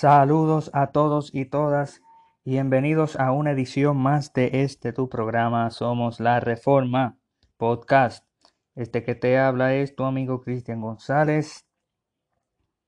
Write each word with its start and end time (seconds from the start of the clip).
Saludos 0.00 0.70
a 0.74 0.92
todos 0.92 1.34
y 1.34 1.44
todas. 1.44 2.02
Y 2.44 2.52
bienvenidos 2.52 3.16
a 3.18 3.32
una 3.32 3.50
edición 3.50 3.96
más 3.96 4.32
de 4.32 4.62
este 4.62 4.92
tu 4.92 5.08
programa 5.08 5.68
Somos 5.72 6.20
la 6.20 6.38
Reforma 6.38 7.18
Podcast. 7.56 8.24
Este 8.76 9.02
que 9.02 9.16
te 9.16 9.36
habla 9.40 9.74
es 9.74 9.96
tu 9.96 10.04
amigo 10.04 10.40
Cristian 10.40 10.82
González. 10.82 11.66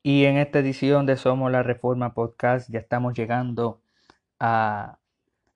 Y 0.05 0.27
en 0.27 0.37
esta 0.37 0.61
edición 0.61 1.05
de 1.05 1.17
Somos 1.17 1.51
la 1.51 1.65
Reforma 1.65 2.15
Podcast 2.15 2.71
ya 2.71 2.79
estamos 2.79 3.15
llegando 3.15 3.83
a, 4.39 5.01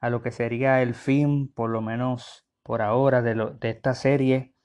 a 0.00 0.10
lo 0.10 0.22
que 0.22 0.32
sería 0.32 0.82
el 0.82 0.96
fin, 0.96 1.46
por 1.54 1.70
lo 1.70 1.80
menos 1.80 2.48
por 2.64 2.82
ahora, 2.82 3.22
de, 3.22 3.36
de 3.60 3.70
esta 3.70 3.94
serie 3.94 4.56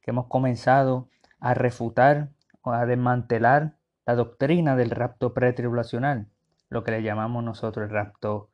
que 0.00 0.12
hemos 0.12 0.28
comenzado 0.28 1.08
a 1.40 1.54
refutar 1.54 2.30
o 2.62 2.70
a 2.70 2.86
desmantelar 2.86 3.78
la 4.06 4.14
doctrina 4.14 4.76
del 4.76 4.90
rapto 4.90 5.34
pretribulacional, 5.34 6.28
lo 6.68 6.84
que 6.84 6.92
le 6.92 7.02
llamamos 7.02 7.44
nosotros 7.44 7.84
el 7.84 7.90
rapto 7.90 8.50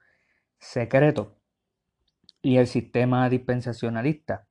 secreto, 0.58 1.42
y 2.42 2.56
el 2.58 2.66
sistema 2.66 3.28
dispensacionalista. 3.30 4.46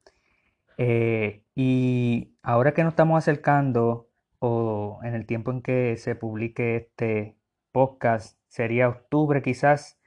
Eh, 0.77 1.43
y 1.55 2.35
ahora 2.41 2.73
que 2.73 2.83
nos 2.83 2.93
estamos 2.93 3.17
acercando, 3.17 4.09
o 4.39 4.99
en 5.03 5.13
el 5.13 5.25
tiempo 5.27 5.51
en 5.51 5.61
que 5.61 5.97
se 5.97 6.15
publique 6.15 6.77
este 6.77 7.37
podcast, 7.71 8.39
sería 8.47 8.89
octubre 8.89 9.41
quizás, 9.41 9.99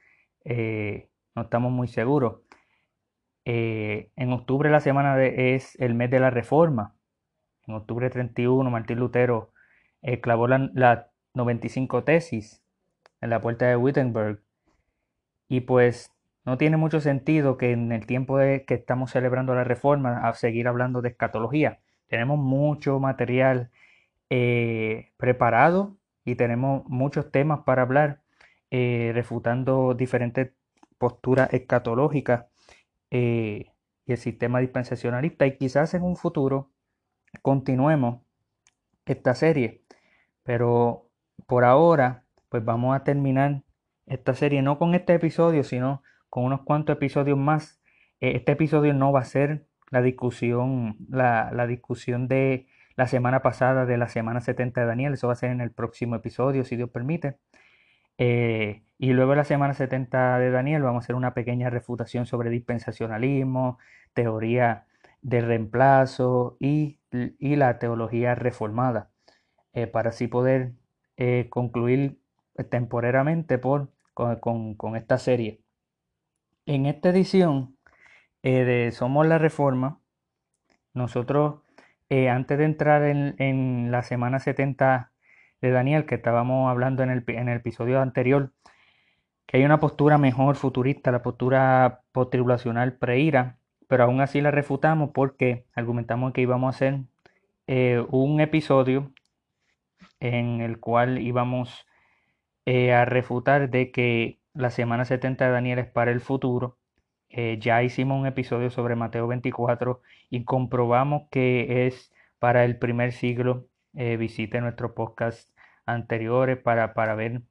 eh, 0.43 1.09
no 1.35 1.43
estamos 1.43 1.71
muy 1.71 1.87
seguros. 1.87 2.41
Eh, 3.45 4.11
en 4.15 4.33
octubre 4.33 4.69
la 4.71 4.79
semana 4.79 5.15
de, 5.15 5.55
es 5.55 5.79
el 5.79 5.93
mes 5.93 6.09
de 6.09 6.19
la 6.19 6.31
reforma. 6.31 6.95
En 7.67 7.75
octubre 7.75 8.09
31 8.09 8.69
Martín 8.69 8.99
Lutero 8.99 9.53
clavó 10.21 10.47
la, 10.47 11.11
95 11.33 12.03
tesis 12.03 12.64
en 13.25 13.31
la 13.31 13.41
puerta 13.41 13.67
de 13.67 13.75
Wittenberg. 13.75 14.41
Y 15.47 15.61
pues 15.61 16.13
no 16.45 16.57
tiene 16.57 16.77
mucho 16.77 17.01
sentido 17.01 17.57
que 17.57 17.71
en 17.71 17.91
el 17.91 18.05
tiempo 18.05 18.37
de 18.37 18.65
que 18.65 18.75
estamos 18.75 19.11
celebrando 19.11 19.53
la 19.55 19.63
reforma 19.63 20.27
a 20.27 20.33
seguir 20.33 20.67
hablando 20.67 21.01
de 21.01 21.09
escatología. 21.09 21.79
Tenemos 22.07 22.39
mucho 22.39 22.99
material 22.99 23.71
eh, 24.29 25.11
preparado 25.17 25.97
y 26.23 26.35
tenemos 26.35 26.85
muchos 26.87 27.31
temas 27.31 27.61
para 27.65 27.83
hablar, 27.83 28.21
eh, 28.71 29.11
refutando 29.13 29.93
diferentes 29.93 30.51
posturas 30.97 31.53
escatológicas 31.53 32.45
y 33.09 33.67
el 34.05 34.17
sistema 34.17 34.59
dispensacionalista. 34.59 35.45
Y 35.47 35.57
quizás 35.57 35.93
en 35.93 36.03
un 36.03 36.15
futuro 36.15 36.71
continuemos 37.41 38.21
esta 39.05 39.35
serie. 39.35 39.83
Pero 40.43 41.09
por 41.47 41.63
ahora, 41.63 42.24
pues 42.55 42.63
vamos 42.63 42.95
a 42.95 43.03
terminar 43.03 43.63
esta 44.05 44.33
serie 44.33 44.61
no 44.61 44.79
con 44.79 44.95
este 44.95 45.13
episodio, 45.13 45.65
sino 45.65 46.03
con 46.29 46.45
unos 46.45 46.61
cuantos 46.61 46.95
episodios 46.95 47.37
más. 47.37 47.81
Eh, 48.21 48.31
este 48.37 48.53
episodio 48.53 48.93
no 48.93 49.11
va 49.11 49.19
a 49.19 49.25
ser 49.25 49.67
la 49.91 50.01
discusión, 50.01 50.95
la, 51.09 51.67
discusión 51.67 52.29
de 52.29 52.67
la 52.95 53.07
semana 53.07 53.41
pasada, 53.41 53.85
de 53.85 53.97
la 53.97 54.07
semana 54.07 54.39
70 54.39 54.79
de 54.79 54.87
Daniel. 54.87 55.13
Eso 55.15 55.27
va 55.27 55.33
a 55.33 55.35
ser 55.35 55.51
en 55.51 55.59
el 55.59 55.71
próximo 55.71 56.15
episodio, 56.15 56.63
si 56.63 56.77
Dios 56.77 56.89
permite. 56.91 57.39
Eh, 58.17 58.83
y 58.97 59.11
luego 59.11 59.33
en 59.33 59.39
la 59.39 59.43
semana 59.43 59.73
70 59.73 60.39
de 60.39 60.49
Daniel 60.49 60.81
vamos 60.81 61.03
a 61.03 61.05
hacer 61.05 61.15
una 61.15 61.33
pequeña 61.33 61.69
refutación 61.69 62.25
sobre 62.25 62.51
dispensacionalismo, 62.51 63.79
teoría 64.13 64.85
de 65.21 65.41
reemplazo 65.41 66.55
y, 66.61 67.01
la 67.11 67.79
teología 67.79 68.33
reformada. 68.33 69.09
Eh, 69.73 69.87
para 69.87 70.11
así 70.11 70.27
poder 70.27 70.71
concluir 71.49 72.19
temporariamente 72.63 73.57
por, 73.57 73.89
con, 74.13 74.95
esta 74.95 75.17
serie. 75.17 75.61
En 76.65 76.85
esta 76.85 77.09
edición 77.09 77.77
eh, 78.43 78.63
de 78.63 78.91
Somos 78.91 79.27
la 79.27 79.37
Reforma, 79.37 79.99
nosotros, 80.93 81.61
antes 82.09 82.57
de 82.57 82.63
entrar 82.63 83.03
en, 83.03 83.91
la 83.91 84.01
semana 84.03 84.39
70 84.39 85.11
de 85.61 85.71
Daniel, 85.71 86.05
que 86.05 86.15
estábamos 86.15 86.69
hablando 86.69 87.03
en 87.03 87.09
el, 87.09 87.23
en 87.27 87.49
el 87.49 87.57
episodio 87.57 88.01
anterior, 88.01 88.53
que 89.45 89.57
hay 89.57 89.65
una 89.65 89.79
postura 89.79 90.17
mejor 90.17 90.55
futurista, 90.55 91.11
la 91.11 91.21
postura 91.21 92.03
postribulacional 92.13 92.93
preira, 92.93 93.57
pero 93.87 94.05
aún 94.05 94.21
así 94.21 94.41
la 94.41 94.51
refutamos 94.51 95.11
porque 95.13 95.65
argumentamos 95.75 96.33
que 96.33 96.41
íbamos 96.41 96.73
a 96.73 96.75
hacer 96.75 97.01
un 98.09 98.39
episodio 98.39 99.11
en 100.19 100.61
el 100.61 100.79
cual 100.79 101.19
íbamos 101.19 101.85
eh, 102.65 102.93
a 102.93 103.05
refutar 103.05 103.69
de 103.69 103.91
que 103.91 104.39
la 104.53 104.69
semana 104.71 105.05
70 105.05 105.45
de 105.45 105.51
Daniel 105.51 105.79
es 105.79 105.87
para 105.87 106.11
el 106.11 106.21
futuro. 106.21 106.79
Eh, 107.29 107.57
ya 107.59 107.83
hicimos 107.83 108.19
un 108.19 108.27
episodio 108.27 108.69
sobre 108.71 108.95
Mateo 108.95 109.27
24 109.27 110.01
y 110.29 110.45
comprobamos 110.45 111.23
que 111.31 111.87
es 111.87 112.11
para 112.39 112.65
el 112.65 112.77
primer 112.79 113.11
siglo. 113.13 113.67
Eh, 113.93 114.17
visite 114.17 114.61
nuestros 114.61 114.91
podcasts 114.93 115.53
anteriores 115.85 116.57
para, 116.57 116.93
para 116.93 117.15
ver 117.15 117.43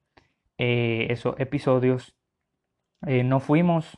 esos 0.57 1.35
episodios. 1.39 2.17
no 3.01 3.39
fuimos 3.39 3.97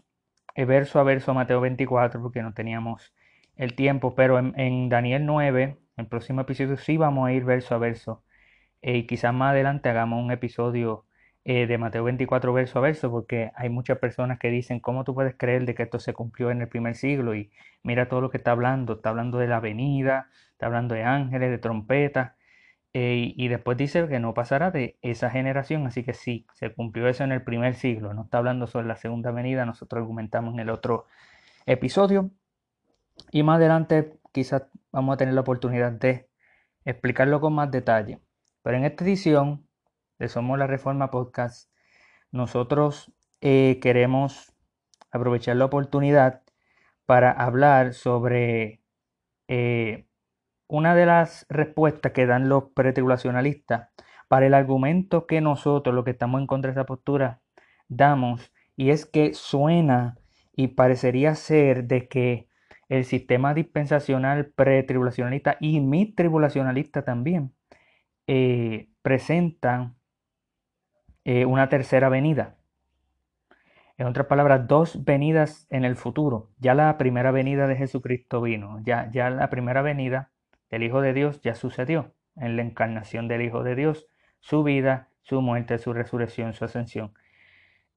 verso 0.55 0.99
a 0.99 1.03
verso 1.03 1.31
a 1.31 1.34
Mateo 1.35 1.61
24 1.61 2.22
porque 2.22 2.41
no 2.41 2.53
teníamos 2.53 3.13
el 3.55 3.75
tiempo, 3.75 4.16
pero 4.16 4.39
en, 4.39 4.53
en 4.59 4.89
Daniel 4.89 5.25
9, 5.25 5.78
el 5.97 6.07
próximo 6.07 6.41
episodio 6.41 6.78
sí 6.78 6.97
vamos 6.97 7.28
a 7.28 7.34
ir 7.34 7.44
verso 7.45 7.75
a 7.75 7.78
verso 7.79 8.23
y 8.81 9.07
quizás 9.07 9.34
más 9.34 9.51
adelante 9.51 9.89
hagamos 9.89 10.23
un 10.23 10.31
episodio 10.31 11.05
eh, 11.50 11.66
de 11.66 11.78
Mateo 11.78 12.03
24 12.03 12.52
verso 12.52 12.80
a 12.80 12.81
verso, 12.81 13.09
porque 13.09 13.52
hay 13.56 13.69
muchas 13.69 14.00
personas 14.00 14.38
que 14.38 14.50
dicen, 14.50 14.81
¿cómo 14.81 15.06
tú 15.06 15.16
puedes 15.16 15.34
creer 15.38 15.66
de 15.66 15.75
que 15.75 15.84
esto 15.84 15.97
se 15.97 16.12
cumplió 16.13 16.52
en 16.52 16.62
el 16.62 16.68
primer 16.68 16.96
siglo? 16.96 17.35
Y 17.35 17.52
mira 17.84 18.09
todo 18.09 18.19
lo 18.19 18.30
que 18.30 18.35
está 18.35 18.52
hablando, 18.52 18.96
está 18.96 19.12
hablando 19.12 19.38
de 19.38 19.47
la 19.47 19.62
venida, 19.62 20.30
está 20.52 20.66
hablando 20.66 20.94
de 20.94 21.03
ángeles, 21.03 21.50
de 21.50 21.58
trompetas, 21.58 22.34
eh, 22.94 23.34
y 23.35 23.47
después 23.47 23.78
dice 23.78 24.09
que 24.09 24.19
no 24.19 24.34
pasará 24.34 24.72
de 24.72 24.97
esa 25.02 25.30
generación, 25.30 25.88
así 25.88 26.03
que 26.03 26.13
sí, 26.13 26.46
se 26.53 26.74
cumplió 26.74 27.08
eso 27.08 27.24
en 27.24 27.31
el 27.31 27.44
primer 27.44 27.75
siglo, 27.75 28.14
no 28.14 28.24
está 28.24 28.40
hablando 28.40 28.68
sobre 28.68 28.88
la 28.88 28.97
segunda 28.97 29.31
venida, 29.31 29.66
nosotros 29.66 30.02
argumentamos 30.02 30.53
en 30.53 30.59
el 30.59 30.69
otro 30.69 31.06
episodio, 31.66 32.29
y 33.31 33.44
más 33.44 33.58
adelante 33.58 34.19
quizás 34.34 34.64
vamos 34.91 35.14
a 35.14 35.18
tener 35.18 35.34
la 35.34 35.41
oportunidad 35.41 35.94
de 35.94 36.28
explicarlo 36.85 37.40
con 37.40 37.53
más 37.53 37.72
detalle. 37.72 38.19
Pero 38.64 38.78
en 38.78 38.85
esta 38.85 39.06
edición 39.06 39.66
de 40.19 40.28
Somos 40.28 40.57
la 40.57 40.67
Reforma 40.67 41.11
Podcast, 41.11 41.72
nosotros 42.31 43.13
eh, 43.41 43.79
queremos 43.81 44.53
aprovechar 45.11 45.55
la 45.57 45.66
oportunidad 45.66 46.44
para 47.05 47.31
hablar 47.31 47.94
sobre 47.94 48.81
eh, 49.47 50.07
una 50.67 50.95
de 50.95 51.05
las 51.05 51.45
respuestas 51.50 52.11
que 52.11 52.25
dan 52.25 52.50
los 52.50 52.66
pretribulacionalistas 52.75 53.89
para 54.28 54.47
el 54.47 54.53
argumento 54.53 55.25
que 55.28 55.39
nosotros, 55.41 55.95
los 55.95 56.03
que 56.03 56.11
estamos 56.11 56.41
en 56.41 56.47
contra 56.47 56.72
de 56.72 56.79
esa 56.79 56.85
postura, 56.85 57.41
damos, 57.88 58.51
y 58.75 58.89
es 58.89 59.05
que 59.05 59.34
suena 59.34 60.17
y 60.55 60.69
parecería 60.69 61.35
ser 61.35 61.85
de 61.85 62.07
que 62.07 62.47
el 62.89 63.05
sistema 63.05 63.53
dispensacional 63.53 64.47
pretribulacionalista 64.47 65.57
y 65.59 65.79
mi 65.79 66.13
tribulacionalista 66.13 67.03
también 67.03 67.53
eh, 68.28 68.89
presentan 69.01 69.97
eh, 71.27 71.45
una 71.45 71.67
tercera 71.67 72.07
venida. 72.07 72.55
En 73.97 74.07
otras 74.07 74.28
palabras, 74.28 74.66
dos 74.66 75.03
venidas 75.03 75.67
en 75.69 75.84
el 75.84 75.97
futuro. 75.97 76.52
Ya 76.57 76.73
la 76.73 76.97
primera 76.97 77.31
venida 77.31 77.67
de 77.67 77.75
Jesucristo 77.75 78.40
vino, 78.41 78.79
ya, 78.85 79.11
ya 79.11 79.29
la 79.29 79.49
primera 79.49 79.81
venida 79.81 80.31
del 80.72 80.84
Hijo 80.84 81.02
de 81.02 81.11
Dios 81.11 81.41
ya 81.41 81.53
sucedió 81.53 82.13
en 82.37 82.55
la 82.55 82.61
encarnación 82.61 83.28
del 83.28 83.41
Hijo 83.41 83.61
de 83.63 83.75
Dios, 83.75 84.07
su 84.40 84.63
vida, 84.63 85.09
su 85.22 85.41
muerte, 85.41 85.79
su 85.79 85.91
resurrección, 85.91 86.53
su 86.53 86.63
ascensión. 86.63 87.13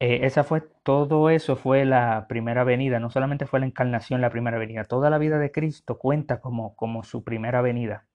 Eh, 0.00 0.26
esa 0.26 0.42
fue, 0.42 0.62
todo 0.82 1.30
eso 1.30 1.54
fue 1.54 1.84
la 1.84 2.26
primera 2.28 2.64
venida, 2.64 2.98
no 2.98 3.10
solamente 3.10 3.46
fue 3.46 3.60
la 3.60 3.66
encarnación 3.66 4.20
la 4.20 4.30
primera 4.30 4.58
venida, 4.58 4.82
toda 4.82 5.08
la 5.08 5.18
vida 5.18 5.38
de 5.38 5.52
Cristo 5.52 5.98
cuenta 5.98 6.40
como, 6.40 6.74
como 6.74 7.04
su 7.04 7.22
primera 7.22 7.62
venida. 7.62 8.06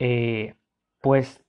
Eh, 0.00 0.56
pues 1.00 1.45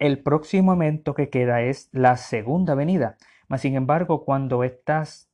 el 0.00 0.22
próximo 0.22 0.72
evento 0.72 1.14
que 1.14 1.28
queda 1.28 1.60
es 1.60 1.88
la 1.92 2.16
segunda 2.16 2.74
venida. 2.74 3.16
Mas, 3.48 3.60
sin 3.60 3.76
embargo, 3.76 4.24
cuando 4.24 4.64
estas, 4.64 5.30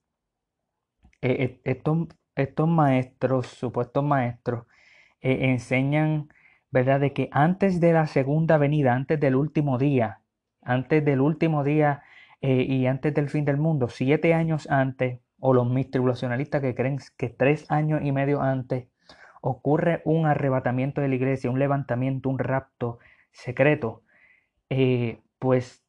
eh, 1.23 1.61
eh, 1.65 1.83
estos, 2.35 2.69
maestros, 2.69 3.47
supuestos 3.47 4.05
maestros, 4.05 4.67
eh, 5.21 5.51
enseñan, 5.51 6.29
¿verdad?, 6.71 7.01
de 7.01 7.13
que 7.13 7.29
antes 7.33 7.81
de 7.81 7.93
la 7.93 8.07
segunda 8.07 8.59
venida, 8.59 8.93
antes 8.95 9.21
del 9.21 9.37
último 9.37 9.79
día, 9.79 10.21
antes 10.63 11.05
del 11.05 11.21
último 11.21 11.65
día 11.65 12.03
y 12.41 12.87
antes 12.87 13.15
del 13.15 13.29
fin 13.29 13.45
del 13.45 13.57
mundo, 13.57 13.89
siete 13.89 14.35
años 14.35 14.69
antes, 14.71 15.21
o 15.41 15.53
los 15.53 15.69
mis 15.69 15.91
tribulacionalistas 15.91 16.61
que 16.61 16.75
creen 16.75 16.99
que 17.17 17.29
tres 17.29 17.69
años 17.71 18.01
y 18.05 18.13
medio 18.13 18.41
antes, 18.43 18.89
ocurre 19.41 20.03
un 20.05 20.27
arrebatamiento 20.27 21.01
de 21.01 21.09
la 21.09 21.15
iglesia, 21.15 21.51
un 21.51 21.59
levantamiento, 21.59 22.29
un 22.29 22.39
rapto 22.39 22.99
secreto, 23.33 24.03
eh, 24.71 25.21
pues 25.39 25.85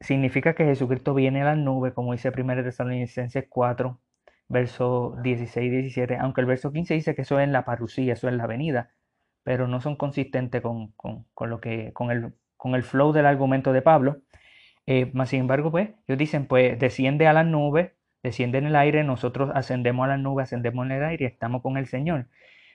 significa 0.00 0.54
que 0.54 0.64
Jesucristo 0.64 1.14
viene 1.14 1.42
a 1.42 1.46
las 1.46 1.58
nubes, 1.58 1.92
como 1.92 2.12
dice 2.12 2.30
1 2.36 2.62
Tesalonicenses 2.64 3.46
4, 3.48 4.00
verso 4.48 5.16
16 5.22 5.66
y 5.66 5.70
17, 5.70 6.16
aunque 6.16 6.40
el 6.40 6.46
verso 6.46 6.72
15 6.72 6.94
dice 6.94 7.14
que 7.14 7.22
eso 7.22 7.38
es 7.38 7.44
en 7.44 7.52
la 7.52 7.64
parucía, 7.64 8.14
eso 8.14 8.28
es 8.28 8.34
la 8.34 8.46
venida, 8.46 8.90
pero 9.42 9.68
no 9.68 9.80
son 9.80 9.96
consistentes 9.96 10.62
con, 10.62 10.94
lo 11.40 11.60
que, 11.60 11.92
con, 11.92 12.10
el, 12.10 12.34
con 12.56 12.74
el 12.74 12.82
flow 12.82 13.12
del 13.12 13.26
argumento 13.26 13.72
de 13.72 13.82
Pablo. 13.82 14.18
Eh, 14.86 15.10
más 15.14 15.30
sin 15.30 15.40
embargo, 15.40 15.70
pues, 15.70 15.90
ellos 16.06 16.18
dicen, 16.18 16.46
pues, 16.46 16.78
desciende 16.78 17.26
a 17.26 17.32
las 17.32 17.46
nubes, 17.46 17.92
desciende 18.22 18.58
en 18.58 18.66
el 18.66 18.76
aire, 18.76 19.04
nosotros 19.04 19.50
ascendemos 19.54 20.04
a 20.04 20.08
las 20.08 20.20
nubes, 20.20 20.44
ascendemos 20.44 20.86
en 20.86 20.92
el 20.92 21.04
aire 21.04 21.24
y 21.24 21.28
estamos 21.28 21.62
con 21.62 21.76
el 21.76 21.86
Señor. 21.86 22.28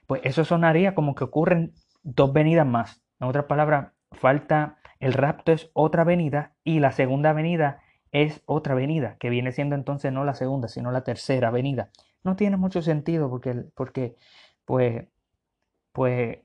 Pues 0.08 0.22
eso 0.24 0.46
sonaría 0.46 0.96
como 0.96 1.16
que 1.16 1.24
ocurren 1.24 1.74
dos 2.04 2.34
venidas 2.34 2.68
más. 2.68 3.04
En 3.20 3.28
otras 3.28 3.46
palabras, 3.46 3.94
falta 4.12 4.78
el 5.04 5.12
rapto 5.12 5.52
es 5.52 5.70
otra 5.74 6.06
venida 6.06 6.56
y 6.64 6.80
la 6.80 6.94
segunda 6.94 7.34
venida 7.34 7.82
es 8.14 8.42
otra 8.46 8.74
venida, 8.74 9.18
que 9.18 9.30
viene 9.30 9.52
siendo 9.52 9.76
entonces 9.76 10.14
no 10.14 10.24
la 10.24 10.34
segunda, 10.34 10.70
sino 10.70 10.92
la 10.92 11.04
tercera 11.04 11.52
venida. 11.52 11.90
No 12.24 12.38
tiene 12.38 12.56
mucho 12.56 12.82
sentido 12.82 13.30
porque, 13.30 13.66
porque 13.76 14.16
pues, 14.64 15.06
pues 15.92 16.38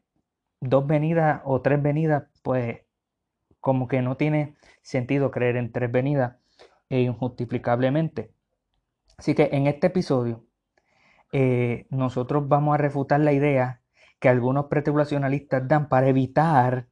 dos 0.61 0.87
venidas 0.89 1.41
o 1.45 1.63
tres 1.63 1.81
venidas, 1.81 2.25
pues 2.43 2.81
como 3.61 3.87
que 3.87 4.03
no 4.03 4.17
tiene 4.17 4.57
sentido 4.83 5.31
creer 5.31 5.57
en 5.57 5.71
tres 5.71 5.93
venidas 5.93 6.37
e 6.89 7.03
injustificablemente. 7.03 8.33
Así 9.19 9.37
que 9.37 9.51
en 9.53 9.69
este 9.69 9.87
episodio 9.87 10.45
eh, 11.31 11.87
nosotros 11.91 12.49
vamos 12.49 12.75
a 12.75 12.79
refutar 12.79 13.21
la 13.21 13.33
idea 13.33 13.83
que 14.19 14.29
algunos 14.29 14.67
pretribulacionalistas 14.67 15.69
dan 15.69 15.89
para 15.89 16.09
evitar 16.09 16.88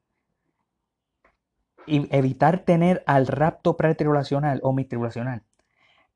evitar 1.86 2.60
tener 2.60 3.02
al 3.06 3.26
rapto 3.26 3.76
pretribulacional 3.76 4.60
o 4.62 4.74
tribulacional 4.74 5.42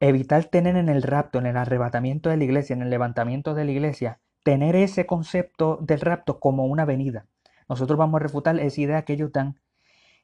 Evitar 0.02 0.44
tener 0.44 0.76
en 0.76 0.88
el 0.88 1.02
rapto, 1.02 1.38
en 1.38 1.46
el 1.46 1.58
arrebatamiento 1.58 2.30
de 2.30 2.38
la 2.38 2.44
iglesia, 2.44 2.74
en 2.74 2.80
el 2.80 2.88
levantamiento 2.88 3.54
de 3.54 3.66
la 3.66 3.70
iglesia, 3.70 4.18
tener 4.42 4.74
ese 4.74 5.04
concepto 5.04 5.78
del 5.82 6.00
rapto 6.00 6.40
como 6.40 6.64
una 6.64 6.86
venida. 6.86 7.26
Nosotros 7.68 7.98
vamos 7.98 8.18
a 8.18 8.22
refutar 8.22 8.58
esa 8.58 8.80
idea 8.80 9.02
que 9.02 9.12
ellos 9.12 9.30
dan 9.30 9.60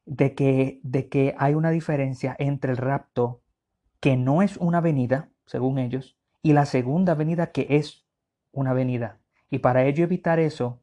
de 0.07 0.35
que, 0.35 0.81
de 0.83 1.09
que 1.09 1.35
hay 1.39 1.55
una 1.55 1.71
diferencia 1.71 2.35
entre 2.39 2.71
el 2.71 2.79
rapto 2.79 3.43
que 4.01 4.17
no 4.17 4.41
es 4.41 4.57
una 4.57 4.81
venida, 4.81 5.29
según 5.45 5.79
ellos, 5.79 6.17
y 6.43 6.55
la 6.55 6.65
segunda 6.65 7.15
venida 7.15 7.53
que 7.53 7.67
es 7.69 8.07
una 8.53 8.73
venida. 8.73 9.19
Y 9.51 9.59
para 9.59 9.85
ello 9.85 10.05
evitar 10.05 10.39
eso, 10.41 10.81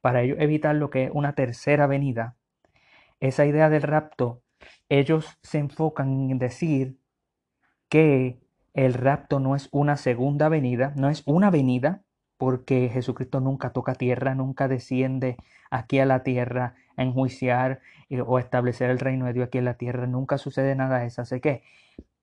para 0.00 0.22
ello 0.22 0.36
evitar 0.38 0.74
lo 0.76 0.88
que 0.88 1.04
es 1.04 1.10
una 1.12 1.34
tercera 1.34 1.86
venida, 1.86 2.36
esa 3.28 3.46
idea 3.46 3.70
del 3.70 3.82
rapto, 3.82 4.42
ellos 4.88 5.38
se 5.42 5.58
enfocan 5.58 6.30
en 6.30 6.38
decir 6.38 6.98
que 7.88 8.40
el 8.74 8.94
rapto 8.94 9.40
no 9.40 9.56
es 9.56 9.68
una 9.72 9.96
segunda 9.96 10.48
venida, 10.48 10.92
no 10.96 11.08
es 11.08 11.22
una 11.26 11.50
venida, 11.50 12.02
porque 12.36 12.90
Jesucristo 12.92 13.40
nunca 13.40 13.70
toca 13.70 13.94
tierra, 13.94 14.34
nunca 14.34 14.68
desciende 14.68 15.36
aquí 15.70 16.00
a 16.00 16.06
la 16.06 16.22
tierra 16.22 16.74
a 16.96 17.02
enjuiciar 17.02 17.80
eh, 18.10 18.20
o 18.20 18.38
establecer 18.38 18.90
el 18.90 18.98
reino 18.98 19.26
de 19.26 19.32
Dios 19.32 19.46
aquí 19.46 19.58
en 19.58 19.64
la 19.64 19.78
tierra, 19.78 20.06
nunca 20.06 20.36
sucede 20.36 20.74
nada 20.74 20.98
de 20.98 21.06
eso. 21.06 21.22
Así 21.22 21.40
que 21.40 21.62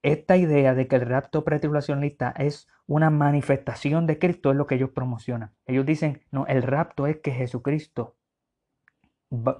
esta 0.04 0.36
idea 0.38 0.75
de 0.75 0.88
que 0.88 0.97
el 0.97 1.04
rapto 1.04 1.44
pretribulacionista 1.44 2.33
es 2.38 2.68
una 2.86 3.09
manifestación 3.09 4.07
de 4.07 4.19
Cristo 4.19 4.51
es 4.51 4.57
lo 4.57 4.68
que 4.68 4.75
ellos 4.75 4.89
promocionan. 4.89 5.51
Ellos 5.65 5.86
dicen, 5.86 6.21
no, 6.31 6.45
el 6.47 6.63
rapto 6.63 7.07
es 7.07 7.18
que 7.18 7.31
Jesucristo 7.31 8.15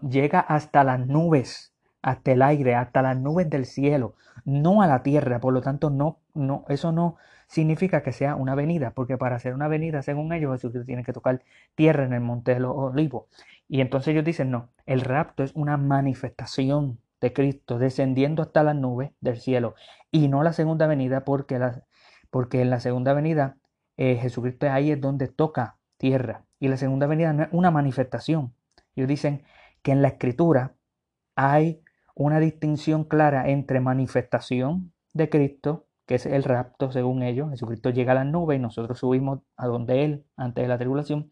llega 0.08 0.40
hasta 0.40 0.84
las 0.84 1.06
nubes, 1.08 1.74
hasta 2.02 2.32
el 2.32 2.42
aire, 2.42 2.76
hasta 2.76 3.02
las 3.02 3.18
nubes 3.18 3.50
del 3.50 3.66
cielo, 3.66 4.16
no 4.46 4.82
a 4.82 4.88
la 4.88 5.04
tierra. 5.04 5.40
Por 5.40 5.54
lo 5.54 5.62
tanto, 5.62 5.90
no, 5.90 6.20
no, 6.34 6.66
eso 6.70 6.92
no 6.92 7.18
significa 7.48 8.02
que 8.02 8.14
sea 8.14 8.36
una 8.36 8.56
venida, 8.56 8.92
porque 8.92 9.18
para 9.18 9.36
hacer 9.36 9.54
una 9.54 9.68
venida, 9.68 10.02
según 10.02 10.32
ellos, 10.32 10.54
Jesucristo 10.54 10.86
tiene 10.86 11.04
que 11.04 11.14
tocar 11.14 11.44
tierra 11.76 12.06
en 12.06 12.14
el 12.14 12.22
monte 12.22 12.54
de 12.54 12.62
los 12.62 12.74
olivos. 12.76 13.26
Y 13.68 13.82
entonces 13.82 14.10
ellos 14.14 14.24
dicen, 14.24 14.52
no, 14.52 14.70
el 14.86 15.02
rapto 15.02 15.44
es 15.44 15.52
una 15.54 15.78
manifestación 15.78 17.00
de 17.20 17.34
Cristo 17.34 17.78
descendiendo 17.78 18.42
hasta 18.42 18.64
las 18.64 18.76
nubes 18.76 19.12
del 19.22 19.38
cielo 19.38 19.76
y 20.12 20.28
no 20.28 20.44
la 20.44 20.54
segunda 20.54 20.88
venida, 20.88 21.24
porque, 21.24 21.60
la, 21.60 21.84
porque 22.30 22.62
en 22.62 22.70
la 22.70 22.80
segunda 22.80 23.14
venida 23.14 23.58
eh, 23.98 24.16
Jesucristo 24.16 24.70
ahí 24.70 24.92
es 24.92 25.00
donde 25.00 25.28
toca 25.28 25.78
tierra. 25.98 26.46
Y 26.60 26.68
la 26.68 26.78
segunda 26.78 27.06
venida 27.08 27.34
no 27.34 27.44
es 27.44 27.50
una 27.52 27.70
manifestación. 27.70 28.54
Ellos 28.96 29.08
dicen, 29.08 29.44
que 29.82 29.92
en 29.92 30.02
la 30.02 30.10
escritura 30.10 30.76
hay 31.36 31.82
una 32.16 32.40
distinción 32.40 33.04
clara 33.04 33.50
entre 33.50 33.80
manifestación 33.80 34.94
de 35.14 35.30
Cristo, 35.30 35.88
que 36.06 36.16
es 36.16 36.26
el 36.26 36.44
rapto 36.44 36.92
según 36.92 37.24
ellos, 37.24 37.50
Jesucristo 37.52 37.90
llega 37.90 38.12
a 38.12 38.16
la 38.16 38.24
nube 38.24 38.56
y 38.56 38.60
nosotros 38.60 39.00
subimos 39.00 39.40
a 39.56 39.68
donde 39.68 40.04
Él 40.04 40.26
antes 40.36 40.64
de 40.64 40.68
la 40.68 40.78
tribulación, 40.78 41.30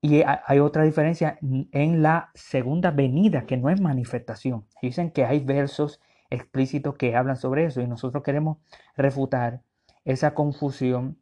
y 0.00 0.22
hay 0.24 0.60
otra 0.60 0.84
diferencia 0.84 1.38
en 1.72 2.02
la 2.02 2.30
segunda 2.34 2.90
venida, 2.90 3.46
que 3.46 3.56
no 3.56 3.70
es 3.70 3.80
manifestación. 3.80 4.66
Dicen 4.80 5.10
que 5.10 5.24
hay 5.24 5.40
versos 5.40 6.00
explícitos 6.30 6.94
que 6.96 7.16
hablan 7.16 7.36
sobre 7.36 7.64
eso 7.64 7.80
y 7.80 7.88
nosotros 7.88 8.22
queremos 8.22 8.58
refutar 8.96 9.62
esa 10.04 10.34
confusión 10.34 11.18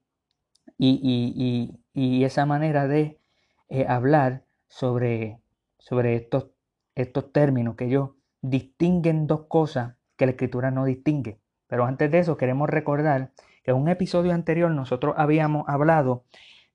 y, 0.76 1.78
esa 1.94 2.46
manera 2.46 2.86
de 2.86 3.20
eh, 3.68 3.86
hablar 3.88 4.44
sobre, 4.68 5.40
sobre 5.78 6.16
estos 6.16 6.53
estos 6.94 7.32
términos, 7.32 7.76
que 7.76 7.86
ellos 7.86 8.10
distinguen 8.42 9.26
dos 9.26 9.46
cosas 9.46 9.96
que 10.16 10.26
la 10.26 10.32
escritura 10.32 10.70
no 10.70 10.84
distingue. 10.84 11.40
Pero 11.66 11.86
antes 11.86 12.10
de 12.10 12.18
eso 12.18 12.36
queremos 12.36 12.68
recordar 12.68 13.32
que 13.62 13.70
en 13.70 13.78
un 13.78 13.88
episodio 13.88 14.32
anterior 14.32 14.70
nosotros 14.70 15.14
habíamos 15.16 15.68
hablado 15.68 16.24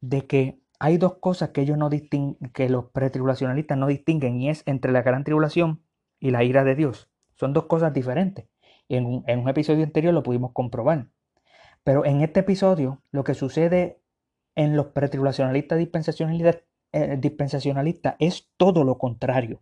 de 0.01 0.25
que 0.25 0.59
hay 0.79 0.97
dos 0.97 1.17
cosas 1.17 1.49
que 1.49 1.61
ellos 1.61 1.77
no 1.77 1.89
distinguen, 1.89 2.37
que 2.53 2.69
los 2.69 2.85
pretribulacionalistas 2.85 3.77
no 3.77 3.87
distinguen, 3.87 4.41
y 4.41 4.49
es 4.49 4.63
entre 4.65 4.91
la 4.91 5.01
gran 5.01 5.23
tribulación 5.23 5.83
y 6.19 6.31
la 6.31 6.43
ira 6.43 6.63
de 6.63 6.75
Dios. 6.75 7.11
Son 7.35 7.53
dos 7.53 7.65
cosas 7.65 7.93
diferentes. 7.93 8.47
En 8.87 9.05
un, 9.05 9.49
episodio 9.49 9.83
anterior 9.83 10.13
lo 10.13 10.23
pudimos 10.23 10.51
comprobar. 10.51 11.07
Pero 11.83 12.05
en 12.05 12.21
este 12.21 12.41
episodio, 12.41 13.03
lo 13.11 13.23
que 13.23 13.33
sucede 13.33 14.01
en 14.55 14.75
los 14.75 14.87
pretribulacionalistas 14.87 15.79
eh, 16.91 17.17
dispensacionalistas 17.19 18.15
es 18.19 18.49
todo 18.57 18.83
lo 18.83 18.97
contrario. 18.97 19.61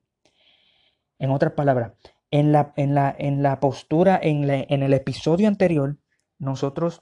En 1.20 1.32
otras 1.32 1.54
palabras, 1.54 1.94
en 2.32 2.52
la, 2.52 2.74
en 2.76 2.94
la, 2.94 3.16
en 3.18 3.42
la 3.44 3.60
postura, 3.60 4.20
en, 4.22 4.50
en 4.50 4.84
el 4.84 4.94
episodio 4.94 5.48
anterior, 5.48 5.98
nosotros 6.40 7.02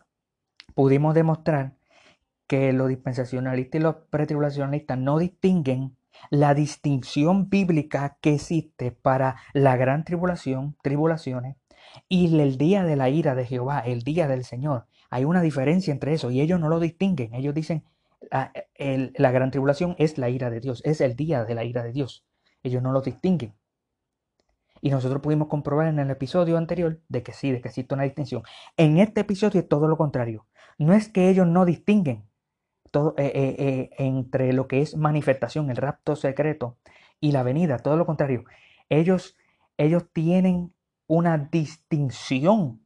pudimos 0.74 1.14
demostrar 1.14 1.76
que 2.48 2.74
los 2.74 2.90
dispensacionalistas 2.90 3.80
y 3.80 3.84
los 3.84 3.96
pretribulacionalistas 4.10 4.98
no 4.98 5.18
distinguen 5.18 5.98
la 6.30 6.54
distinción 6.54 7.50
bíblica 7.50 8.18
que 8.22 8.36
existe 8.36 8.92
para 8.92 9.36
la 9.54 9.76
gran 9.76 10.04
tribulación, 10.04 10.78
tribulaciones, 10.82 11.58
y 12.08 12.40
el 12.40 12.58
día 12.58 12.84
de 12.84 12.96
la 12.96 13.10
ira 13.10 13.36
de 13.36 13.46
Jehová, 13.46 13.80
el 13.80 14.04
día 14.04 14.28
del 14.28 14.44
Señor. 14.44 14.88
Hay 15.10 15.26
una 15.26 15.42
diferencia 15.42 15.92
entre 15.92 16.14
eso 16.14 16.32
y 16.32 16.42
ellos 16.42 16.60
no 16.60 16.70
lo 16.70 16.80
distinguen. 16.80 17.34
Ellos 17.34 17.54
dicen, 17.54 17.84
la, 18.32 18.52
la 19.16 19.32
gran 19.32 19.52
tribulación 19.52 19.96
es 19.98 20.18
la 20.18 20.30
ira 20.30 20.50
de 20.50 20.60
Dios, 20.60 20.82
es 20.86 21.02
el 21.02 21.16
día 21.16 21.46
de 21.46 21.56
la 21.56 21.64
ira 21.64 21.84
de 21.84 21.92
Dios. 21.92 22.26
Ellos 22.64 22.82
no 22.82 22.92
lo 22.92 23.02
distinguen. 23.02 23.54
Y 24.86 24.92
nosotros 24.92 25.20
pudimos 25.20 25.48
comprobar 25.48 25.88
en 25.88 25.98
el 25.98 26.12
episodio 26.12 26.60
anterior 26.60 27.02
de 27.10 27.24
que 27.24 27.34
sí, 27.34 27.52
de 27.52 27.60
que 27.60 27.70
existe 27.70 27.96
una 27.96 28.04
distinción. 28.04 28.44
En 28.78 29.00
este 29.00 29.22
episodio 29.22 29.62
es 29.62 29.68
todo 29.68 29.88
lo 29.88 29.98
contrario. 29.98 30.46
No 30.78 30.94
es 30.94 31.10
que 31.10 31.28
ellos 31.28 31.48
no 31.48 31.66
distinguen 31.66 32.30
todo, 32.92 33.16
eh, 33.18 33.32
eh, 33.34 33.56
eh, 33.58 33.90
entre 33.98 34.54
lo 34.54 34.68
que 34.68 34.82
es 34.82 34.96
manifestación, 34.96 35.72
el 35.72 35.78
rapto 35.78 36.16
secreto 36.16 36.78
y 37.20 37.32
la 37.32 37.42
venida, 37.42 37.80
todo 37.80 37.98
lo 37.98 38.06
contrario. 38.06 38.44
Ellos, 38.88 39.36
ellos 39.78 40.04
tienen 40.14 40.72
una 41.08 41.40
distinción. 41.40 42.86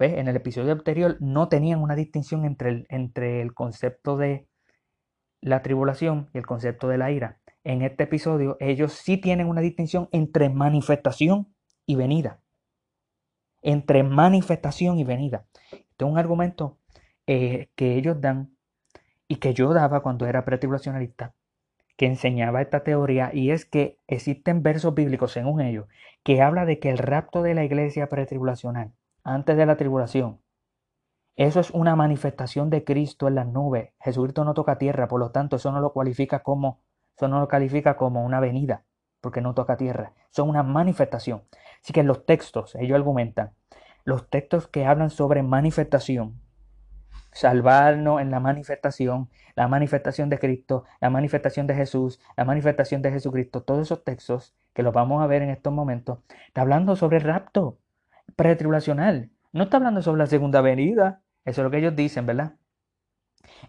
En 0.00 0.26
el 0.26 0.34
episodio 0.34 0.72
anterior 0.72 1.16
no 1.20 1.48
tenían 1.48 1.80
una 1.80 1.94
distinción 1.94 2.44
entre 2.44 2.70
el, 2.70 2.86
entre 2.88 3.40
el 3.40 3.54
concepto 3.54 4.16
de 4.16 4.48
la 5.40 5.62
tribulación 5.62 6.28
y 6.34 6.38
el 6.38 6.46
concepto 6.46 6.88
de 6.88 6.98
la 6.98 7.12
ira 7.12 7.39
en 7.64 7.82
este 7.82 8.04
episodio, 8.04 8.56
ellos 8.60 8.92
sí 8.92 9.16
tienen 9.16 9.48
una 9.48 9.60
distinción 9.60 10.08
entre 10.12 10.48
manifestación 10.48 11.54
y 11.86 11.96
venida. 11.96 12.40
Entre 13.62 14.02
manifestación 14.02 14.98
y 14.98 15.04
venida. 15.04 15.46
Este 15.72 16.04
es 16.04 16.10
un 16.10 16.18
argumento 16.18 16.78
eh, 17.26 17.68
que 17.74 17.96
ellos 17.96 18.20
dan 18.20 18.56
y 19.28 19.36
que 19.36 19.54
yo 19.54 19.72
daba 19.72 20.02
cuando 20.02 20.26
era 20.26 20.44
pretribulacionalista, 20.44 21.34
que 21.96 22.06
enseñaba 22.06 22.62
esta 22.62 22.82
teoría, 22.82 23.30
y 23.32 23.50
es 23.50 23.64
que 23.64 23.98
existen 24.08 24.62
versos 24.62 24.94
bíblicos, 24.94 25.30
según 25.32 25.60
ellos, 25.60 25.86
que 26.24 26.42
habla 26.42 26.64
de 26.64 26.80
que 26.80 26.90
el 26.90 26.98
rapto 26.98 27.42
de 27.42 27.54
la 27.54 27.64
iglesia 27.64 28.08
pretribulacional, 28.08 28.92
antes 29.22 29.56
de 29.56 29.66
la 29.66 29.76
tribulación, 29.76 30.40
eso 31.36 31.60
es 31.60 31.70
una 31.70 31.94
manifestación 31.96 32.70
de 32.70 32.84
Cristo 32.84 33.28
en 33.28 33.36
las 33.36 33.46
nubes. 33.46 33.92
Jesucristo 34.00 34.44
no 34.44 34.52
toca 34.52 34.78
tierra, 34.78 35.08
por 35.08 35.20
lo 35.20 35.30
tanto, 35.30 35.56
eso 35.56 35.70
no 35.72 35.80
lo 35.80 35.92
cualifica 35.92 36.42
como 36.42 36.80
eso 37.20 37.28
no 37.28 37.38
lo 37.38 37.48
califica 37.48 37.98
como 37.98 38.24
una 38.24 38.40
venida, 38.40 38.84
porque 39.20 39.42
no 39.42 39.52
toca 39.52 39.76
tierra. 39.76 40.14
Son 40.30 40.48
una 40.48 40.62
manifestación. 40.62 41.42
Así 41.82 41.92
que 41.92 42.02
los 42.02 42.24
textos 42.24 42.74
ellos 42.76 42.96
argumentan 42.96 43.52
los 44.04 44.30
textos 44.30 44.66
que 44.66 44.86
hablan 44.86 45.10
sobre 45.10 45.42
manifestación, 45.42 46.40
salvarnos 47.32 48.22
en 48.22 48.30
la 48.30 48.40
manifestación, 48.40 49.28
la 49.54 49.68
manifestación 49.68 50.30
de 50.30 50.38
Cristo, 50.38 50.84
la 50.98 51.10
manifestación 51.10 51.66
de 51.66 51.74
Jesús, 51.74 52.20
la 52.38 52.46
manifestación 52.46 53.02
de 53.02 53.12
Jesucristo, 53.12 53.62
todos 53.62 53.82
esos 53.82 54.02
textos 54.02 54.56
que 54.72 54.82
los 54.82 54.94
vamos 54.94 55.22
a 55.22 55.26
ver 55.26 55.42
en 55.42 55.50
estos 55.50 55.74
momentos, 55.74 56.20
está 56.46 56.62
hablando 56.62 56.96
sobre 56.96 57.18
el 57.18 57.24
rapto 57.24 57.78
pretribulacional. 58.34 59.30
No 59.52 59.64
está 59.64 59.76
hablando 59.76 60.00
sobre 60.00 60.20
la 60.20 60.26
segunda 60.26 60.62
venida. 60.62 61.20
Eso 61.44 61.60
es 61.60 61.64
lo 61.64 61.70
que 61.70 61.78
ellos 61.78 61.94
dicen, 61.94 62.24
¿verdad? 62.24 62.54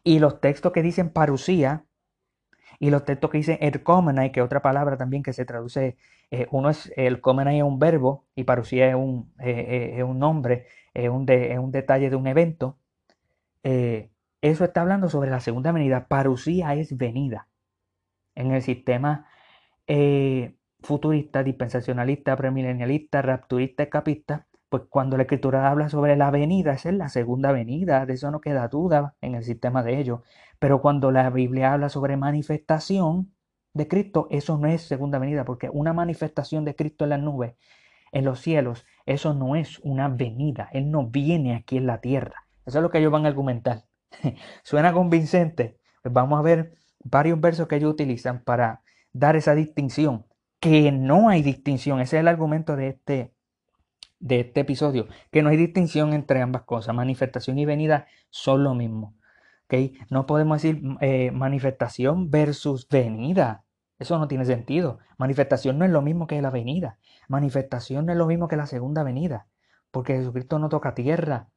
Y 0.03 0.19
los 0.19 0.39
textos 0.39 0.71
que 0.71 0.81
dicen 0.81 1.09
parusía 1.09 1.85
y 2.81 2.89
los 2.89 3.05
textos 3.05 3.29
que 3.29 3.37
dicen 3.37 3.59
ercomenai, 3.61 4.31
que 4.31 4.39
es 4.39 4.43
otra 4.43 4.63
palabra 4.63 4.97
también 4.97 5.21
que 5.21 5.33
se 5.33 5.45
traduce, 5.45 5.97
eh, 6.31 6.47
uno 6.49 6.71
es 6.71 6.91
el 6.97 7.21
es 7.23 7.63
un 7.63 7.77
verbo 7.77 8.25
y 8.35 8.43
parusía 8.43 8.89
es 8.89 8.95
un, 8.95 9.31
eh, 9.39 9.93
eh, 9.97 10.03
un 10.03 10.17
nombre, 10.17 10.65
es 10.95 11.07
un, 11.07 11.29
es 11.29 11.59
un 11.59 11.71
detalle 11.71 12.09
de 12.09 12.15
un 12.15 12.25
evento. 12.25 12.79
eso 14.41 14.65
está 14.65 14.81
hablando 14.81 15.09
sobre 15.09 15.29
la 15.29 15.39
segunda 15.41 15.71
venida. 15.71 16.07
Parusía 16.07 16.73
es 16.73 16.97
venida. 16.97 17.47
En 18.33 18.51
el 18.51 18.63
sistema 18.63 19.27
futurista, 20.81 21.43
dispensacionalista, 21.43 22.35
premilenialista, 22.35 23.21
rapturista, 23.21 23.83
escapista, 23.83 24.47
pues 24.71 24.83
cuando 24.89 25.17
la 25.17 25.23
escritura 25.23 25.69
habla 25.69 25.89
sobre 25.89 26.15
la 26.15 26.31
venida, 26.31 26.71
esa 26.71 26.87
es 26.87 26.95
la 26.95 27.09
segunda 27.09 27.51
venida, 27.51 28.05
de 28.05 28.13
eso 28.13 28.31
no 28.31 28.39
queda 28.39 28.69
duda 28.69 29.15
en 29.19 29.35
el 29.35 29.43
sistema 29.43 29.83
de 29.83 29.99
ellos. 29.99 30.21
Pero 30.59 30.81
cuando 30.81 31.11
la 31.11 31.29
Biblia 31.29 31.73
habla 31.73 31.89
sobre 31.89 32.15
manifestación 32.15 33.33
de 33.73 33.89
Cristo, 33.89 34.27
eso 34.31 34.57
no 34.57 34.67
es 34.67 34.83
segunda 34.83 35.19
venida, 35.19 35.43
porque 35.43 35.69
una 35.69 35.91
manifestación 35.91 36.63
de 36.63 36.73
Cristo 36.73 37.03
en 37.03 37.09
las 37.09 37.19
nubes, 37.19 37.55
en 38.13 38.23
los 38.23 38.39
cielos, 38.39 38.85
eso 39.05 39.33
no 39.33 39.57
es 39.57 39.79
una 39.79 40.07
venida, 40.07 40.69
Él 40.71 40.89
no 40.89 41.05
viene 41.05 41.53
aquí 41.53 41.75
en 41.75 41.85
la 41.85 41.99
tierra. 41.99 42.47
Eso 42.65 42.79
es 42.79 42.81
lo 42.81 42.91
que 42.91 42.99
ellos 42.99 43.11
van 43.11 43.25
a 43.25 43.27
argumentar. 43.27 43.83
Suena 44.63 44.93
convincente. 44.93 45.79
Pues 46.01 46.13
vamos 46.13 46.39
a 46.39 46.43
ver 46.43 46.75
varios 47.03 47.41
versos 47.41 47.67
que 47.67 47.75
ellos 47.75 47.91
utilizan 47.91 48.41
para 48.41 48.83
dar 49.11 49.35
esa 49.35 49.53
distinción, 49.53 50.25
que 50.61 50.93
no 50.93 51.27
hay 51.27 51.41
distinción. 51.41 51.99
Ese 51.99 52.15
es 52.15 52.21
el 52.21 52.29
argumento 52.29 52.77
de 52.77 52.87
este, 52.87 53.33
de 54.21 54.39
este 54.41 54.61
episodio, 54.61 55.07
que 55.31 55.41
no 55.41 55.49
hay 55.49 55.57
distinción 55.57 56.13
entre 56.13 56.41
ambas 56.41 56.61
cosas. 56.61 56.95
Manifestación 56.95 57.57
y 57.59 57.65
venida 57.65 58.07
son 58.29 58.63
lo 58.63 58.73
mismo. 58.73 59.15
¿okay? 59.65 59.97
No 60.09 60.25
podemos 60.25 60.61
decir 60.61 60.81
eh, 61.01 61.31
manifestación 61.31 62.29
versus 62.29 62.87
venida. 62.87 63.65
Eso 63.99 64.17
no 64.17 64.27
tiene 64.27 64.45
sentido. 64.45 64.99
Manifestación 65.17 65.77
no 65.77 65.85
es 65.85 65.91
lo 65.91 66.01
mismo 66.01 66.27
que 66.27 66.41
la 66.41 66.51
venida. 66.51 66.97
Manifestación 67.27 68.05
no 68.05 68.11
es 68.13 68.17
lo 68.17 68.27
mismo 68.27 68.47
que 68.47 68.55
la 68.55 68.67
segunda 68.67 69.03
venida. 69.03 69.47
Porque 69.89 70.15
Jesucristo 70.15 70.59
no 70.59 70.69
toca 70.69 70.93
tierra. 70.93 71.49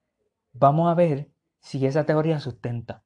Vamos 0.53 0.91
a 0.91 0.95
ver 0.95 1.31
si 1.61 1.85
esa 1.87 2.05
teoría 2.05 2.41
sustenta. 2.41 3.03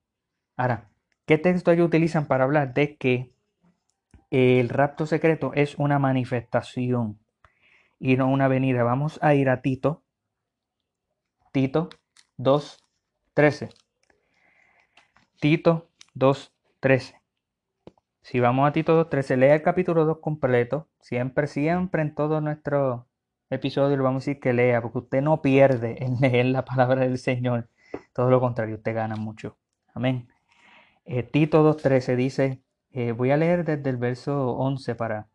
Ahora, 0.57 0.91
¿qué 1.27 1.39
texto 1.39 1.71
ellos 1.71 1.87
utilizan 1.87 2.27
para 2.27 2.45
hablar 2.45 2.75
de 2.75 2.97
que 2.97 3.33
el 4.31 4.69
rapto 4.69 5.07
secreto 5.07 5.53
es 5.55 5.79
una 5.79 5.99
manifestación? 5.99 7.19
Y 7.99 8.17
no 8.17 8.29
una 8.29 8.49
venida. 8.49 8.83
Vamos 8.85 9.19
a 9.23 9.35
ir 9.35 9.49
a 9.49 9.63
Tito. 9.63 10.03
Tito 11.53 11.89
2.13. 12.39 13.71
Tito 15.41 15.89
2.13. 16.15 17.15
Si 18.23 18.41
vamos 18.41 18.69
a 18.69 18.73
Tito 18.73 19.09
2.13, 19.09 19.37
lea 19.37 19.55
el 19.55 19.63
capítulo 19.63 20.05
2 20.05 20.19
completo. 20.21 20.89
Siempre, 21.01 21.47
siempre 21.47 22.03
en 22.03 22.15
todo 22.15 22.41
nuestro 22.41 23.09
episodio 23.51 23.97
le 23.97 24.03
vamos 24.03 24.23
a 24.23 24.25
decir 24.27 24.41
que 24.41 24.53
lea, 24.53 24.83
porque 24.83 24.99
usted 24.99 25.23
no 25.23 25.41
pierde 25.41 26.05
en 26.05 26.21
leer 26.21 26.47
la 26.47 26.65
palabra 26.65 27.03
del 27.03 27.19
Señor. 27.19 27.69
Todo 28.13 28.31
lo 28.31 28.41
contrario, 28.41 28.77
usted 28.77 28.95
gana 28.95 29.17
mucho. 29.17 29.57
Amén. 29.95 30.29
Eh, 31.05 31.23
Tito 31.23 31.65
2.13 31.65 32.17
dice, 32.17 32.63
eh, 32.91 33.13
voy 33.13 33.31
a 33.31 33.37
leer 33.37 33.65
desde 33.65 33.89
el 33.89 33.97
verso 33.97 34.51
11 34.57 34.95
para 34.95 35.28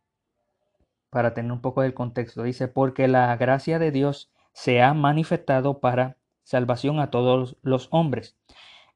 para 1.13 1.34
tener 1.36 1.51
un 1.51 1.62
poco 1.62 1.84
del 1.84 1.93
contexto. 1.93 2.41
Dice, 2.43 2.67
porque 2.67 3.08
la 3.08 3.38
gracia 3.38 3.77
de 3.77 3.91
Dios 3.91 4.32
se 4.51 4.82
ha 4.82 4.96
manifestado 4.96 5.79
para 5.79 6.17
salvación 6.43 7.00
a 7.00 7.12
todos 7.12 7.55
los 7.62 7.88
hombres, 7.91 8.36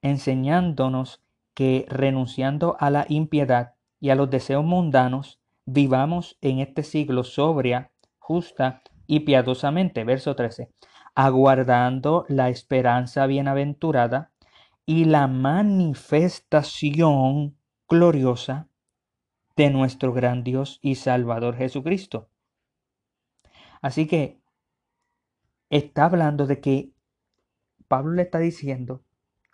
enseñándonos 0.02 1.22
que 1.54 1.86
renunciando 1.90 2.76
a 2.80 2.90
la 2.90 3.06
impiedad 3.08 3.76
y 4.00 4.10
a 4.10 4.16
los 4.16 4.32
deseos 4.32 4.66
mundanos, 4.66 5.40
vivamos 5.66 6.38
en 6.42 6.60
este 6.60 6.84
siglo 6.84 7.24
sobria, 7.24 7.92
justa 8.18 8.82
y 9.06 9.20
piadosamente. 9.22 10.04
Verso 10.04 10.36
13. 10.36 10.72
Aguardando 11.14 12.26
la 12.30 12.50
esperanza 12.50 13.28
bienaventurada 13.28 14.32
y 14.88 15.06
la 15.06 15.28
manifestación 15.28 17.58
gloriosa 17.88 18.70
de 19.58 19.72
nuestro 19.72 20.14
gran 20.14 20.44
Dios 20.44 20.80
y 20.82 20.96
Salvador 20.96 21.56
Jesucristo. 21.56 22.30
Así 23.82 24.08
que 24.08 24.40
está 25.70 26.06
hablando 26.06 26.46
de 26.46 26.62
que 26.62 26.94
Pablo 27.88 28.14
le 28.14 28.22
está 28.22 28.38
diciendo 28.40 29.04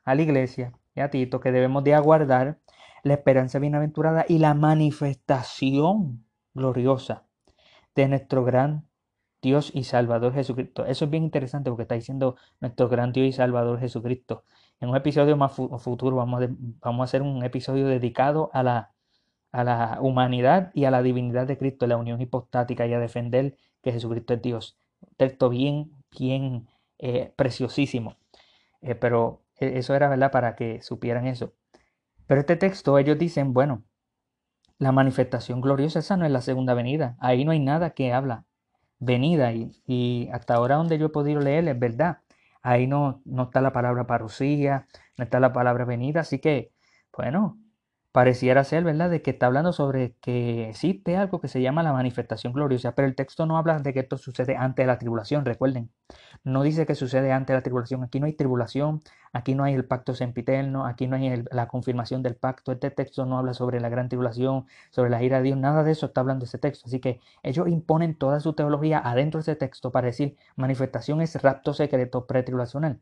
a 0.03 0.13
la 0.13 0.21
iglesia 0.21 0.73
y 0.93 0.99
a 0.99 1.09
Tito 1.09 1.39
que 1.39 1.51
debemos 1.51 1.83
de 1.83 1.95
aguardar 1.95 2.59
la 3.03 3.13
esperanza 3.13 3.59
bienaventurada 3.59 4.25
y 4.27 4.39
la 4.39 4.53
manifestación 4.53 6.25
gloriosa 6.53 7.25
de 7.95 8.07
nuestro 8.07 8.43
gran 8.43 8.87
Dios 9.41 9.71
y 9.73 9.85
Salvador 9.85 10.33
Jesucristo. 10.33 10.85
Eso 10.85 11.05
es 11.05 11.11
bien 11.11 11.23
interesante 11.23 11.69
porque 11.69 11.83
está 11.83 11.95
diciendo 11.95 12.35
nuestro 12.59 12.89
gran 12.89 13.11
Dios 13.13 13.27
y 13.27 13.31
Salvador 13.31 13.79
Jesucristo. 13.79 14.43
En 14.79 14.89
un 14.89 14.95
episodio 14.97 15.37
más 15.37 15.53
futuro 15.53 16.15
vamos 16.17 16.43
vamos 16.81 17.01
a 17.01 17.03
hacer 17.03 17.21
un 17.21 17.43
episodio 17.43 17.87
dedicado 17.87 18.49
a 18.53 18.63
la 18.63 18.93
a 19.53 19.63
la 19.63 19.99
humanidad 20.01 20.71
y 20.73 20.85
a 20.85 20.91
la 20.91 21.01
divinidad 21.03 21.47
de 21.47 21.57
Cristo, 21.57 21.87
la 21.87 21.97
unión 21.97 22.19
hipostática 22.21 22.87
y 22.87 22.93
a 22.93 22.99
defender 22.99 23.55
que 23.81 23.91
Jesucristo 23.93 24.33
es 24.33 24.41
Dios. 24.41 24.77
Un 25.01 25.15
texto 25.15 25.49
bien, 25.49 25.91
bien 26.19 26.67
eh, 26.97 27.31
preciosísimo. 27.35 28.17
Eh, 28.81 28.95
pero 28.95 29.43
e, 29.59 29.77
eso 29.77 29.95
era, 29.95 30.09
¿verdad? 30.09 30.31
Para 30.31 30.55
que 30.55 30.81
supieran 30.81 31.27
eso. 31.27 31.53
Pero 32.27 32.41
este 32.41 32.55
texto, 32.55 32.97
ellos 32.97 33.19
dicen, 33.19 33.53
bueno, 33.53 33.83
la 34.79 34.91
manifestación 34.91 35.61
gloriosa, 35.61 35.99
esa 35.99 36.17
no 36.17 36.25
es 36.25 36.31
la 36.31 36.41
segunda 36.41 36.73
venida. 36.73 37.15
Ahí 37.19 37.45
no 37.45 37.51
hay 37.51 37.59
nada 37.59 37.91
que 37.91 38.11
habla 38.11 38.45
venida. 38.99 39.53
Y, 39.53 39.71
y 39.85 40.29
hasta 40.33 40.55
ahora 40.55 40.77
donde 40.77 40.97
yo 40.97 41.07
he 41.07 41.09
podido 41.09 41.41
leer 41.41 41.67
es 41.67 41.79
verdad. 41.79 42.19
Ahí 42.63 42.87
no, 42.87 43.21
no 43.25 43.43
está 43.43 43.61
la 43.61 43.73
palabra 43.73 44.07
parucía, 44.07 44.87
no 45.17 45.25
está 45.25 45.39
la 45.39 45.53
palabra 45.53 45.85
venida. 45.85 46.21
Así 46.21 46.39
que, 46.39 46.71
bueno, 47.15 47.59
pareciera 48.13 48.63
ser, 48.63 48.83
¿verdad?, 48.83 49.09
de 49.09 49.23
que 49.23 49.31
está 49.31 49.47
hablando 49.47 49.73
sobre 49.73 50.15
que 50.21 50.69
existe 50.69 51.17
algo 51.17 51.41
que 51.41 51.47
se 51.47 51.61
llama 51.63 51.81
la 51.81 51.93
manifestación 51.93 52.53
gloriosa, 52.53 52.93
pero 52.93 53.07
el 53.07 53.15
texto 53.15 53.47
no 53.47 53.57
habla 53.57 53.79
de 53.79 53.91
que 53.91 54.01
esto 54.01 54.17
sucede 54.17 54.55
antes 54.55 54.83
de 54.83 54.87
la 54.87 54.99
tribulación, 54.99 55.45
recuerden. 55.45 55.89
No 56.43 56.61
dice 56.61 56.85
que 56.85 56.93
sucede 56.93 57.31
antes 57.31 57.47
de 57.47 57.55
la 57.55 57.63
tribulación. 57.63 58.03
Aquí 58.03 58.19
no 58.19 58.27
hay 58.27 58.33
tribulación, 58.33 59.01
aquí 59.33 59.55
no 59.55 59.63
hay 59.63 59.73
el 59.73 59.85
pacto 59.85 60.13
sempiterno, 60.13 60.85
aquí 60.85 61.07
no 61.07 61.15
hay 61.15 61.43
la 61.51 61.67
confirmación 61.67 62.21
del 62.21 62.35
pacto. 62.35 62.71
Este 62.71 62.91
texto 62.91 63.25
no 63.25 63.39
habla 63.39 63.55
sobre 63.55 63.79
la 63.79 63.89
gran 63.89 64.09
tribulación, 64.09 64.67
sobre 64.91 65.09
la 65.09 65.23
ira 65.23 65.37
de 65.37 65.43
Dios, 65.45 65.57
nada 65.57 65.83
de 65.83 65.91
eso 65.91 66.05
está 66.05 66.21
hablando 66.21 66.45
ese 66.45 66.59
texto. 66.59 66.85
Así 66.85 66.99
que 66.99 67.19
ellos 67.41 67.67
imponen 67.67 68.15
toda 68.15 68.39
su 68.41 68.53
teología 68.53 68.99
adentro 69.03 69.39
de 69.39 69.41
ese 69.43 69.55
texto 69.55 69.91
para 69.91 70.07
decir 70.07 70.37
manifestación 70.55 71.19
es 71.21 71.41
rapto 71.41 71.73
secreto 71.73 72.27
pretribulacional. 72.27 73.01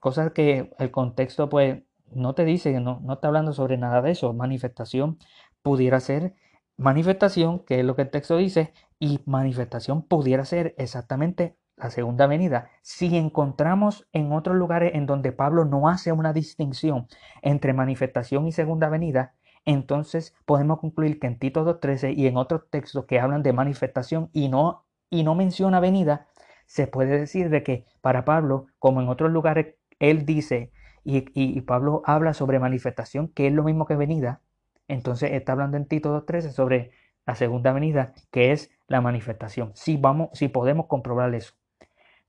Cosas 0.00 0.32
que 0.32 0.72
el 0.78 0.90
contexto, 0.90 1.48
pues, 1.48 1.82
no 2.14 2.34
te 2.34 2.44
dice, 2.44 2.80
no, 2.80 3.00
no 3.02 3.14
está 3.14 3.28
hablando 3.28 3.52
sobre 3.52 3.76
nada 3.76 4.02
de 4.02 4.12
eso. 4.12 4.32
Manifestación 4.32 5.18
pudiera 5.62 6.00
ser 6.00 6.34
manifestación, 6.76 7.60
que 7.64 7.80
es 7.80 7.84
lo 7.84 7.96
que 7.96 8.02
el 8.02 8.10
texto 8.10 8.36
dice, 8.36 8.72
y 8.98 9.20
manifestación 9.26 10.02
pudiera 10.02 10.44
ser 10.44 10.74
exactamente 10.78 11.56
la 11.76 11.90
segunda 11.90 12.26
venida. 12.26 12.70
Si 12.82 13.16
encontramos 13.16 14.08
en 14.12 14.32
otros 14.32 14.56
lugares 14.56 14.92
en 14.94 15.06
donde 15.06 15.32
Pablo 15.32 15.64
no 15.64 15.88
hace 15.88 16.12
una 16.12 16.32
distinción 16.32 17.08
entre 17.42 17.72
manifestación 17.72 18.46
y 18.46 18.52
segunda 18.52 18.88
venida, 18.88 19.34
entonces 19.64 20.34
podemos 20.44 20.80
concluir 20.80 21.18
que 21.18 21.26
en 21.28 21.38
Tito 21.38 21.64
2.13 21.64 22.14
y 22.16 22.26
en 22.26 22.36
otros 22.36 22.68
textos 22.70 23.06
que 23.06 23.20
hablan 23.20 23.42
de 23.42 23.52
manifestación 23.52 24.30
y 24.32 24.48
no, 24.48 24.86
y 25.10 25.22
no 25.24 25.34
menciona 25.34 25.80
venida, 25.80 26.28
se 26.66 26.86
puede 26.86 27.18
decir 27.18 27.50
de 27.50 27.62
que 27.62 27.86
para 28.00 28.24
Pablo, 28.24 28.66
como 28.78 29.00
en 29.00 29.08
otros 29.08 29.30
lugares, 29.30 29.74
él 29.98 30.24
dice 30.24 30.72
y, 31.04 31.60
Pablo 31.62 32.02
habla 32.04 32.34
sobre 32.34 32.58
manifestación, 32.58 33.28
que 33.28 33.46
es 33.48 33.52
lo 33.52 33.64
mismo 33.64 33.86
que 33.86 33.96
venida. 33.96 34.40
Entonces 34.88 35.32
está 35.32 35.52
hablando 35.52 35.76
en 35.76 35.86
Tito 35.86 36.14
2.13 36.24 36.50
sobre 36.50 36.92
la 37.26 37.34
segunda 37.34 37.72
venida, 37.72 38.12
que 38.30 38.52
es 38.52 38.70
la 38.88 39.00
manifestación. 39.00 39.72
Si, 39.74 39.96
vamos, 39.96 40.30
si 40.32 40.48
podemos 40.48 40.86
comprobar 40.86 41.34
eso. 41.34 41.54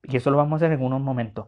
Y 0.04 0.18
eso 0.18 0.32
lo 0.32 0.38
vamos 0.38 0.54
a 0.54 0.66
hacer 0.66 0.78
en 0.78 0.84
unos 0.84 1.02
momentos. 1.02 1.48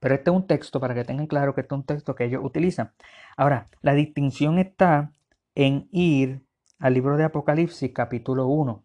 Pero 0.00 0.14
este 0.14 0.30
es 0.30 0.36
un 0.36 0.46
texto, 0.46 0.80
para 0.80 0.94
que 0.94 1.04
tengan 1.04 1.26
claro 1.26 1.54
que 1.54 1.62
este 1.62 1.74
es 1.74 1.78
un 1.78 1.86
texto 1.86 2.14
que 2.14 2.24
ellos 2.24 2.42
utilizan. 2.44 2.92
Ahora, 3.36 3.68
la 3.80 3.94
distinción 3.94 4.58
está 4.58 5.12
en 5.54 5.88
ir 5.92 6.42
al 6.78 6.94
libro 6.94 7.16
de 7.16 7.24
Apocalipsis, 7.24 7.92
capítulo 7.94 8.46
1, 8.46 8.84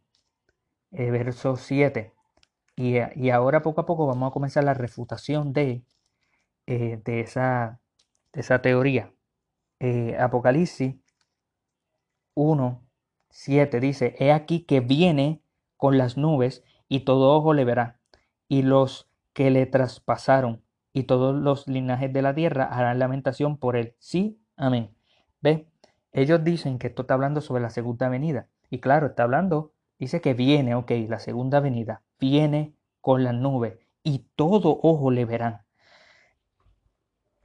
eh, 0.92 1.12
verso 1.12 1.56
7. 1.56 2.14
Y, 2.76 3.30
ahora 3.30 3.62
poco 3.62 3.82
a 3.82 3.86
poco 3.86 4.08
vamos 4.08 4.30
a 4.30 4.34
comenzar 4.34 4.64
la 4.64 4.74
refutación 4.74 5.52
de, 5.52 5.84
eh, 6.70 7.02
de, 7.04 7.22
esa, 7.22 7.82
de 8.32 8.42
esa 8.42 8.62
teoría. 8.62 9.12
Eh, 9.80 10.16
Apocalipsis 10.20 10.98
1, 12.36 12.88
7 13.32 13.80
dice, 13.80 14.16
He 14.20 14.32
aquí 14.32 14.66
que 14.66 14.80
viene 14.80 15.42
con 15.78 15.98
las 15.98 16.16
nubes 16.16 16.64
y 16.88 17.00
todo 17.00 17.36
ojo 17.36 17.56
le 17.56 17.66
verá, 17.66 18.00
y 18.48 18.62
los 18.62 19.10
que 19.34 19.50
le 19.50 19.66
traspasaron 19.66 20.64
y 20.94 21.06
todos 21.06 21.34
los 21.34 21.68
linajes 21.68 22.14
de 22.14 22.22
la 22.22 22.36
tierra 22.36 22.66
harán 22.66 23.00
lamentación 23.00 23.58
por 23.58 23.76
él. 23.76 23.96
Sí, 23.98 24.40
amén. 24.56 24.96
¿Ve? 25.42 25.72
Ellos 26.12 26.44
dicen 26.44 26.78
que 26.78 26.88
esto 26.88 27.02
está 27.02 27.16
hablando 27.16 27.42
sobre 27.42 27.64
la 27.64 27.72
segunda 27.72 28.10
venida. 28.10 28.48
Y 28.70 28.78
claro, 28.78 29.08
está 29.08 29.24
hablando, 29.24 29.74
dice 29.98 30.22
que 30.22 30.36
viene, 30.36 30.76
ok, 30.76 30.92
la 31.08 31.18
segunda 31.18 31.62
venida, 31.62 32.04
viene 32.20 32.76
con 33.02 33.24
las 33.24 33.34
nubes 33.34 33.80
y 34.04 34.28
todo 34.36 34.80
ojo 34.84 35.10
le 35.10 35.26
verán. 35.26 35.62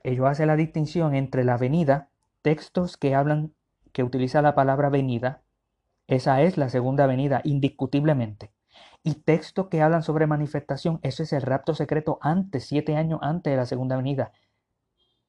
Ellos 0.04 0.26
hacen 0.28 0.46
la 0.46 0.56
distinción 0.56 1.14
entre 1.14 1.42
la 1.42 1.56
venida, 1.56 2.10
textos 2.42 2.96
que 2.96 3.14
hablan, 3.14 3.52
que 3.92 4.04
utiliza 4.04 4.42
la 4.42 4.54
palabra 4.54 4.90
venida, 4.90 5.42
esa 6.06 6.42
es 6.42 6.58
la 6.58 6.68
segunda 6.68 7.06
venida, 7.06 7.40
indiscutiblemente. 7.44 8.52
Y 9.02 9.14
textos 9.14 9.68
que 9.68 9.80
hablan 9.80 10.02
sobre 10.02 10.26
manifestación, 10.26 11.00
eso 11.02 11.22
es 11.22 11.32
el 11.32 11.42
rapto 11.42 11.74
secreto 11.74 12.18
antes, 12.20 12.66
siete 12.66 12.96
años 12.96 13.20
antes 13.22 13.50
de 13.50 13.56
la 13.56 13.66
segunda 13.66 13.96
venida, 13.96 14.32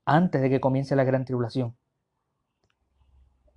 antes 0.05 0.41
de 0.41 0.49
que 0.49 0.59
comience 0.59 0.95
la 0.95 1.05
gran 1.05 1.23
tribulación. 1.23 1.75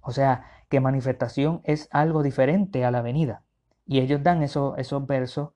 O 0.01 0.13
sea, 0.13 0.45
que 0.69 0.81
manifestación 0.81 1.61
es 1.65 1.89
algo 1.91 2.23
diferente 2.23 2.85
a 2.85 2.91
la 2.91 3.03
venida. 3.03 3.43
Y 3.87 4.01
ellos 4.01 4.23
dan 4.23 4.43
esos 4.43 5.07
versos 5.07 5.51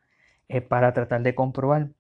eh, 0.49 0.61
para 0.61 0.93
tratar 0.93 1.23
de 1.23 1.35
comprobar 1.35 1.91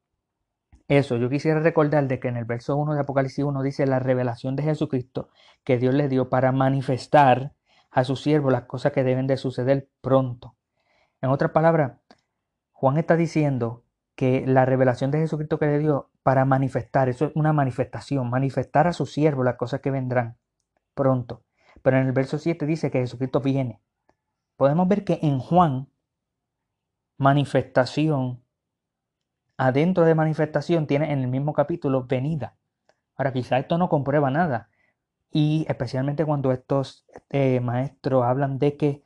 eso. 0.98 1.16
Yo 1.16 1.28
quisiera 1.28 1.60
recordar 1.60 2.06
de 2.06 2.20
que 2.20 2.28
en 2.28 2.36
el 2.36 2.44
verso 2.44 2.76
1 2.76 2.94
de 2.94 3.00
Apocalipsis 3.00 3.44
1 3.44 3.62
dice 3.62 3.86
la 3.86 3.98
revelación 3.98 4.56
de 4.56 4.62
Jesucristo 4.62 5.30
que 5.64 5.78
Dios 5.78 5.94
le 5.94 6.08
dio 6.08 6.28
para 6.28 6.52
manifestar 6.52 7.54
a 7.90 8.04
su 8.04 8.16
siervo 8.16 8.50
las 8.50 8.64
cosas 8.64 8.92
que 8.92 9.04
deben 9.04 9.26
de 9.26 9.36
suceder 9.36 9.88
pronto. 10.00 10.56
En 11.20 11.30
otras 11.30 11.52
palabras, 11.52 11.98
Juan 12.72 12.98
está 12.98 13.16
diciendo 13.16 13.84
que 14.14 14.44
la 14.46 14.64
revelación 14.64 15.10
de 15.10 15.18
Jesucristo 15.18 15.58
que 15.58 15.66
le 15.66 15.78
dio 15.78 16.10
para 16.22 16.44
manifestar, 16.44 17.08
eso 17.08 17.26
es 17.26 17.32
una 17.34 17.52
manifestación, 17.52 18.28
manifestar 18.28 18.86
a 18.86 18.92
su 18.92 19.06
siervo 19.06 19.44
las 19.44 19.56
cosas 19.56 19.80
que 19.80 19.90
vendrán 19.90 20.36
pronto. 20.94 21.44
Pero 21.82 21.98
en 21.98 22.06
el 22.06 22.12
verso 22.12 22.38
7 22.38 22.66
dice 22.66 22.90
que 22.90 23.00
Jesucristo 23.00 23.40
viene. 23.40 23.80
Podemos 24.56 24.86
ver 24.88 25.04
que 25.04 25.18
en 25.22 25.38
Juan, 25.38 25.88
manifestación, 27.16 28.41
adentro 29.62 30.04
de 30.04 30.16
manifestación, 30.16 30.88
tiene 30.88 31.12
en 31.12 31.20
el 31.20 31.28
mismo 31.28 31.52
capítulo 31.52 32.04
venida. 32.04 32.56
Ahora, 33.16 33.32
quizá 33.32 33.58
esto 33.58 33.78
no 33.78 33.88
comprueba 33.88 34.28
nada. 34.30 34.70
Y 35.30 35.64
especialmente 35.68 36.24
cuando 36.24 36.50
estos 36.50 37.06
eh, 37.30 37.60
maestros 37.60 38.24
hablan 38.24 38.58
de 38.58 38.76
que 38.76 39.02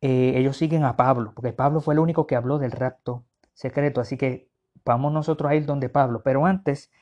eh, 0.00 0.34
ellos 0.36 0.56
siguen 0.56 0.84
a 0.84 0.96
Pablo, 0.96 1.32
porque 1.34 1.52
Pablo 1.52 1.80
fue 1.80 1.94
el 1.94 2.00
único 2.00 2.26
que 2.26 2.36
habló 2.36 2.58
del 2.58 2.70
rapto 2.70 3.24
secreto. 3.52 4.00
Así 4.00 4.16
que 4.16 4.48
vamos 4.84 5.12
nosotros 5.12 5.50
a 5.50 5.56
ir 5.56 5.66
donde 5.66 5.88
Pablo. 5.88 6.22
Pero 6.22 6.46
antes, 6.46 6.92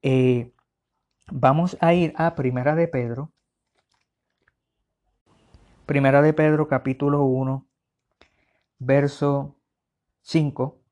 eh, 0.00 0.52
vamos 1.30 1.76
a 1.80 1.92
ir 1.92 2.14
a 2.16 2.34
Primera 2.36 2.74
de 2.74 2.88
Pedro, 2.88 3.32
Primera 5.84 6.22
de 6.22 6.32
Pedro 6.32 6.68
capítulo 6.68 7.22
1, 7.24 7.66
verso 8.78 9.56
5. 10.22 10.85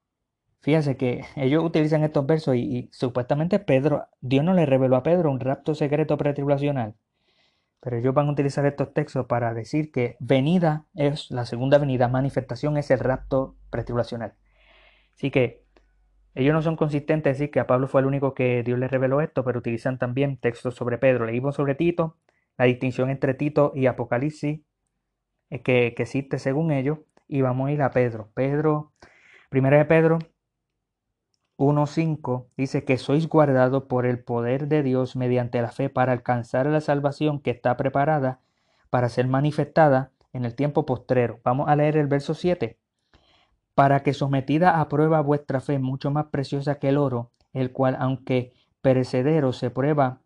Fíjense 0.64 0.96
que 0.96 1.26
ellos 1.36 1.62
utilizan 1.62 2.04
estos 2.04 2.24
versos 2.24 2.56
y, 2.56 2.88
supuestamente 2.90 3.58
Pedro, 3.58 4.06
Dios 4.22 4.42
no 4.42 4.54
le 4.54 4.64
reveló 4.64 4.96
a 4.96 5.02
Pedro 5.02 5.30
un 5.30 5.38
rapto 5.38 5.74
secreto 5.74 6.16
pretribulacional. 6.16 6.94
Pero 7.80 7.98
ellos 7.98 8.14
van 8.14 8.28
a 8.28 8.32
utilizar 8.32 8.64
estos 8.64 8.94
textos 8.94 9.26
para 9.26 9.52
decir 9.52 9.92
que 9.92 10.16
venida 10.20 10.86
es 10.94 11.30
la 11.30 11.44
segunda 11.44 11.76
venida, 11.76 12.08
manifestación 12.08 12.78
es 12.78 12.90
el 12.90 12.98
rapto 13.00 13.58
pretribulacional. 13.68 14.36
Así 15.14 15.30
que 15.30 15.66
ellos 16.34 16.54
no 16.54 16.62
son 16.62 16.76
consistentes 16.76 17.34
decir 17.34 17.50
que 17.50 17.60
a 17.60 17.66
Pablo 17.66 17.86
fue 17.86 18.00
el 18.00 18.06
único 18.06 18.32
que 18.32 18.62
Dios 18.62 18.78
le 18.78 18.88
reveló 18.88 19.20
esto, 19.20 19.44
pero 19.44 19.58
utilizan 19.58 19.98
también 19.98 20.38
textos 20.38 20.76
sobre 20.76 20.96
Pedro. 20.96 21.26
Leímos 21.26 21.56
sobre 21.56 21.74
Tito, 21.74 22.16
la 22.56 22.64
distinción 22.64 23.10
entre 23.10 23.34
Tito 23.34 23.72
y 23.74 23.84
Apocalipsis, 23.84 24.62
eh, 25.50 25.62
que, 25.62 25.88
existe 25.88 26.38
según 26.38 26.72
ellos. 26.72 27.00
Y 27.28 27.42
vamos 27.42 27.68
a 27.68 27.72
ir 27.72 27.82
a 27.82 27.90
Pedro. 27.90 28.30
Pedro, 28.34 28.94
primera 29.50 29.76
de 29.76 29.84
Pedro 29.84 30.20
1.5 31.56 32.46
dice 32.56 32.84
que 32.84 32.98
sois 32.98 33.28
guardados 33.28 33.84
por 33.84 34.06
el 34.06 34.22
poder 34.22 34.66
de 34.66 34.82
Dios 34.82 35.14
mediante 35.14 35.62
la 35.62 35.70
fe 35.70 35.88
para 35.88 36.12
alcanzar 36.12 36.66
la 36.66 36.80
salvación 36.80 37.40
que 37.40 37.50
está 37.50 37.76
preparada 37.76 38.40
para 38.90 39.08
ser 39.08 39.28
manifestada 39.28 40.12
en 40.32 40.44
el 40.44 40.54
tiempo 40.54 40.84
postrero. 40.84 41.40
Vamos 41.44 41.68
a 41.68 41.76
leer 41.76 41.96
el 41.96 42.08
verso 42.08 42.34
7. 42.34 42.78
Para 43.74 44.02
que 44.02 44.12
sometida 44.12 44.80
a 44.80 44.88
prueba 44.88 45.20
vuestra 45.20 45.60
fe, 45.60 45.78
mucho 45.78 46.10
más 46.10 46.26
preciosa 46.26 46.78
que 46.78 46.88
el 46.88 46.96
oro, 46.96 47.32
el 47.52 47.72
cual, 47.72 47.96
aunque 47.98 48.52
perecedero, 48.82 49.52
se 49.52 49.70
prueba 49.70 50.20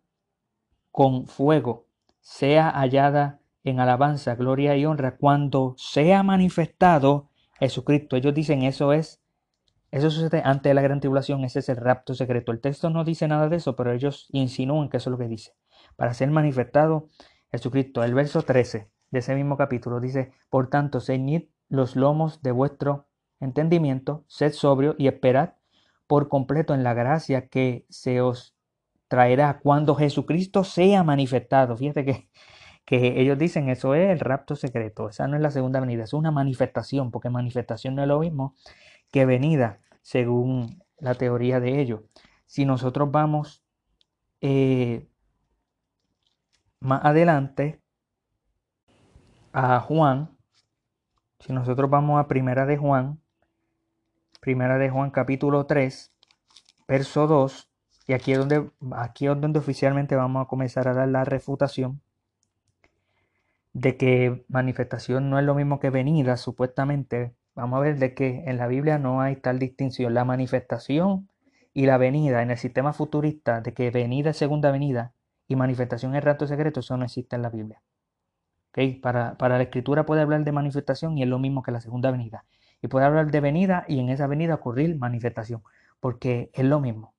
con 0.91 1.27
fuego, 1.27 1.87
sea 2.19 2.69
hallada 2.69 3.39
en 3.63 3.79
alabanza, 3.79 4.35
gloria 4.35 4.75
y 4.75 4.85
honra 4.85 5.17
cuando 5.17 5.75
sea 5.77 6.23
manifestado 6.23 7.29
Jesucristo. 7.59 8.15
Ellos 8.15 8.33
dicen 8.33 8.63
eso 8.63 8.93
es, 8.93 9.21
eso 9.91 10.11
sucede 10.11 10.41
antes 10.45 10.69
de 10.69 10.73
la 10.73 10.81
gran 10.81 10.99
tribulación, 10.99 11.43
ese 11.43 11.59
es 11.59 11.69
el 11.69 11.77
rapto 11.77 12.13
secreto. 12.13 12.51
El 12.51 12.61
texto 12.61 12.89
no 12.89 13.03
dice 13.03 13.27
nada 13.27 13.49
de 13.49 13.57
eso, 13.57 13.75
pero 13.75 13.91
ellos 13.91 14.27
insinúan 14.31 14.89
que 14.89 14.97
eso 14.97 15.09
es 15.09 15.11
lo 15.11 15.17
que 15.17 15.27
dice. 15.27 15.55
Para 15.95 16.13
ser 16.13 16.29
manifestado 16.29 17.07
Jesucristo. 17.51 18.03
El 18.03 18.13
verso 18.13 18.43
13 18.43 18.89
de 19.11 19.19
ese 19.19 19.35
mismo 19.35 19.57
capítulo 19.57 19.99
dice, 19.99 20.31
por 20.49 20.69
tanto, 20.69 20.99
ceñid 20.99 21.49
los 21.67 21.95
lomos 21.95 22.41
de 22.41 22.51
vuestro 22.51 23.07
entendimiento, 23.39 24.23
sed 24.27 24.53
sobrio 24.53 24.95
y 24.97 25.07
esperad 25.07 25.53
por 26.07 26.29
completo 26.29 26.73
en 26.73 26.83
la 26.83 26.93
gracia 26.93 27.47
que 27.47 27.85
se 27.89 28.21
os 28.21 28.55
traerá 29.07 29.59
cuando 29.59 29.95
Jesucristo 29.95 30.63
sea 30.63 31.03
manifestado. 31.03 31.75
Fíjate 31.77 32.05
que 32.05 32.29
que 32.89 33.21
ellos 33.21 33.37
dicen 33.37 33.69
eso 33.69 33.93
es 33.93 34.09
el 34.09 34.19
rapto 34.19 34.55
secreto, 34.55 35.09
esa 35.09 35.27
no 35.27 35.35
es 35.35 35.43
la 35.43 35.51
segunda 35.51 35.79
venida, 35.79 36.05
es 36.05 36.13
una 36.13 36.31
manifestación, 36.31 37.11
porque 37.11 37.29
manifestación 37.29 37.93
no 37.93 38.01
es 38.01 38.07
lo 38.07 38.19
mismo 38.19 38.55
que 39.11 39.25
venida, 39.25 39.79
según 40.01 40.83
la 40.97 41.15
teoría 41.15 41.59
de 41.59 41.79
ellos. 41.79 42.01
Si 42.45 42.65
nosotros 42.65 43.11
vamos 43.11 43.63
eh, 44.41 45.07
más 46.79 47.03
adelante 47.03 47.81
a 49.51 49.79
Juan, 49.79 50.37
si 51.39 51.53
nosotros 51.53 51.89
vamos 51.89 52.19
a 52.19 52.27
Primera 52.27 52.65
de 52.65 52.77
Juan, 52.77 53.19
Primera 54.39 54.77
de 54.77 54.89
Juan 54.89 55.11
capítulo 55.11 55.65
3, 55.65 56.13
verso 56.87 57.27
2, 57.27 57.69
y 58.07 58.13
aquí 58.13 58.31
es 58.31 58.39
donde, 58.39 58.71
aquí 58.91 59.27
es 59.27 59.39
donde 59.39 59.59
oficialmente 59.59 60.15
vamos 60.15 60.45
a 60.45 60.47
comenzar 60.47 60.87
a 60.87 60.93
dar 60.93 61.07
la 61.07 61.25
refutación 61.25 62.01
de 63.73 63.97
que 63.97 64.45
manifestación 64.47 65.29
no 65.29 65.37
es 65.39 65.45
lo 65.45 65.55
mismo 65.55 65.79
que 65.79 65.89
venida, 65.89 66.37
supuestamente, 66.37 67.35
vamos 67.59 67.77
a 67.77 67.81
ver 67.81 67.99
de 67.99 68.13
que 68.13 68.43
en 68.45 68.57
la 68.57 68.67
Biblia 68.67 68.97
no 68.97 69.21
hay 69.21 69.35
tal 69.35 69.59
distinción. 69.59 70.13
La 70.13 70.25
manifestación 70.25 71.29
y 71.73 71.85
la 71.85 71.97
venida 71.97 72.41
en 72.41 72.51
el 72.51 72.57
sistema 72.57 72.93
futurista, 72.93 73.61
de 73.61 73.73
que 73.73 73.91
venida 73.91 74.31
es 74.31 74.37
segunda 74.37 74.71
venida 74.71 75.13
y 75.47 75.55
manifestación 75.55 76.15
es 76.15 76.23
rato 76.23 76.47
secreto, 76.47 76.79
eso 76.79 76.95
no 76.97 77.05
existe 77.05 77.35
en 77.35 77.41
la 77.41 77.49
Biblia. 77.49 77.81
¿Okay? 78.69 78.95
Para, 78.95 79.37
para 79.37 79.57
la 79.57 79.63
escritura 79.63 80.05
puede 80.05 80.21
hablar 80.21 80.43
de 80.43 80.51
manifestación 80.51 81.17
y 81.17 81.23
es 81.23 81.27
lo 81.27 81.39
mismo 81.39 81.61
que 81.61 81.71
la 81.71 81.81
segunda 81.81 82.11
venida. 82.11 82.45
Y 82.81 82.87
puede 82.87 83.05
hablar 83.05 83.29
de 83.29 83.41
venida 83.41 83.83
y 83.87 83.99
en 83.99 84.09
esa 84.09 84.27
venida 84.27 84.55
ocurrir 84.55 84.97
manifestación, 84.97 85.61
porque 85.99 86.49
es 86.53 86.63
lo 86.63 86.79
mismo. 86.79 87.13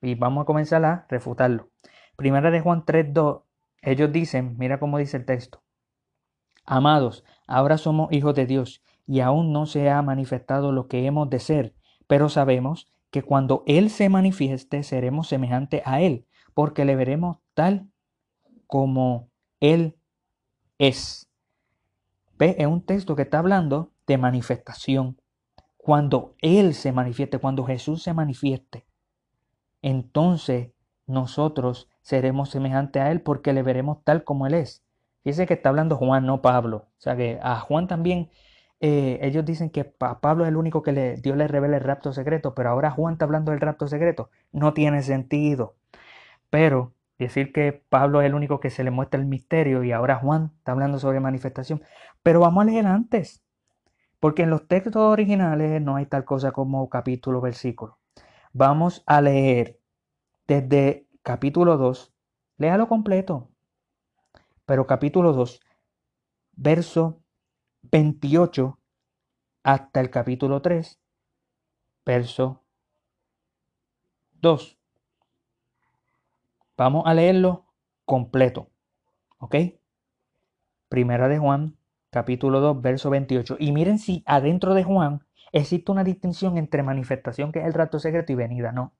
Y 0.00 0.14
vamos 0.14 0.42
a 0.42 0.46
comenzar 0.46 0.84
a 0.84 1.06
refutarlo. 1.08 1.68
Primera 2.16 2.50
de 2.50 2.60
Juan 2.60 2.84
3.2 2.84 3.42
ellos 3.82 4.10
dicen, 4.10 4.56
mira 4.56 4.78
cómo 4.78 4.96
dice 4.96 5.18
el 5.18 5.26
texto, 5.26 5.62
Amados, 6.66 7.24
ahora 7.46 7.76
somos 7.76 8.10
hijos 8.10 8.34
de 8.34 8.46
Dios 8.46 8.82
y 9.06 9.20
aún 9.20 9.52
no 9.52 9.66
se 9.66 9.90
ha 9.90 10.00
manifestado 10.02 10.72
lo 10.72 10.88
que 10.88 11.06
hemos 11.06 11.28
de 11.30 11.38
ser, 11.38 11.74
pero 12.06 12.28
sabemos 12.28 12.88
que 13.10 13.22
cuando 13.22 13.62
Él 13.66 13.90
se 13.90 14.08
manifieste 14.08 14.82
seremos 14.82 15.28
semejantes 15.28 15.82
a 15.84 16.00
Él, 16.00 16.26
porque 16.54 16.84
le 16.84 16.96
veremos 16.96 17.38
tal 17.54 17.88
como 18.66 19.30
Él 19.60 19.96
es. 20.78 21.28
Ve, 22.38 22.56
es 22.58 22.66
un 22.66 22.82
texto 22.82 23.14
que 23.14 23.22
está 23.22 23.38
hablando 23.38 23.92
de 24.06 24.18
manifestación. 24.18 25.20
Cuando 25.76 26.34
Él 26.40 26.74
se 26.74 26.92
manifieste, 26.92 27.38
cuando 27.38 27.64
Jesús 27.64 28.02
se 28.02 28.14
manifieste, 28.14 28.86
entonces 29.82 30.70
nosotros 31.06 31.88
seremos 32.00 32.50
semejantes 32.50 33.02
a 33.02 33.12
Él 33.12 33.20
porque 33.20 33.52
le 33.52 33.62
veremos 33.62 33.98
tal 34.02 34.24
como 34.24 34.46
Él 34.46 34.54
es. 34.54 34.82
Fíjese 35.22 35.46
que 35.46 35.54
está 35.54 35.68
hablando 35.68 35.96
Juan, 35.96 36.26
no 36.26 36.42
Pablo. 36.42 36.88
O 36.98 37.00
sea 37.00 37.16
que 37.16 37.38
a 37.42 37.60
Juan 37.60 37.86
también 37.86 38.30
eh, 38.86 39.18
ellos 39.22 39.46
dicen 39.46 39.70
que 39.70 39.84
Pablo 39.84 40.44
es 40.44 40.50
el 40.50 40.56
único 40.56 40.82
que 40.82 40.92
le, 40.92 41.16
Dios 41.16 41.38
le 41.38 41.48
revela 41.48 41.78
el 41.78 41.82
rapto 41.82 42.12
secreto, 42.12 42.54
pero 42.54 42.68
ahora 42.68 42.90
Juan 42.90 43.14
está 43.14 43.24
hablando 43.24 43.50
del 43.50 43.62
rapto 43.62 43.88
secreto. 43.88 44.28
No 44.52 44.74
tiene 44.74 45.00
sentido. 45.02 45.76
Pero 46.50 46.92
decir 47.18 47.50
que 47.54 47.72
Pablo 47.88 48.20
es 48.20 48.26
el 48.26 48.34
único 48.34 48.60
que 48.60 48.68
se 48.68 48.84
le 48.84 48.90
muestra 48.90 49.18
el 49.18 49.26
misterio 49.26 49.84
y 49.84 49.92
ahora 49.92 50.16
Juan 50.16 50.52
está 50.58 50.72
hablando 50.72 50.98
sobre 50.98 51.18
manifestación. 51.18 51.82
Pero 52.22 52.40
vamos 52.40 52.60
a 52.60 52.66
leer 52.66 52.86
antes, 52.86 53.42
porque 54.20 54.42
en 54.42 54.50
los 54.50 54.68
textos 54.68 54.96
originales 54.96 55.80
no 55.80 55.96
hay 55.96 56.04
tal 56.04 56.26
cosa 56.26 56.52
como 56.52 56.90
capítulo, 56.90 57.40
versículo. 57.40 57.96
Vamos 58.52 59.02
a 59.06 59.22
leer 59.22 59.80
desde 60.46 61.06
capítulo 61.22 61.78
2, 61.78 62.12
léalo 62.58 62.86
completo, 62.86 63.48
pero 64.66 64.86
capítulo 64.86 65.32
2, 65.32 65.60
verso 66.52 67.23
28 67.90 68.78
hasta 69.62 70.00
el 70.00 70.10
capítulo 70.10 70.60
3, 70.62 71.00
verso 72.04 72.62
2. 74.40 74.78
Vamos 76.76 77.04
a 77.06 77.14
leerlo 77.14 77.66
completo. 78.04 78.70
¿Ok? 79.38 79.56
Primera 80.88 81.28
de 81.28 81.38
Juan, 81.38 81.76
capítulo 82.10 82.60
2, 82.60 82.82
verso 82.82 83.10
28. 83.10 83.56
Y 83.58 83.72
miren 83.72 83.98
si 83.98 84.22
adentro 84.26 84.74
de 84.74 84.84
Juan 84.84 85.24
existe 85.52 85.92
una 85.92 86.04
distinción 86.04 86.58
entre 86.58 86.82
manifestación, 86.82 87.52
que 87.52 87.60
es 87.60 87.66
el 87.66 87.74
rato 87.74 87.98
secreto, 87.98 88.32
y 88.32 88.36
venida. 88.36 88.72
No. 88.72 88.92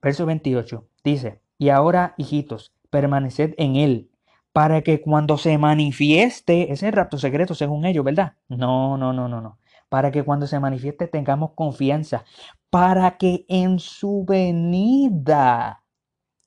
Verso 0.00 0.26
28 0.26 0.86
dice, 1.02 1.40
y 1.58 1.70
ahora, 1.70 2.14
hijitos, 2.16 2.74
permaneced 2.90 3.54
en 3.58 3.76
él, 3.76 4.10
para 4.56 4.80
que 4.80 5.02
cuando 5.02 5.36
se 5.36 5.58
manifieste, 5.58 6.72
ese 6.72 6.90
rapto 6.90 7.18
secreto 7.18 7.54
según 7.54 7.84
ellos, 7.84 8.02
¿verdad? 8.02 8.36
No, 8.48 8.96
no, 8.96 9.12
no, 9.12 9.28
no, 9.28 9.42
no. 9.42 9.58
Para 9.90 10.10
que 10.10 10.22
cuando 10.22 10.46
se 10.46 10.58
manifieste 10.58 11.08
tengamos 11.08 11.50
confianza, 11.54 12.24
para 12.70 13.18
que 13.18 13.44
en 13.48 13.78
su 13.78 14.24
venida 14.24 15.84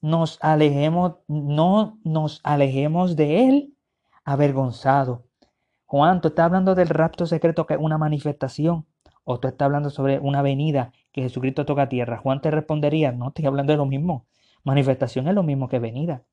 nos 0.02 0.40
alejemos, 0.42 1.18
no 1.28 2.00
nos 2.04 2.42
alejemos 2.44 3.16
de 3.16 3.48
él 3.48 3.78
avergonzado. 4.24 5.28
Juan, 5.86 6.20
tú 6.20 6.30
estás 6.30 6.46
hablando 6.46 6.74
del 6.74 6.90
rapto 6.90 7.28
secreto 7.28 7.68
que 7.68 7.76
es 7.76 7.80
una 7.80 8.00
manifestación, 8.00 8.88
o 9.24 9.40
tú 9.40 9.50
estás 9.50 9.68
hablando 9.68 9.92
sobre 9.92 10.18
una 10.18 10.42
venida 10.42 10.94
que 11.12 11.22
Jesucristo 11.22 11.64
toca 11.64 11.84
a 11.84 11.90
tierra. 11.90 12.18
Juan 12.18 12.42
te 12.42 12.50
respondería, 12.50 13.12
no, 13.12 13.28
estoy 13.28 13.46
hablando 13.46 13.72
de 13.72 13.78
lo 13.78 13.86
mismo. 13.86 14.26
Manifestación 14.64 15.28
es 15.28 15.36
lo 15.36 15.44
mismo 15.44 15.70
que 15.70 15.78
venida. 15.78 16.24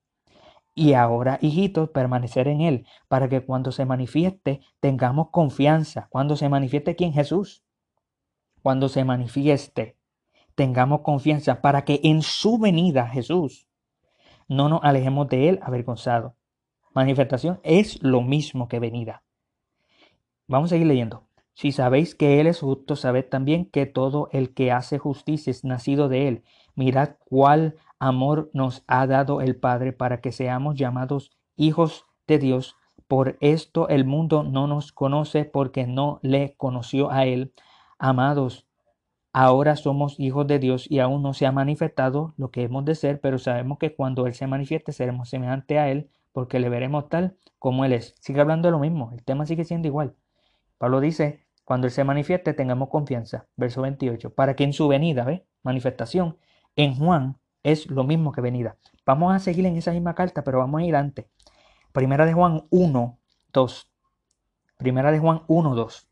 Y 0.79 0.93
ahora, 0.93 1.39
hijitos, 1.41 1.89
permanecer 1.89 2.47
en 2.47 2.61
Él, 2.61 2.85
para 3.07 3.27
que 3.27 3.41
cuando 3.41 3.71
se 3.71 3.83
manifieste 3.85 4.61
tengamos 4.79 5.31
confianza. 5.31 6.05
Cuando 6.11 6.35
se 6.35 6.49
manifieste 6.49 6.95
quién 6.95 7.13
Jesús. 7.13 7.63
Cuando 8.61 8.87
se 8.87 9.03
manifieste, 9.03 9.97
tengamos 10.53 11.01
confianza 11.01 11.61
para 11.61 11.83
que 11.83 11.99
en 12.03 12.21
su 12.21 12.59
venida 12.59 13.07
Jesús 13.07 13.67
no 14.47 14.69
nos 14.69 14.81
alejemos 14.83 15.27
de 15.29 15.49
Él 15.49 15.59
avergonzado. 15.63 16.35
Manifestación 16.93 17.59
es 17.63 17.99
lo 18.03 18.21
mismo 18.21 18.67
que 18.67 18.79
venida. 18.79 19.23
Vamos 20.45 20.69
a 20.69 20.75
seguir 20.75 20.85
leyendo. 20.85 21.23
Si 21.55 21.71
sabéis 21.71 22.13
que 22.13 22.39
Él 22.39 22.45
es 22.45 22.59
justo, 22.59 22.95
sabed 22.95 23.25
también 23.25 23.65
que 23.65 23.87
todo 23.87 24.29
el 24.31 24.53
que 24.53 24.71
hace 24.71 24.99
justicia 24.99 25.49
es 25.49 25.63
nacido 25.63 26.07
de 26.07 26.27
Él. 26.27 26.43
Mirad 26.75 27.15
cuál 27.25 27.77
amor 27.99 28.49
nos 28.53 28.83
ha 28.87 29.07
dado 29.07 29.41
el 29.41 29.55
Padre 29.55 29.93
para 29.93 30.21
que 30.21 30.31
seamos 30.31 30.75
llamados 30.75 31.31
hijos 31.55 32.05
de 32.27 32.39
Dios. 32.39 32.75
Por 33.07 33.37
esto 33.39 33.87
el 33.89 34.05
mundo 34.05 34.43
no 34.43 34.67
nos 34.67 34.91
conoce 34.91 35.45
porque 35.45 35.87
no 35.87 36.19
le 36.21 36.55
conoció 36.57 37.11
a 37.11 37.25
Él. 37.25 37.53
Amados, 37.97 38.67
ahora 39.33 39.75
somos 39.75 40.19
hijos 40.19 40.47
de 40.47 40.59
Dios 40.59 40.89
y 40.89 40.99
aún 40.99 41.23
no 41.23 41.33
se 41.33 41.45
ha 41.45 41.51
manifestado 41.51 42.33
lo 42.37 42.51
que 42.51 42.63
hemos 42.63 42.85
de 42.85 42.95
ser, 42.95 43.21
pero 43.21 43.39
sabemos 43.39 43.77
que 43.77 43.95
cuando 43.95 44.27
Él 44.27 44.33
se 44.33 44.47
manifieste 44.47 44.91
seremos 44.91 45.29
semejante 45.29 45.79
a 45.79 45.89
Él 45.89 46.09
porque 46.33 46.59
le 46.59 46.69
veremos 46.69 47.09
tal 47.09 47.37
como 47.59 47.85
Él 47.85 47.93
es. 47.93 48.15
Sigue 48.19 48.41
hablando 48.41 48.67
de 48.67 48.73
lo 48.73 48.79
mismo, 48.79 49.11
el 49.13 49.23
tema 49.23 49.45
sigue 49.45 49.63
siendo 49.63 49.87
igual. 49.87 50.15
Pablo 50.77 50.99
dice, 50.99 51.45
cuando 51.63 51.87
Él 51.87 51.91
se 51.91 52.03
manifieste 52.03 52.53
tengamos 52.53 52.89
confianza. 52.89 53.47
Verso 53.55 53.81
28, 53.81 54.33
para 54.33 54.55
que 54.55 54.63
en 54.63 54.73
su 54.73 54.87
venida, 54.87 55.23
¿ve? 55.23 55.45
Manifestación, 55.63 56.37
en 56.75 56.95
Juan 56.95 57.37
es 57.67 57.91
lo 57.91 58.05
mismo 58.05 58.31
que 58.31 58.39
venida. 58.39 58.77
Vamos 59.05 59.35
a 59.35 59.39
seguir 59.39 59.65
en 59.65 59.75
esa 59.75 59.91
misma 59.91 60.15
carta, 60.15 60.41
pero 60.41 60.59
vamos 60.59 60.79
a 60.79 60.85
ir 60.85 60.95
antes. 60.95 61.25
Primera 61.91 62.25
de 62.25 62.31
Juan 62.31 62.65
1, 62.69 63.19
2. 63.51 63.91
Primera 64.77 65.11
de 65.11 65.19
Juan 65.19 65.43
1, 65.47 65.75
2. 65.75 66.09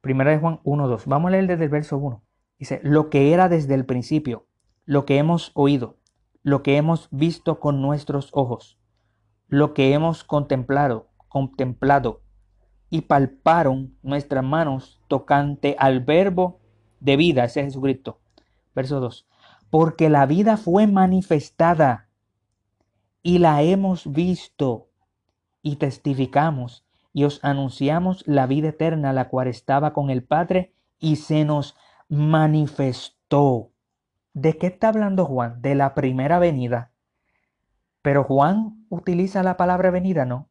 Primera 0.00 0.30
de 0.30 0.38
Juan 0.38 0.60
1, 0.64 0.88
2. 0.88 1.06
Vamos 1.06 1.28
a 1.28 1.32
leer 1.32 1.46
desde 1.46 1.64
el 1.64 1.68
verso 1.68 1.98
1. 1.98 2.22
Dice, 2.58 2.80
lo 2.82 3.10
que 3.10 3.34
era 3.34 3.50
desde 3.50 3.74
el 3.74 3.84
principio, 3.84 4.46
lo 4.86 5.04
que 5.04 5.18
hemos 5.18 5.52
oído, 5.54 5.98
lo 6.42 6.62
que 6.62 6.78
hemos 6.78 7.08
visto 7.10 7.60
con 7.60 7.82
nuestros 7.82 8.30
ojos, 8.32 8.78
lo 9.48 9.74
que 9.74 9.92
hemos 9.92 10.24
contemplado, 10.24 11.10
contemplado 11.28 12.22
y 12.88 13.02
palparon 13.02 13.98
nuestras 14.02 14.42
manos 14.42 15.02
tocante 15.08 15.76
al 15.78 16.00
verbo 16.00 16.60
de 17.00 17.16
vida, 17.16 17.44
ese 17.44 17.60
es 17.60 17.66
Jesucristo. 17.66 18.20
Verso 18.74 19.00
2 19.00 19.26
porque 19.74 20.08
la 20.08 20.24
vida 20.24 20.56
fue 20.56 20.86
manifestada 20.86 22.08
y 23.24 23.38
la 23.38 23.60
hemos 23.62 24.12
visto 24.12 24.92
y 25.62 25.74
testificamos 25.74 26.86
y 27.12 27.24
os 27.24 27.44
anunciamos 27.44 28.22
la 28.28 28.46
vida 28.46 28.68
eterna, 28.68 29.12
la 29.12 29.28
cual 29.28 29.48
estaba 29.48 29.92
con 29.92 30.10
el 30.10 30.22
Padre 30.22 30.72
y 31.00 31.16
se 31.16 31.44
nos 31.44 31.74
manifestó. 32.08 33.72
¿De 34.32 34.58
qué 34.58 34.68
está 34.68 34.90
hablando 34.90 35.24
Juan? 35.24 35.60
De 35.60 35.74
la 35.74 35.92
primera 35.96 36.38
venida. 36.38 36.92
Pero 38.00 38.22
Juan 38.22 38.86
utiliza 38.90 39.42
la 39.42 39.56
palabra 39.56 39.90
venida, 39.90 40.24
no. 40.24 40.50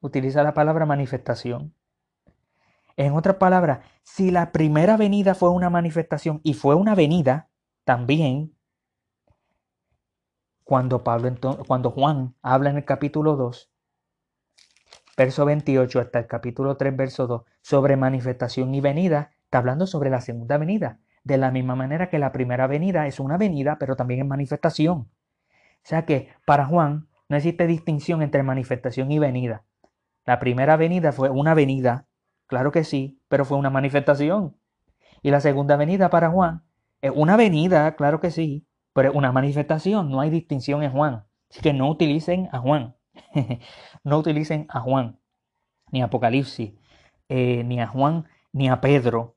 Utiliza 0.00 0.42
la 0.42 0.52
palabra 0.52 0.84
manifestación. 0.84 1.76
En 2.96 3.12
otras 3.14 3.36
palabras, 3.36 3.86
si 4.02 4.32
la 4.32 4.50
primera 4.50 4.96
venida 4.96 5.36
fue 5.36 5.50
una 5.50 5.70
manifestación 5.70 6.40
y 6.42 6.54
fue 6.54 6.74
una 6.74 6.96
venida, 6.96 7.50
también 7.84 8.54
cuando, 10.64 11.04
Pablo, 11.04 11.34
cuando 11.68 11.90
Juan 11.90 12.34
habla 12.42 12.70
en 12.70 12.76
el 12.76 12.84
capítulo 12.84 13.36
2, 13.36 13.70
verso 15.16 15.44
28 15.44 16.00
hasta 16.00 16.18
el 16.18 16.26
capítulo 16.26 16.76
3, 16.76 16.96
verso 16.96 17.26
2, 17.26 17.42
sobre 17.60 17.96
manifestación 17.96 18.74
y 18.74 18.80
venida, 18.80 19.30
está 19.44 19.58
hablando 19.58 19.86
sobre 19.86 20.10
la 20.10 20.20
segunda 20.20 20.58
venida. 20.58 21.00
De 21.22 21.38
la 21.38 21.50
misma 21.50 21.74
manera 21.74 22.10
que 22.10 22.18
la 22.18 22.32
primera 22.32 22.66
venida 22.66 23.06
es 23.06 23.20
una 23.20 23.38
venida, 23.38 23.78
pero 23.78 23.96
también 23.96 24.20
es 24.20 24.26
manifestación. 24.26 24.98
O 24.98 25.86
sea 25.86 26.04
que 26.04 26.30
para 26.46 26.66
Juan 26.66 27.08
no 27.28 27.36
existe 27.36 27.66
distinción 27.66 28.22
entre 28.22 28.42
manifestación 28.42 29.10
y 29.12 29.18
venida. 29.18 29.64
La 30.24 30.38
primera 30.38 30.76
venida 30.76 31.12
fue 31.12 31.30
una 31.30 31.54
venida, 31.54 32.06
claro 32.46 32.72
que 32.72 32.84
sí, 32.84 33.20
pero 33.28 33.44
fue 33.44 33.58
una 33.58 33.70
manifestación. 33.70 34.56
Y 35.22 35.30
la 35.30 35.40
segunda 35.40 35.76
venida 35.76 36.10
para 36.10 36.30
Juan 36.30 36.64
es 37.00 37.12
una 37.14 37.36
venida, 37.36 37.96
claro 37.96 38.20
que 38.20 38.30
sí, 38.30 38.66
pero 38.94 39.12
una 39.12 39.32
manifestación, 39.32 40.10
no 40.10 40.20
hay 40.20 40.30
distinción 40.30 40.82
en 40.82 40.92
Juan. 40.92 41.24
Así 41.50 41.60
que 41.60 41.74
no 41.74 41.90
utilicen 41.90 42.48
a 42.52 42.58
Juan. 42.60 42.96
no 44.04 44.18
utilicen 44.18 44.66
a 44.70 44.80
Juan, 44.80 45.18
ni 45.92 46.02
Apocalipsis, 46.02 46.72
eh, 47.28 47.64
ni 47.64 47.80
a 47.80 47.86
Juan, 47.88 48.24
ni 48.52 48.68
a 48.68 48.80
Pedro, 48.80 49.36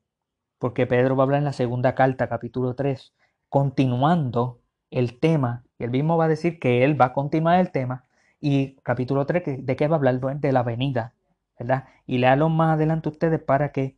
porque 0.58 0.86
Pedro 0.86 1.16
va 1.16 1.22
a 1.22 1.26
hablar 1.26 1.38
en 1.38 1.44
la 1.44 1.52
segunda 1.52 1.94
carta, 1.94 2.28
capítulo 2.28 2.74
3, 2.74 3.14
continuando 3.48 4.60
el 4.90 5.18
tema, 5.18 5.64
y 5.78 5.84
él 5.84 5.90
mismo 5.90 6.16
va 6.16 6.26
a 6.26 6.28
decir 6.28 6.58
que 6.58 6.84
él 6.84 7.00
va 7.00 7.06
a 7.06 7.12
continuar 7.12 7.60
el 7.60 7.70
tema, 7.70 8.04
y 8.40 8.76
capítulo 8.82 9.26
3, 9.26 9.66
¿de 9.66 9.76
qué 9.76 9.88
va 9.88 9.96
a 9.96 9.98
hablar? 9.98 10.20
De 10.40 10.52
la 10.52 10.62
venida, 10.62 11.14
¿verdad? 11.58 11.88
Y 12.06 12.18
léalo 12.18 12.48
más 12.48 12.74
adelante 12.74 13.08
ustedes 13.08 13.42
para 13.42 13.72
que 13.72 13.96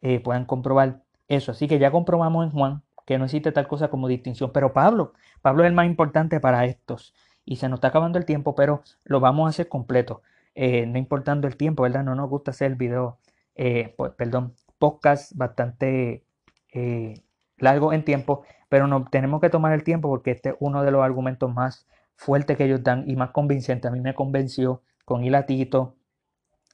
eh, 0.00 0.20
puedan 0.20 0.46
comprobar 0.46 1.04
eso. 1.28 1.52
Así 1.52 1.68
que 1.68 1.78
ya 1.78 1.90
comprobamos 1.90 2.46
en 2.46 2.52
Juan 2.52 2.82
que 3.06 3.18
no 3.18 3.24
existe 3.24 3.52
tal 3.52 3.68
cosa 3.68 3.88
como 3.88 4.08
distinción. 4.08 4.50
Pero 4.52 4.72
Pablo, 4.72 5.14
Pablo 5.40 5.62
es 5.64 5.68
el 5.68 5.74
más 5.74 5.86
importante 5.86 6.40
para 6.40 6.66
estos. 6.66 7.14
Y 7.44 7.56
se 7.56 7.68
nos 7.68 7.78
está 7.78 7.88
acabando 7.88 8.18
el 8.18 8.26
tiempo, 8.26 8.54
pero 8.54 8.82
lo 9.04 9.20
vamos 9.20 9.46
a 9.46 9.50
hacer 9.50 9.68
completo. 9.68 10.22
Eh, 10.54 10.86
no 10.86 10.98
importando 10.98 11.46
el 11.48 11.56
tiempo, 11.56 11.84
¿verdad? 11.84 12.02
No 12.04 12.14
nos 12.14 12.28
gusta 12.28 12.50
hacer 12.50 12.72
el 12.72 12.76
video, 12.76 13.18
eh, 13.54 13.94
perdón, 14.16 14.54
podcast 14.78 15.32
bastante 15.36 16.24
eh, 16.72 17.14
largo 17.58 17.92
en 17.92 18.04
tiempo, 18.04 18.44
pero 18.68 18.86
no, 18.86 19.04
tenemos 19.04 19.40
que 19.40 19.50
tomar 19.50 19.72
el 19.72 19.84
tiempo 19.84 20.08
porque 20.08 20.32
este 20.32 20.50
es 20.50 20.56
uno 20.58 20.82
de 20.82 20.90
los 20.90 21.02
argumentos 21.02 21.52
más 21.52 21.86
fuertes 22.16 22.56
que 22.56 22.64
ellos 22.64 22.82
dan 22.82 23.08
y 23.08 23.16
más 23.16 23.30
convincente. 23.30 23.88
A 23.88 23.90
mí 23.90 24.00
me 24.00 24.14
convenció 24.14 24.82
con 25.04 25.24
Hilatito, 25.24 25.94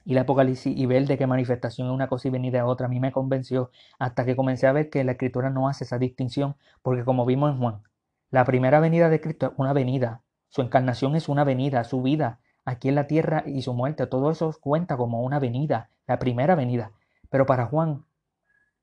y 0.04 0.14
la 0.14 0.22
Apocalipsis 0.22 0.76
y 0.76 0.86
ver 0.86 1.06
de 1.06 1.18
qué 1.18 1.26
manifestación 1.26 1.88
es 1.88 1.92
una 1.92 2.08
cosa 2.08 2.28
y 2.28 2.30
venida 2.30 2.60
a 2.60 2.66
otra. 2.66 2.86
A 2.86 2.88
mí 2.88 3.00
me 3.00 3.12
convenció 3.12 3.70
hasta 3.98 4.24
que 4.24 4.36
comencé 4.36 4.66
a 4.66 4.72
ver 4.72 4.90
que 4.90 5.04
la 5.04 5.12
escritura 5.12 5.50
no 5.50 5.68
hace 5.68 5.84
esa 5.84 5.98
distinción, 5.98 6.56
porque 6.82 7.04
como 7.04 7.26
vimos 7.26 7.52
en 7.52 7.58
Juan, 7.58 7.82
la 8.30 8.44
primera 8.44 8.80
venida 8.80 9.08
de 9.10 9.20
Cristo 9.20 9.46
es 9.46 9.52
una 9.56 9.72
venida, 9.72 10.22
su 10.48 10.62
encarnación 10.62 11.16
es 11.16 11.28
una 11.28 11.44
venida, 11.44 11.84
su 11.84 12.02
vida 12.02 12.40
aquí 12.64 12.88
en 12.88 12.94
la 12.94 13.06
tierra 13.06 13.42
y 13.46 13.62
su 13.62 13.74
muerte, 13.74 14.06
todo 14.06 14.30
eso 14.30 14.54
cuenta 14.60 14.96
como 14.96 15.22
una 15.22 15.38
venida, 15.38 15.90
la 16.06 16.18
primera 16.18 16.54
venida. 16.54 16.92
Pero 17.30 17.46
para 17.46 17.66
Juan 17.66 18.04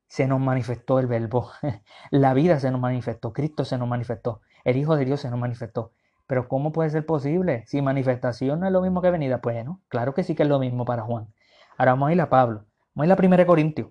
se 0.07 0.27
nos 0.27 0.39
manifestó 0.39 0.99
el 0.99 1.07
verbo, 1.07 1.51
la 2.11 2.33
vida 2.33 2.59
se 2.59 2.71
nos 2.71 2.81
manifestó, 2.81 3.33
Cristo 3.33 3.65
se 3.65 3.77
nos 3.77 3.87
manifestó, 3.87 4.41
el 4.63 4.77
Hijo 4.77 4.95
de 4.95 5.05
Dios 5.05 5.21
se 5.21 5.29
nos 5.29 5.39
manifestó. 5.39 5.91
Pero 6.29 6.47
¿cómo 6.47 6.71
puede 6.71 6.91
ser 6.91 7.07
posible? 7.07 7.63
Si 7.65 7.81
manifestación 7.81 8.59
no 8.59 8.67
es 8.67 8.71
lo 8.71 8.83
mismo 8.83 9.01
que 9.01 9.09
venida, 9.09 9.41
pues 9.41 9.65
no, 9.65 9.81
claro 9.87 10.13
que 10.13 10.23
sí 10.23 10.35
que 10.35 10.43
es 10.43 10.49
lo 10.49 10.59
mismo 10.59 10.85
para 10.85 11.01
Juan. 11.01 11.33
Ahora 11.75 11.93
vamos 11.93 12.09
a 12.09 12.13
ir 12.13 12.21
a 12.21 12.29
Pablo, 12.29 12.67
vamos 12.93 13.09
a 13.19 13.23
ir 13.23 13.31
a 13.31 13.35
1 13.35 13.47
Corintios. 13.47 13.89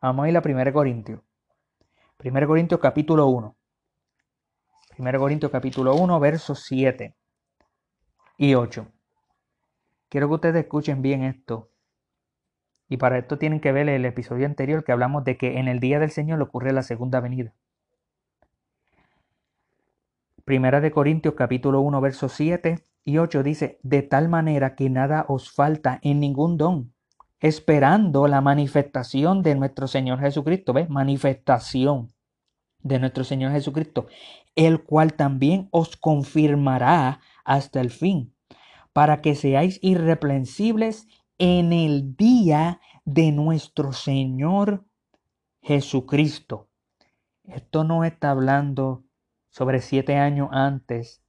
Vamos 0.00 0.24
a 0.24 0.28
ir 0.28 0.36
a 0.36 0.42
1 0.44 0.72
Corintios. 0.72 1.20
1 2.24 2.46
Corintios 2.48 2.80
capítulo 2.80 3.28
1. 3.28 3.56
1 4.98 5.18
Corintios 5.20 5.52
capítulo 5.52 5.94
1, 5.94 6.18
versos 6.18 6.64
7 6.64 7.14
y 8.38 8.54
8. 8.56 8.88
Quiero 10.08 10.26
que 10.26 10.34
ustedes 10.34 10.64
escuchen 10.64 11.00
bien 11.00 11.22
esto. 11.22 11.70
Y 12.88 12.96
para 12.96 13.18
esto 13.18 13.38
tienen 13.38 13.60
que 13.60 13.70
ver 13.70 13.88
el 13.88 14.04
episodio 14.04 14.46
anterior 14.46 14.82
que 14.82 14.90
hablamos 14.90 15.22
de 15.22 15.36
que 15.36 15.60
en 15.60 15.68
el 15.68 15.78
día 15.78 16.00
del 16.00 16.10
Señor 16.10 16.42
ocurre 16.42 16.72
la 16.72 16.82
segunda 16.82 17.20
venida. 17.20 17.52
Primera 20.52 20.82
de 20.82 20.90
Corintios 20.90 21.32
capítulo 21.32 21.80
1 21.80 21.98
versos 22.02 22.32
7 22.32 22.84
y 23.06 23.16
8 23.16 23.42
dice, 23.42 23.80
de 23.82 24.02
tal 24.02 24.28
manera 24.28 24.74
que 24.74 24.90
nada 24.90 25.24
os 25.26 25.50
falta 25.50 25.98
en 26.02 26.20
ningún 26.20 26.58
don, 26.58 26.92
esperando 27.40 28.28
la 28.28 28.42
manifestación 28.42 29.42
de 29.42 29.54
nuestro 29.54 29.86
Señor 29.86 30.20
Jesucristo. 30.20 30.74
¿Ves? 30.74 30.90
Manifestación 30.90 32.12
de 32.80 32.98
nuestro 32.98 33.24
Señor 33.24 33.52
Jesucristo, 33.52 34.08
el 34.54 34.82
cual 34.82 35.14
también 35.14 35.68
os 35.70 35.96
confirmará 35.96 37.20
hasta 37.46 37.80
el 37.80 37.88
fin, 37.88 38.34
para 38.92 39.22
que 39.22 39.34
seáis 39.34 39.78
irreprensibles 39.80 41.08
en 41.38 41.72
el 41.72 42.14
día 42.14 42.78
de 43.06 43.32
nuestro 43.32 43.94
Señor 43.94 44.84
Jesucristo. 45.62 46.68
Esto 47.44 47.84
no 47.84 48.04
está 48.04 48.32
hablando 48.32 49.04
sobre 49.52 49.80
siete 49.80 50.16
años 50.16 50.48
antes 50.50 51.22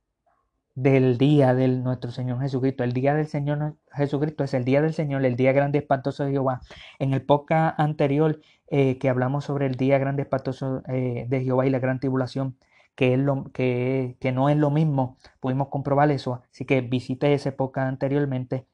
del 0.76 1.18
día 1.18 1.54
de 1.54 1.68
nuestro 1.68 2.10
Señor 2.12 2.42
Jesucristo. 2.42 2.84
El 2.84 2.94
día 2.94 3.14
del 3.14 3.28
Señor 3.28 3.76
Jesucristo 3.92 4.44
es 4.44 4.54
el 4.56 4.66
día 4.66 4.82
del 4.82 4.94
Señor, 4.94 5.24
el 5.26 5.36
día 5.36 5.52
grande 5.52 5.80
espantoso 5.80 6.26
de 6.26 6.32
Jehová. 6.32 6.62
En 7.00 7.14
el 7.14 7.22
podcast 7.24 7.80
anterior 7.80 8.40
eh, 8.68 8.98
que 8.98 9.10
hablamos 9.10 9.46
sobre 9.46 9.68
el 9.68 9.76
día 9.76 10.00
grande 10.00 10.24
espantoso 10.24 10.82
eh, 10.88 11.26
de 11.30 11.44
Jehová 11.44 11.68
y 11.68 11.70
la 11.70 11.80
gran 11.80 12.00
tribulación, 12.00 12.58
que, 12.96 13.14
es 13.14 13.20
lo, 13.20 13.52
que, 13.52 14.18
que 14.20 14.32
no 14.32 14.50
es 14.50 14.58
lo 14.58 14.72
mismo, 14.72 15.18
pudimos 15.40 15.68
comprobar 15.68 16.10
eso. 16.10 16.42
Así 16.52 16.66
que 16.66 16.82
visite 16.82 17.34
ese 17.34 17.52
podcast 17.52 17.90
anteriormente. 17.90 18.66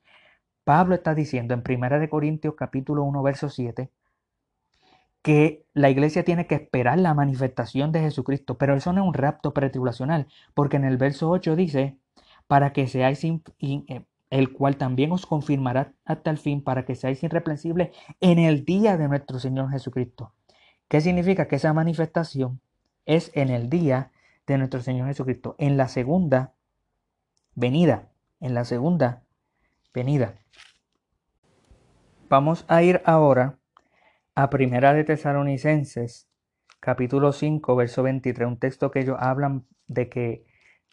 Pablo 0.64 0.96
está 0.96 1.16
diciendo 1.16 1.56
en 1.56 1.64
1 1.68 2.10
Corintios 2.10 2.54
capítulo 2.56 3.04
1, 3.04 3.24
verso 3.24 3.50
7, 3.50 3.92
que 5.22 5.66
la 5.74 5.90
iglesia 5.90 6.24
tiene 6.24 6.48
que 6.48 6.56
esperar 6.56 6.98
la 7.00 7.14
manifestación 7.14 7.92
de 7.92 8.02
Jesucristo, 8.02 8.58
pero 8.58 8.76
eso 8.76 8.94
no 8.94 9.02
es 9.02 9.08
un 9.08 9.14
rapto 9.14 9.54
pretribulacional, 9.54 10.28
porque 10.54 10.78
en 10.78 10.86
el 10.86 10.98
verso 10.98 11.30
8 11.30 11.56
dice, 11.56 11.98
para 12.48 12.74
que 12.74 12.88
seáis, 12.88 13.24
eh, 13.24 14.06
el 14.30 14.54
cual 14.54 14.78
también 14.78 15.12
os 15.12 15.26
confirmará 15.26 15.94
hasta 16.06 16.32
el 16.32 16.38
fin, 16.38 16.64
para 16.64 16.86
que 16.86 16.96
seáis 16.96 17.22
irreprensibles 17.24 17.90
en 18.22 18.40
el 18.40 18.66
día 18.66 18.98
de 18.98 19.08
nuestro 19.08 19.40
Señor 19.40 19.70
Jesucristo. 19.70 20.34
¿Qué 20.88 21.02
significa? 21.02 21.48
Que 21.48 21.58
esa 21.58 21.74
manifestación 21.74 22.62
es 23.06 23.32
en 23.36 23.50
el 23.50 23.70
día 23.70 24.12
de 24.48 24.58
nuestro 24.58 24.82
Señor 24.82 25.08
Jesucristo, 25.08 25.56
en 25.60 25.78
la 25.78 25.88
segunda 25.88 26.54
venida, 27.56 28.10
en 28.40 28.54
la 28.54 28.66
segunda 28.66 29.24
venida. 29.94 30.36
Vamos 32.30 32.66
a 32.68 32.82
ir 32.82 33.02
ahora 33.06 33.59
a 34.42 34.50
Primera 34.50 34.94
de 34.94 35.04
Tesalonicenses, 35.04 36.30
capítulo 36.80 37.34
5, 37.34 37.76
verso 37.76 38.04
23, 38.04 38.48
un 38.48 38.58
texto 38.58 38.90
que 38.90 39.02
ellos 39.02 39.18
hablan 39.20 39.66
de 39.88 40.08
que, 40.08 40.46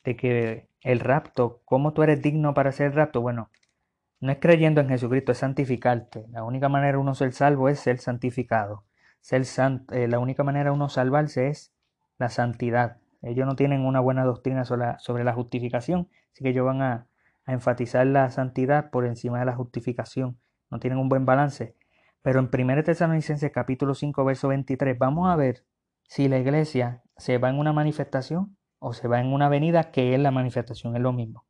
de 0.02 0.16
que 0.16 0.68
el 0.80 0.98
rapto, 0.98 1.62
¿cómo 1.64 1.92
tú 1.92 2.02
eres 2.02 2.20
digno 2.20 2.54
para 2.54 2.72
ser 2.72 2.96
rapto? 2.96 3.20
Bueno, 3.20 3.52
no 4.18 4.32
es 4.32 4.38
creyendo 4.40 4.80
en 4.80 4.88
Jesucristo, 4.88 5.30
es 5.30 5.38
santificarte. 5.38 6.26
La 6.30 6.42
única 6.42 6.68
manera 6.68 6.94
de 6.94 6.98
uno 6.98 7.14
ser 7.14 7.32
salvo 7.34 7.68
es 7.68 7.78
ser 7.78 7.98
santificado. 7.98 8.84
Ser 9.20 9.44
eh, 9.92 10.08
la 10.08 10.18
única 10.18 10.42
manera 10.42 10.70
de 10.70 10.74
uno 10.74 10.88
salvarse 10.88 11.46
es 11.46 11.72
la 12.18 12.30
santidad. 12.30 12.96
Ellos 13.22 13.46
no 13.46 13.54
tienen 13.54 13.86
una 13.86 14.00
buena 14.00 14.24
doctrina 14.24 14.64
sobre 14.64 15.22
la, 15.22 15.32
justificación, 15.34 16.08
así 16.32 16.42
que 16.42 16.50
ellos 16.50 16.66
van 16.66 16.82
a 16.82 17.06
enfatizar 17.46 18.08
la 18.08 18.28
santidad 18.28 18.90
por 18.90 19.06
encima 19.06 19.38
de 19.38 19.44
la 19.44 19.54
justificación. 19.54 20.36
No 20.68 20.80
tienen 20.80 20.98
un 20.98 21.08
buen 21.08 21.26
balance. 21.26 21.76
Pero 22.26 22.40
en 22.40 22.50
1 22.52 22.82
Tesalonicenses 22.82 23.52
capítulo 23.52 23.94
5, 23.94 24.24
verso 24.24 24.48
23, 24.48 24.98
vamos 24.98 25.30
a 25.30 25.36
ver 25.36 25.64
si 26.08 26.26
la 26.26 26.40
iglesia 26.40 27.04
se 27.16 27.38
va 27.38 27.50
en 27.50 27.56
una 27.60 27.72
manifestación 27.72 28.56
o 28.80 28.94
se 28.94 29.06
va 29.06 29.20
en 29.20 29.32
una 29.32 29.48
venida, 29.48 29.92
que 29.92 30.12
es 30.12 30.18
la 30.18 30.32
manifestación, 30.32 30.96
es 30.96 31.02
lo 31.02 31.12
mismo. 31.12 31.44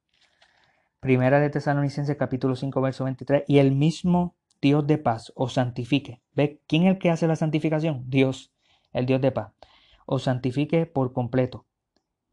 Primera 1.00 1.40
de 1.40 1.48
Tesalonicenses 1.48 2.18
capítulo 2.18 2.56
5, 2.56 2.78
verso 2.82 3.04
23, 3.04 3.44
y 3.48 3.56
el 3.56 3.72
mismo 3.72 4.36
Dios 4.60 4.86
de 4.86 4.98
paz 4.98 5.32
os 5.34 5.54
santifique. 5.54 6.20
¿Ve 6.34 6.60
quién 6.66 6.82
es 6.82 6.90
el 6.90 6.98
que 6.98 7.08
hace 7.08 7.26
la 7.26 7.36
santificación? 7.36 8.04
Dios, 8.08 8.52
el 8.92 9.06
Dios 9.06 9.22
de 9.22 9.32
paz. 9.32 9.54
Os 10.04 10.24
santifique 10.24 10.84
por 10.84 11.14
completo. 11.14 11.64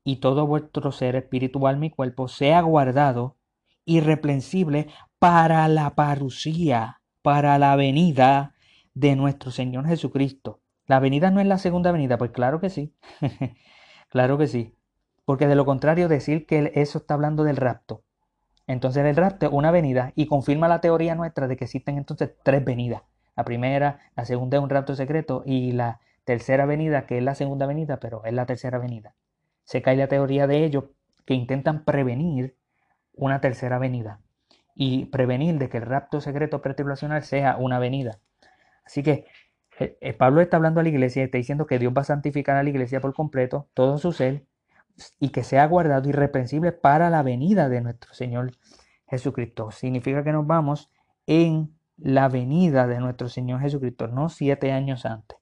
Y 0.03 0.17
todo 0.17 0.45
vuestro 0.47 0.91
ser 0.91 1.15
espiritual, 1.15 1.77
mi 1.77 1.91
cuerpo, 1.91 2.27
sea 2.27 2.59
guardado 2.59 3.37
irreprensible 3.85 4.89
para 5.17 5.65
la 5.69 5.95
parucía 5.95 6.99
para 7.23 7.57
la 7.57 7.75
venida 7.75 8.53
de 8.93 9.15
nuestro 9.15 9.49
Señor 9.49 9.87
Jesucristo. 9.87 10.61
¿La 10.85 10.99
venida 10.99 11.31
no 11.31 11.39
es 11.39 11.47
la 11.47 11.57
segunda 11.57 11.91
venida? 11.91 12.17
Pues 12.17 12.31
claro 12.31 12.59
que 12.59 12.69
sí. 12.69 12.93
claro 14.09 14.37
que 14.37 14.47
sí. 14.47 14.75
Porque 15.25 15.47
de 15.47 15.55
lo 15.55 15.65
contrario, 15.65 16.09
decir 16.09 16.45
que 16.45 16.73
eso 16.75 16.99
está 16.99 17.13
hablando 17.15 17.45
del 17.45 17.55
rapto. 17.55 18.03
Entonces 18.67 19.05
el 19.05 19.15
rapto 19.15 19.47
es 19.47 19.53
una 19.53 19.71
venida 19.71 20.11
y 20.15 20.27
confirma 20.27 20.67
la 20.67 20.81
teoría 20.81 21.15
nuestra 21.15 21.47
de 21.47 21.55
que 21.55 21.63
existen 21.63 21.97
entonces 21.97 22.31
tres 22.43 22.63
venidas. 22.63 23.03
La 23.35 23.45
primera, 23.45 23.99
la 24.15 24.25
segunda 24.25 24.57
es 24.57 24.63
un 24.63 24.69
rapto 24.69 24.93
secreto 24.95 25.43
y 25.45 25.71
la 25.71 26.01
tercera 26.25 26.65
venida, 26.65 27.05
que 27.05 27.17
es 27.17 27.23
la 27.23 27.35
segunda 27.35 27.65
venida, 27.65 27.99
pero 27.99 28.23
es 28.25 28.33
la 28.33 28.45
tercera 28.45 28.79
venida. 28.79 29.15
Se 29.63 29.81
cae 29.81 29.95
la 29.95 30.07
teoría 30.07 30.45
de 30.45 30.65
ellos 30.65 30.85
que 31.25 31.33
intentan 31.33 31.85
prevenir 31.85 32.57
una 33.13 33.39
tercera 33.39 33.79
venida 33.79 34.19
y 34.75 35.05
prevenir 35.05 35.57
de 35.57 35.69
que 35.69 35.77
el 35.77 35.85
rapto 35.85 36.21
secreto 36.21 36.61
pretribulacional 36.61 37.23
sea 37.23 37.57
una 37.57 37.79
venida. 37.79 38.19
Así 38.85 39.03
que 39.03 39.25
eh, 39.79 39.97
eh, 40.01 40.13
Pablo 40.13 40.41
está 40.41 40.57
hablando 40.57 40.79
a 40.79 40.83
la 40.83 40.89
iglesia 40.89 41.21
y 41.21 41.25
está 41.25 41.37
diciendo 41.37 41.65
que 41.65 41.79
Dios 41.79 41.93
va 41.95 42.01
a 42.01 42.05
santificar 42.05 42.57
a 42.57 42.63
la 42.63 42.69
iglesia 42.69 43.01
por 43.01 43.13
completo, 43.13 43.69
todo 43.73 43.97
su 43.97 44.11
ser, 44.11 44.45
y 45.19 45.29
que 45.29 45.43
sea 45.43 45.65
guardado 45.67 46.09
irreprensible 46.09 46.71
para 46.71 47.09
la 47.09 47.23
venida 47.23 47.69
de 47.69 47.81
nuestro 47.81 48.13
Señor 48.13 48.51
Jesucristo. 49.07 49.71
Significa 49.71 50.23
que 50.23 50.31
nos 50.31 50.45
vamos 50.45 50.91
en 51.25 51.75
la 51.97 52.29
venida 52.29 52.87
de 52.87 52.99
nuestro 52.99 53.29
Señor 53.29 53.61
Jesucristo, 53.61 54.07
no 54.07 54.29
siete 54.29 54.71
años 54.71 55.05
antes. 55.05 55.37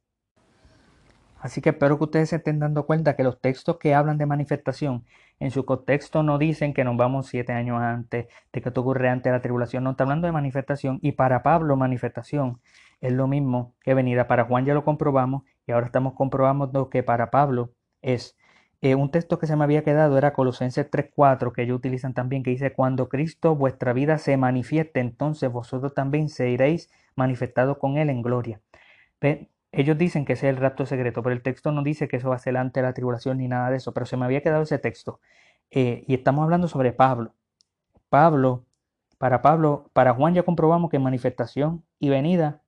Así 1.41 1.59
que 1.59 1.69
espero 1.69 1.97
que 1.97 2.03
ustedes 2.03 2.29
se 2.29 2.35
estén 2.35 2.59
dando 2.59 2.85
cuenta 2.85 3.15
que 3.15 3.23
los 3.23 3.41
textos 3.41 3.77
que 3.79 3.95
hablan 3.95 4.19
de 4.19 4.27
manifestación 4.27 5.05
en 5.39 5.49
su 5.49 5.65
contexto 5.65 6.21
no 6.21 6.37
dicen 6.37 6.71
que 6.71 6.83
nos 6.83 6.95
vamos 6.97 7.27
siete 7.27 7.51
años 7.51 7.81
antes, 7.81 8.27
de 8.53 8.61
que 8.61 8.69
esto 8.69 8.81
ocurre 8.81 9.09
antes 9.09 9.25
de 9.25 9.31
la 9.31 9.41
tribulación, 9.41 9.83
no 9.83 9.91
está 9.91 10.03
hablando 10.03 10.27
de 10.27 10.33
manifestación 10.33 10.99
y 11.01 11.13
para 11.13 11.41
Pablo 11.41 11.75
manifestación 11.75 12.61
es 13.01 13.11
lo 13.13 13.27
mismo 13.27 13.73
que 13.81 13.95
venida. 13.95 14.27
Para 14.27 14.45
Juan 14.45 14.65
ya 14.65 14.75
lo 14.75 14.85
comprobamos 14.85 15.41
y 15.65 15.71
ahora 15.71 15.87
estamos 15.87 16.13
comprobando 16.13 16.91
que 16.91 17.01
para 17.01 17.31
Pablo 17.31 17.71
es 18.03 18.37
eh, 18.81 18.93
un 18.93 19.09
texto 19.09 19.39
que 19.39 19.47
se 19.47 19.55
me 19.55 19.63
había 19.63 19.83
quedado 19.83 20.19
era 20.19 20.33
Colosenses 20.33 20.91
3.4 20.91 21.53
que 21.53 21.63
ellos 21.63 21.77
utilizan 21.77 22.13
también 22.13 22.43
que 22.43 22.51
dice 22.51 22.71
cuando 22.73 23.09
Cristo 23.09 23.55
vuestra 23.55 23.93
vida 23.93 24.19
se 24.19 24.37
manifieste 24.37 24.99
entonces 24.99 25.51
vosotros 25.51 25.95
también 25.95 26.29
seréis 26.29 26.91
manifestados 27.15 27.79
con 27.79 27.97
él 27.97 28.11
en 28.11 28.21
gloria. 28.21 28.61
Ellos 29.71 29.97
dicen 29.97 30.25
que 30.25 30.33
ese 30.33 30.49
es 30.49 30.55
el 30.55 30.61
rapto 30.61 30.85
secreto, 30.85 31.23
pero 31.23 31.33
el 31.33 31.41
texto 31.41 31.71
no 31.71 31.83
dice 31.83 32.07
que 32.07 32.17
eso 32.17 32.29
va 32.29 32.35
a 32.35 32.39
ser 32.39 32.53
de 32.53 32.81
la 32.81 32.93
tribulación 32.93 33.37
ni 33.37 33.47
nada 33.47 33.69
de 33.69 33.77
eso, 33.77 33.93
pero 33.93 34.05
se 34.05 34.17
me 34.17 34.25
había 34.25 34.41
quedado 34.41 34.63
ese 34.63 34.79
texto. 34.79 35.19
Eh, 35.69 36.03
y 36.07 36.13
estamos 36.13 36.43
hablando 36.43 36.67
sobre 36.67 36.91
Pablo. 36.91 37.33
Pablo, 38.09 38.65
para 39.17 39.41
Pablo, 39.41 39.89
para 39.93 40.13
Juan 40.13 40.33
ya 40.33 40.43
comprobamos 40.43 40.89
que 40.89 40.99
manifestación 40.99 41.83
y 41.99 42.09
venida 42.09 42.61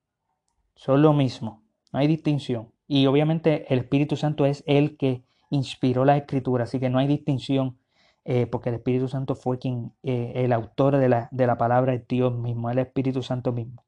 son 0.75 1.01
lo 1.01 1.11
mismo, 1.11 1.63
no 1.91 1.99
hay 1.99 2.07
distinción. 2.07 2.71
Y 2.87 3.07
obviamente 3.07 3.65
el 3.73 3.79
Espíritu 3.79 4.15
Santo 4.15 4.45
es 4.45 4.63
el 4.65 4.97
que 4.97 5.23
inspiró 5.49 6.05
la 6.05 6.15
escritura, 6.17 6.63
así 6.63 6.79
que 6.79 6.89
no 6.89 6.99
hay 6.99 7.07
distinción, 7.07 7.77
eh, 8.23 8.47
porque 8.47 8.69
el 8.69 8.75
Espíritu 8.75 9.07
Santo 9.07 9.35
fue 9.35 9.59
quien, 9.59 9.93
eh, 10.03 10.31
el 10.35 10.53
autor 10.53 10.97
de 10.97 11.09
la, 11.09 11.27
de 11.31 11.47
la 11.47 11.57
palabra 11.57 11.93
es 11.93 12.07
Dios 12.07 12.33
mismo, 12.33 12.69
el 12.69 12.79
Espíritu 12.79 13.21
Santo 13.21 13.51
mismo. 13.51 13.83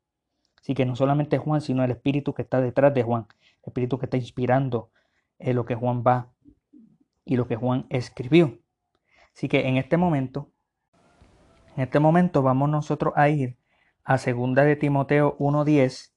Así 0.66 0.74
que 0.74 0.84
no 0.88 0.96
solamente 0.96 1.38
Juan, 1.38 1.62
sino 1.62 1.84
el 1.84 1.92
espíritu 1.92 2.34
que 2.34 2.42
está 2.42 2.60
detrás 2.60 2.92
de 2.92 3.04
Juan, 3.04 3.28
el 3.62 3.68
espíritu 3.68 4.00
que 4.00 4.08
está 4.08 4.18
inspirando 4.18 4.90
en 5.38 5.56
lo 5.56 5.64
que 5.64 5.76
Juan 5.76 6.02
va 6.02 6.32
y 7.24 7.36
lo 7.36 7.46
que 7.48 7.56
Juan 7.56 7.86
escribió. 7.90 8.58
Así 9.32 9.48
que 9.48 9.68
en 9.68 9.78
este 9.78 9.96
momento 9.98 10.50
En 11.76 11.84
este 11.84 12.00
momento 12.00 12.42
vamos 12.42 12.68
nosotros 12.68 13.14
a 13.16 13.30
ir 13.30 13.58
a 14.04 14.18
segunda 14.18 14.64
de 14.64 14.76
Timoteo 14.76 15.38
1.10, 15.38 16.14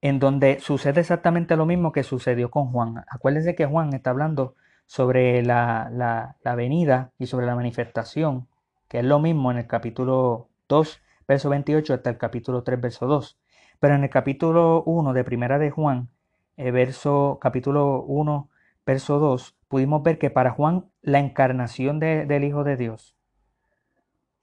en 0.00 0.18
donde 0.18 0.58
sucede 0.58 1.00
exactamente 1.00 1.54
lo 1.54 1.64
mismo 1.64 1.92
que 1.92 2.02
sucedió 2.02 2.50
con 2.50 2.72
Juan. 2.72 3.04
Acuérdense 3.08 3.54
que 3.54 3.66
Juan 3.66 3.92
está 3.94 4.10
hablando 4.10 4.56
sobre 4.86 5.44
la, 5.44 5.88
la, 5.92 6.36
la 6.42 6.54
venida 6.56 7.12
y 7.16 7.26
sobre 7.26 7.46
la 7.46 7.54
manifestación, 7.54 8.48
que 8.88 8.98
es 8.98 9.04
lo 9.04 9.20
mismo 9.20 9.52
en 9.52 9.58
el 9.58 9.68
capítulo 9.68 10.48
2, 10.68 11.00
verso 11.28 11.48
28 11.48 11.94
hasta 11.94 12.10
el 12.10 12.18
capítulo 12.18 12.64
3, 12.64 12.80
verso 12.80 13.06
2. 13.06 13.38
Pero 13.84 13.96
en 13.96 14.02
el 14.02 14.08
capítulo 14.08 14.82
1 14.86 15.12
de 15.12 15.24
Primera 15.24 15.58
de 15.58 15.70
Juan, 15.70 16.08
eh, 16.56 16.70
verso, 16.70 17.38
capítulo 17.38 18.02
1, 18.04 18.48
verso 18.86 19.18
2, 19.18 19.58
pudimos 19.68 20.02
ver 20.02 20.16
que 20.16 20.30
para 20.30 20.52
Juan 20.52 20.86
la 21.02 21.18
encarnación 21.18 22.00
del 22.00 22.44
Hijo 22.44 22.64
de 22.64 22.78
Dios, 22.78 23.14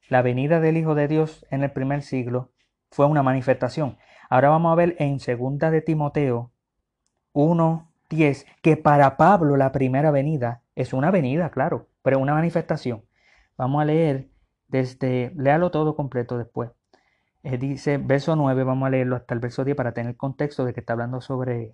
la 0.10 0.22
venida 0.22 0.60
del 0.60 0.78
Hijo 0.78 0.94
de 0.94 1.08
Dios 1.08 1.44
en 1.50 1.64
el 1.64 1.72
primer 1.72 2.04
siglo, 2.04 2.52
fue 2.92 3.08
una 3.08 3.24
manifestación. 3.24 3.98
Ahora 4.30 4.50
vamos 4.50 4.74
a 4.74 4.76
ver 4.76 4.96
en 5.00 5.20
segunda 5.20 5.72
de 5.72 5.82
Timoteo 5.82 6.52
1, 7.34 7.92
10, 8.12 8.46
que 8.62 8.78
para 8.78 9.18
Pablo 9.18 9.58
la 9.58 9.72
primera 9.72 10.12
venida 10.12 10.62
es 10.76 10.94
una 10.94 11.10
venida, 11.10 11.50
claro, 11.50 11.88
pero 12.04 12.20
una 12.20 12.36
manifestación. 12.36 13.06
Vamos 13.58 13.82
a 13.82 13.86
leer 13.86 14.30
desde, 14.68 15.34
léalo 15.36 15.72
todo 15.72 15.96
completo 15.96 16.38
después. 16.38 16.70
Eh, 17.44 17.58
dice, 17.58 17.98
verso 17.98 18.36
9, 18.36 18.64
vamos 18.64 18.88
a 18.88 18.90
leerlo 18.92 19.16
hasta 19.16 19.34
el 19.34 19.40
verso 19.40 19.64
10 19.64 19.76
para 19.76 19.94
tener 19.94 20.16
contexto 20.16 20.64
de 20.66 20.74
que 20.74 20.82
está 20.82 20.94
hablando 20.94 21.22
sobre 21.22 21.74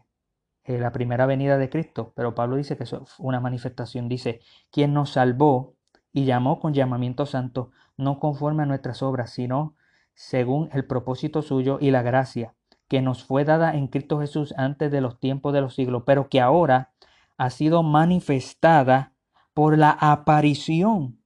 eh, 0.64 0.78
la 0.80 0.92
primera 0.92 1.26
venida 1.26 1.58
de 1.58 1.70
Cristo. 1.70 2.14
Pero 2.16 2.36
Pablo 2.36 2.56
dice 2.56 2.78
que 2.78 2.84
es 2.84 2.96
una 3.20 3.40
manifestación. 3.40 4.08
Dice, 4.10 4.42
quien 4.72 4.94
nos 4.94 5.12
salvó 5.12 5.76
y 6.14 6.26
llamó 6.26 6.60
con 6.60 6.74
llamamiento 6.74 7.26
santo, 7.26 7.72
no 7.98 8.20
conforme 8.20 8.64
a 8.64 8.66
nuestras 8.66 9.02
obras, 9.04 9.32
sino 9.32 9.76
según 10.14 10.70
el 10.74 10.86
propósito 10.86 11.42
suyo 11.42 11.78
y 11.82 11.92
la 11.92 12.02
gracia 12.02 12.56
que 12.88 13.02
nos 13.02 13.24
fue 13.24 13.44
dada 13.44 13.76
en 13.76 13.88
Cristo 13.88 14.20
Jesús 14.20 14.54
antes 14.58 14.92
de 14.92 15.02
los 15.02 15.20
tiempos 15.20 15.54
de 15.54 15.62
los 15.62 15.76
siglos, 15.76 16.04
pero 16.06 16.30
que 16.30 16.40
ahora 16.40 16.94
ha 17.38 17.50
sido 17.50 17.84
manifestada 17.84 19.14
por 19.54 19.78
la 19.78 19.92
aparición 19.92 21.20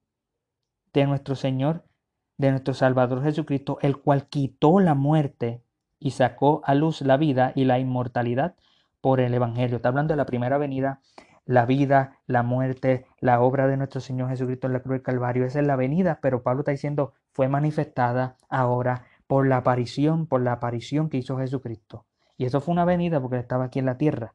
de 0.93 1.05
nuestro 1.05 1.35
Señor, 1.35 1.85
de 2.41 2.49
nuestro 2.51 2.73
Salvador 2.73 3.23
Jesucristo, 3.23 3.77
el 3.81 3.97
cual 3.97 4.27
quitó 4.27 4.79
la 4.79 4.95
muerte 4.95 5.63
y 5.99 6.11
sacó 6.11 6.61
a 6.65 6.73
luz 6.73 7.01
la 7.01 7.15
vida 7.15 7.53
y 7.55 7.65
la 7.65 7.77
inmortalidad 7.77 8.55
por 8.99 9.19
el 9.19 9.33
Evangelio. 9.33 9.75
Está 9.75 9.89
hablando 9.89 10.13
de 10.13 10.17
la 10.17 10.25
primera 10.25 10.57
venida, 10.57 11.01
la 11.45 11.67
vida, 11.67 12.17
la 12.25 12.41
muerte, 12.41 13.05
la 13.19 13.41
obra 13.41 13.67
de 13.67 13.77
nuestro 13.77 14.01
Señor 14.01 14.29
Jesucristo 14.29 14.65
en 14.65 14.73
la 14.73 14.79
cruz 14.79 14.93
del 14.93 15.03
Calvario. 15.03 15.45
Esa 15.45 15.59
es 15.59 15.67
la 15.67 15.75
venida, 15.75 16.17
pero 16.19 16.41
Pablo 16.41 16.61
está 16.61 16.71
diciendo, 16.71 17.13
fue 17.31 17.47
manifestada 17.47 18.37
ahora 18.49 19.05
por 19.27 19.47
la 19.47 19.57
aparición, 19.57 20.25
por 20.25 20.41
la 20.41 20.53
aparición 20.53 21.09
que 21.09 21.17
hizo 21.17 21.37
Jesucristo. 21.37 22.05
Y 22.37 22.45
eso 22.45 22.59
fue 22.59 22.71
una 22.71 22.85
venida 22.85 23.21
porque 23.21 23.37
estaba 23.37 23.65
aquí 23.65 23.77
en 23.77 23.85
la 23.85 23.99
tierra. 23.99 24.33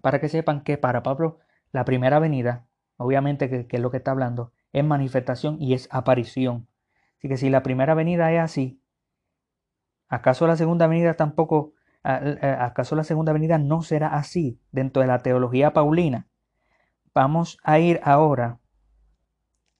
Para 0.00 0.20
que 0.20 0.28
sepan 0.28 0.62
que 0.62 0.78
para 0.78 1.02
Pablo 1.02 1.40
la 1.72 1.84
primera 1.84 2.20
venida, 2.20 2.66
obviamente 2.96 3.50
que, 3.50 3.66
es 3.68 3.82
lo 3.82 3.90
que 3.90 3.96
está 3.96 4.12
hablando, 4.12 4.52
es 4.72 4.84
manifestación 4.84 5.60
y 5.60 5.74
es 5.74 5.88
aparición. 5.90 6.67
Así 7.18 7.28
que 7.28 7.36
si 7.36 7.50
la 7.50 7.62
primera 7.62 7.94
venida 7.94 8.32
es 8.32 8.40
así, 8.40 8.80
¿acaso 10.08 10.46
la 10.46 10.56
segunda 10.56 10.86
venida 10.86 11.14
tampoco, 11.14 11.74
acaso 12.02 12.94
la 12.94 13.04
segunda 13.04 13.32
venida 13.32 13.58
no 13.58 13.82
será 13.82 14.08
así 14.08 14.60
dentro 14.70 15.02
de 15.02 15.08
la 15.08 15.18
teología 15.18 15.72
paulina? 15.72 16.28
Vamos 17.12 17.58
a 17.64 17.80
ir 17.80 18.00
ahora 18.04 18.60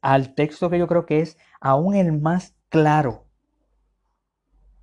al 0.01 0.35
texto 0.35 0.69
que 0.69 0.79
yo 0.79 0.89
creo 0.89 1.07
que 1.07 1.21
es 1.21 1.39
aún 1.61 1.95
el 1.95 2.13
más 2.21 2.57
claro 2.69 3.27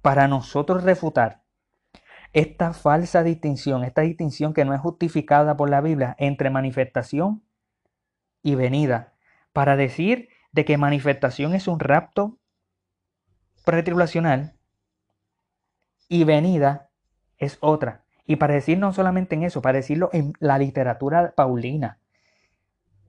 para 0.02 0.28
nosotros 0.28 0.84
refutar 0.84 1.44
esta 2.32 2.74
falsa 2.74 3.24
distinción, 3.24 3.84
esta 3.84 4.02
distinción 4.02 4.54
que 4.54 4.66
no 4.66 4.74
es 4.74 4.80
justificada 4.80 5.58
por 5.58 5.70
la 5.70 5.82
Biblia 5.82 6.16
entre 6.20 6.50
manifestación 6.50 7.44
y 8.44 8.56
venida, 8.56 9.14
para 9.52 9.76
decir 9.76 10.30
de 10.52 10.64
que 10.66 10.78
manifestación 10.78 11.54
es 11.54 11.68
un 11.68 11.80
rapto 11.80 12.38
pretribulacional 13.66 14.54
y 16.08 16.24
venida 16.24 16.90
es 17.38 17.58
otra. 17.62 18.04
Y 18.26 18.38
para 18.38 18.54
decir 18.54 18.78
no 18.78 18.94
solamente 18.94 19.36
en 19.36 19.44
eso, 19.44 19.62
para 19.62 19.78
decirlo 19.78 20.10
en 20.14 20.34
la 20.40 20.58
literatura 20.58 21.34
paulina, 21.36 22.00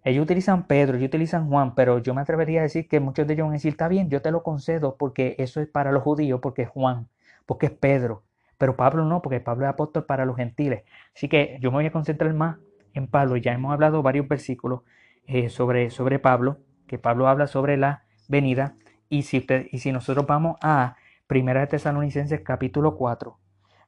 ellos 0.05 0.23
utilizan 0.23 0.69
Pedro, 0.69 0.97
ellos 0.97 1.09
utilizan 1.09 1.49
Juan, 1.49 1.75
pero 1.75 1.99
yo 1.99 2.15
me 2.15 2.21
atrevería 2.21 2.61
a 2.61 2.63
decir 2.63 2.87
que 2.87 3.01
muchos 3.01 3.27
de 3.27 3.35
ellos 3.35 3.45
van 3.45 3.53
a 3.53 3.55
decir, 3.55 3.73
está 3.73 3.89
bien, 3.89 4.09
yo 4.09 4.23
te 4.23 4.31
lo 4.31 4.45
concedo 4.45 4.97
porque 4.97 5.35
eso 5.39 5.61
es 5.61 5.67
para 5.67 5.91
los 5.91 6.05
judíos, 6.05 6.39
porque 6.41 6.63
es 6.63 6.69
Juan, 6.69 7.09
porque 7.45 7.67
es 7.67 7.73
Pedro. 7.73 8.23
Pero 8.57 8.77
Pablo 8.77 9.05
no, 9.05 9.21
porque 9.21 9.41
Pablo 9.41 9.65
es 9.65 9.71
apóstol 9.71 10.05
para 10.07 10.25
los 10.25 10.37
gentiles. 10.37 10.85
Así 11.15 11.29
que 11.29 11.59
yo 11.61 11.71
me 11.71 11.79
voy 11.79 11.87
a 11.87 11.93
concentrar 11.93 12.33
más 12.35 12.59
en 12.95 13.09
Pablo. 13.09 13.37
Ya 13.37 13.53
hemos 13.53 13.73
hablado 13.73 14.03
varios 14.03 14.29
versículos 14.29 14.83
eh, 15.27 15.49
sobre, 15.51 15.91
sobre 15.91 16.21
Pablo, 16.21 16.59
que 16.87 16.99
Pablo 16.99 17.27
habla 17.27 17.49
sobre 17.49 17.77
la 17.77 18.05
venida. 18.29 18.77
Y 19.09 19.23
si, 19.23 19.93
nosotros 19.93 20.27
vamos 20.27 20.57
a 20.63 20.97
Primera 21.27 21.61
de 21.61 21.67
Tesalonicenses 21.69 22.41
capítulo 22.43 22.97
4, 22.97 23.39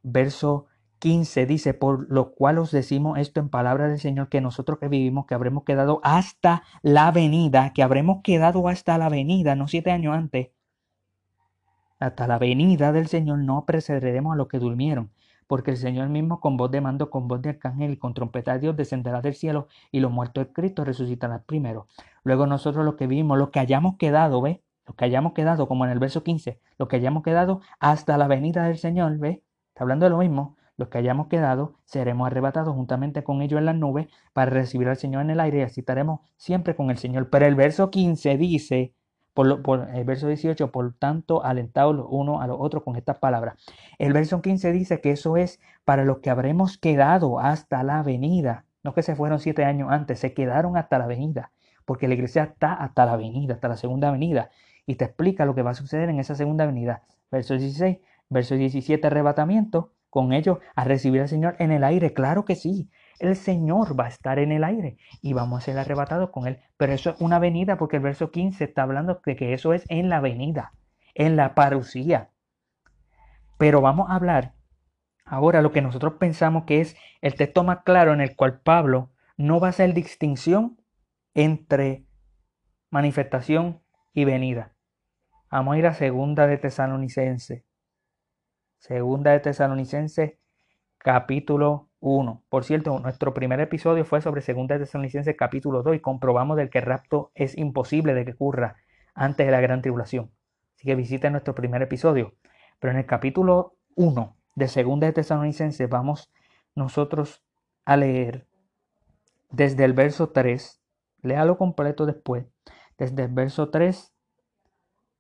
verso 0.03 0.67
15 1.01 1.47
dice, 1.47 1.75
por 1.75 2.11
lo 2.11 2.33
cual 2.33 2.59
os 2.59 2.71
decimos 2.71 3.19
esto 3.19 3.41
en 3.41 3.49
palabra 3.49 3.89
del 3.89 3.99
Señor, 3.99 4.29
que 4.29 4.41
nosotros 4.41 4.79
que 4.79 4.89
vivimos, 4.89 5.27
que 5.27 5.35
habremos 5.35 5.65
quedado 5.65 6.01
hasta 6.03 6.63
la 6.83 7.11
venida, 7.11 7.73
que 7.73 7.83
habremos 7.83 8.23
quedado 8.23 8.69
hasta 8.69 8.99
la 8.99 9.09
venida, 9.09 9.55
no 9.55 9.69
siete 9.69 9.91
años 9.91 10.15
antes, 10.15 10.51
hasta 12.01 12.27
la 12.27 12.39
venida 12.39 12.93
del 12.93 13.09
Señor 13.09 13.39
no 13.39 13.65
precederemos 13.65 14.33
a 14.33 14.37
los 14.37 14.49
que 14.49 14.59
durmieron, 14.59 15.11
porque 15.49 15.73
el 15.73 15.77
Señor 15.77 16.09
mismo 16.09 16.41
con 16.41 16.57
voz 16.57 16.71
de 16.71 16.81
mando, 16.81 17.11
con 17.11 17.27
voz 17.27 17.43
de 17.43 17.51
arcángel 17.51 17.93
y 17.93 17.97
con 17.97 18.15
trompeta 18.15 18.53
de 18.55 18.61
Dios 18.61 18.77
descenderá 18.77 19.21
del 19.21 19.35
cielo 19.35 19.67
y 19.91 20.01
los 20.01 20.13
muertos 20.13 20.47
de 20.47 20.53
Cristo 20.53 20.85
resucitarán 20.85 21.43
primero. 21.47 21.87
Luego 22.23 22.47
nosotros 22.47 22.85
los 22.85 22.95
que 22.95 23.07
vivimos, 23.07 23.39
los 23.39 23.51
que 23.51 23.61
hayamos 23.61 23.97
quedado, 23.97 24.41
¿ve? 24.43 24.63
Los 24.89 24.97
que 24.97 25.05
hayamos 25.05 25.35
quedado, 25.35 25.69
como 25.69 25.85
en 25.85 25.93
el 25.93 26.01
verso 26.01 26.25
15, 26.25 26.61
los 26.79 26.89
que 26.89 26.97
hayamos 26.97 27.23
quedado 27.23 27.61
hasta 27.79 28.19
la 28.19 28.27
venida 28.27 28.65
del 28.65 28.79
Señor, 28.79 29.19
¿ve? 29.19 29.45
Está 29.69 29.85
hablando 29.85 30.07
de 30.07 30.11
lo 30.11 30.19
mismo 30.19 30.57
los 30.79 30.89
que 30.89 30.99
hayamos 30.99 31.27
quedado, 31.27 31.75
seremos 31.85 32.29
arrebatados 32.29 32.75
juntamente 32.75 33.25
con 33.25 33.43
ellos 33.43 33.59
en 33.59 33.67
las 33.67 33.75
nubes 33.75 34.07
para 34.33 34.51
recibir 34.51 34.89
al 34.89 34.97
Señor 34.97 35.23
en 35.23 35.31
el 35.31 35.41
aire 35.41 35.59
y 35.59 35.63
así 35.63 35.81
estaremos 35.81 36.21
siempre 36.37 36.77
con 36.77 36.91
el 36.91 36.99
Señor. 36.99 37.31
Pero 37.31 37.47
el 37.47 37.57
verso 37.57 37.91
15 37.91 38.37
dice, 38.39 38.95
por, 39.35 39.61
por, 39.63 39.89
el 39.91 40.05
verso 40.05 40.29
18, 40.29 40.71
por 40.71 40.95
tanto, 40.95 41.45
alentados 41.45 41.97
los 41.97 42.07
unos 42.09 42.41
a 42.41 42.47
los 42.47 42.59
otros 42.61 42.85
con 42.85 42.95
estas 42.95 43.19
palabras. 43.19 43.57
El 43.99 44.13
verso 44.13 44.41
15 44.41 44.71
dice 44.71 45.01
que 45.01 45.11
eso 45.11 45.37
es 45.37 45.61
para 45.85 46.05
los 46.05 46.19
que 46.19 46.31
habremos 46.31 46.79
quedado 46.79 47.41
hasta 47.41 47.83
la 47.83 48.03
venida. 48.05 48.65
No 48.85 48.95
que 48.95 49.03
se 49.03 49.17
fueron 49.17 49.41
siete 49.41 49.65
años 49.65 49.91
antes, 49.91 50.21
se 50.21 50.33
quedaron 50.33 50.77
hasta 50.77 50.99
la 50.99 51.09
venida, 51.09 51.51
porque 51.85 52.07
la 52.07 52.15
iglesia 52.15 52.45
está 52.45 52.73
hasta 52.73 53.05
la 53.05 53.17
venida, 53.17 53.55
hasta 53.55 53.67
la 53.67 53.77
segunda 53.77 54.13
venida. 54.13 54.51
Y 54.89 54.95
te 54.95 55.05
explica 55.05 55.45
lo 55.45 55.55
que 55.55 55.61
va 55.61 55.73
a 55.73 55.75
suceder 55.75 56.09
en 56.09 56.19
esa 56.19 56.35
segunda 56.35 56.65
venida. 56.65 57.03
Verso 57.31 57.53
16, 57.59 57.99
verso 58.31 58.55
17, 58.55 59.07
arrebatamiento 59.07 59.93
con 60.09 60.33
ellos 60.33 60.61
a 60.75 60.85
recibir 60.85 61.21
al 61.21 61.29
Señor 61.29 61.57
en 61.59 61.73
el 61.73 61.85
aire. 61.85 62.15
Claro 62.15 62.47
que 62.47 62.55
sí, 62.55 62.89
el 63.19 63.37
Señor 63.37 64.01
va 64.01 64.07
a 64.07 64.09
estar 64.09 64.39
en 64.39 64.51
el 64.51 64.65
aire 64.65 64.97
y 65.21 65.35
vamos 65.35 65.59
a 65.59 65.65
ser 65.67 65.79
arrebatados 65.79 66.31
con 66.31 66.47
Él. 66.47 66.61
Pero 66.79 66.95
eso 66.95 67.11
es 67.11 67.21
una 67.21 67.39
venida 67.39 67.77
porque 67.77 67.97
el 67.97 68.03
verso 68.03 68.31
15 68.31 68.65
está 68.65 68.83
hablando 68.85 69.21
de 69.27 69.37
que 69.37 69.53
eso 69.53 69.75
es 69.75 69.85
en 69.91 70.09
la 70.09 70.21
venida, 70.21 70.73
en 71.15 71.37
la 71.37 71.55
parucía. 71.55 72.31
Pero 73.59 73.83
vamos 73.83 74.09
a 74.09 74.15
hablar 74.15 74.55
ahora 75.27 75.61
lo 75.61 75.71
que 75.71 75.83
nosotros 75.83 76.15
pensamos 76.15 76.65
que 76.65 76.81
es 76.81 76.97
el 77.21 77.35
texto 77.35 77.63
más 77.63 77.81
claro 77.85 78.15
en 78.15 78.23
el 78.23 78.37
cual 78.37 78.61
Pablo 78.61 79.11
no 79.37 79.61
va 79.61 79.67
a 79.67 79.71
hacer 79.71 79.93
distinción 79.93 80.81
entre 81.35 82.07
manifestación 82.89 83.83
y 84.15 84.25
venida. 84.25 84.73
Vamos 85.51 85.75
a 85.75 85.79
ir 85.79 85.87
a 85.87 85.95
segunda 85.95 86.47
de 86.47 86.59
Tesalonicense 86.59 87.65
Segunda 88.77 89.31
de 89.31 89.41
Tesalonicenses, 89.41 90.35
capítulo 90.99 91.89
1. 92.01 92.45
Por 92.51 92.65
cierto, 92.65 92.99
nuestro 92.99 93.33
primer 93.33 93.59
episodio 93.61 94.05
fue 94.05 94.21
sobre 94.21 94.43
Segunda 94.43 94.75
de 94.75 94.85
Tesalonicenses, 94.85 95.35
capítulo 95.39 95.83
2, 95.83 95.97
y 95.97 96.01
comprobamos 96.01 96.59
del 96.59 96.69
que 96.69 96.81
el 96.81 96.85
rapto 96.85 97.33
es 97.35 97.57
imposible 97.57 98.13
de 98.13 98.27
que 98.27 98.33
ocurra 98.33 98.77
antes 99.15 99.47
de 99.47 99.51
la 99.51 99.63
gran 99.63 99.81
tribulación. 99.81 100.31
Así 100.75 100.85
que 100.85 100.95
visiten 100.95 101.33
nuestro 101.33 101.55
primer 101.55 101.81
episodio. 101.81 102.35
Pero 102.79 102.93
en 102.93 102.99
el 102.99 103.07
capítulo 103.07 103.75
1 103.97 104.37
de 104.55 104.69
Segunda 104.69 105.07
de 105.07 105.15
Tesalonicenses 105.15 105.89
vamos 105.89 106.31
nosotros 106.75 107.43
a 107.87 107.97
leer 107.97 108.47
desde 109.51 109.87
el 109.87 109.95
verso 109.95 110.29
3. 110.29 110.83
Léalo 111.23 111.57
completo 111.57 112.05
después. 112.05 112.45
Desde 112.99 113.23
el 113.23 113.33
verso 113.33 113.71
3 113.71 114.13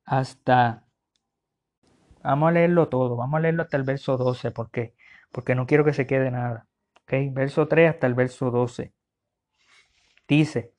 hasta 0.08 0.88
Vamos 2.28 2.50
a 2.50 2.52
leerlo 2.52 2.88
todo, 2.88 3.16
vamos 3.16 3.38
a 3.38 3.40
leerlo 3.40 3.62
hasta 3.62 3.78
el 3.78 3.84
verso 3.84 4.18
12, 4.18 4.50
¿por 4.50 4.70
qué? 4.70 4.94
Porque 5.32 5.54
no 5.54 5.66
quiero 5.66 5.82
que 5.82 5.94
se 5.94 6.06
quede 6.06 6.30
nada. 6.30 6.66
¿Ok? 7.02 7.32
Verso 7.32 7.68
3 7.68 7.88
hasta 7.88 8.06
el 8.06 8.12
verso 8.12 8.50
12. 8.50 8.92
Dice, 10.28 10.74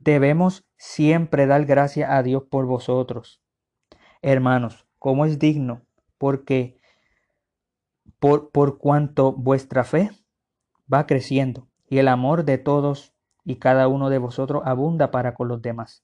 debemos 0.00 0.66
siempre 0.76 1.46
dar 1.46 1.64
gracias 1.66 2.10
a 2.10 2.20
Dios 2.24 2.42
por 2.50 2.66
vosotros, 2.66 3.40
hermanos, 4.22 4.88
como 4.98 5.24
es 5.24 5.38
digno, 5.38 5.82
porque 6.18 6.80
por, 8.18 8.50
por 8.50 8.78
cuanto 8.78 9.32
vuestra 9.32 9.84
fe 9.84 10.10
va 10.92 11.06
creciendo 11.06 11.68
y 11.88 11.98
el 11.98 12.08
amor 12.08 12.44
de 12.44 12.58
todos 12.58 13.14
y 13.44 13.60
cada 13.60 13.86
uno 13.86 14.10
de 14.10 14.18
vosotros 14.18 14.62
abunda 14.64 15.12
para 15.12 15.34
con 15.34 15.46
los 15.46 15.62
demás, 15.62 16.02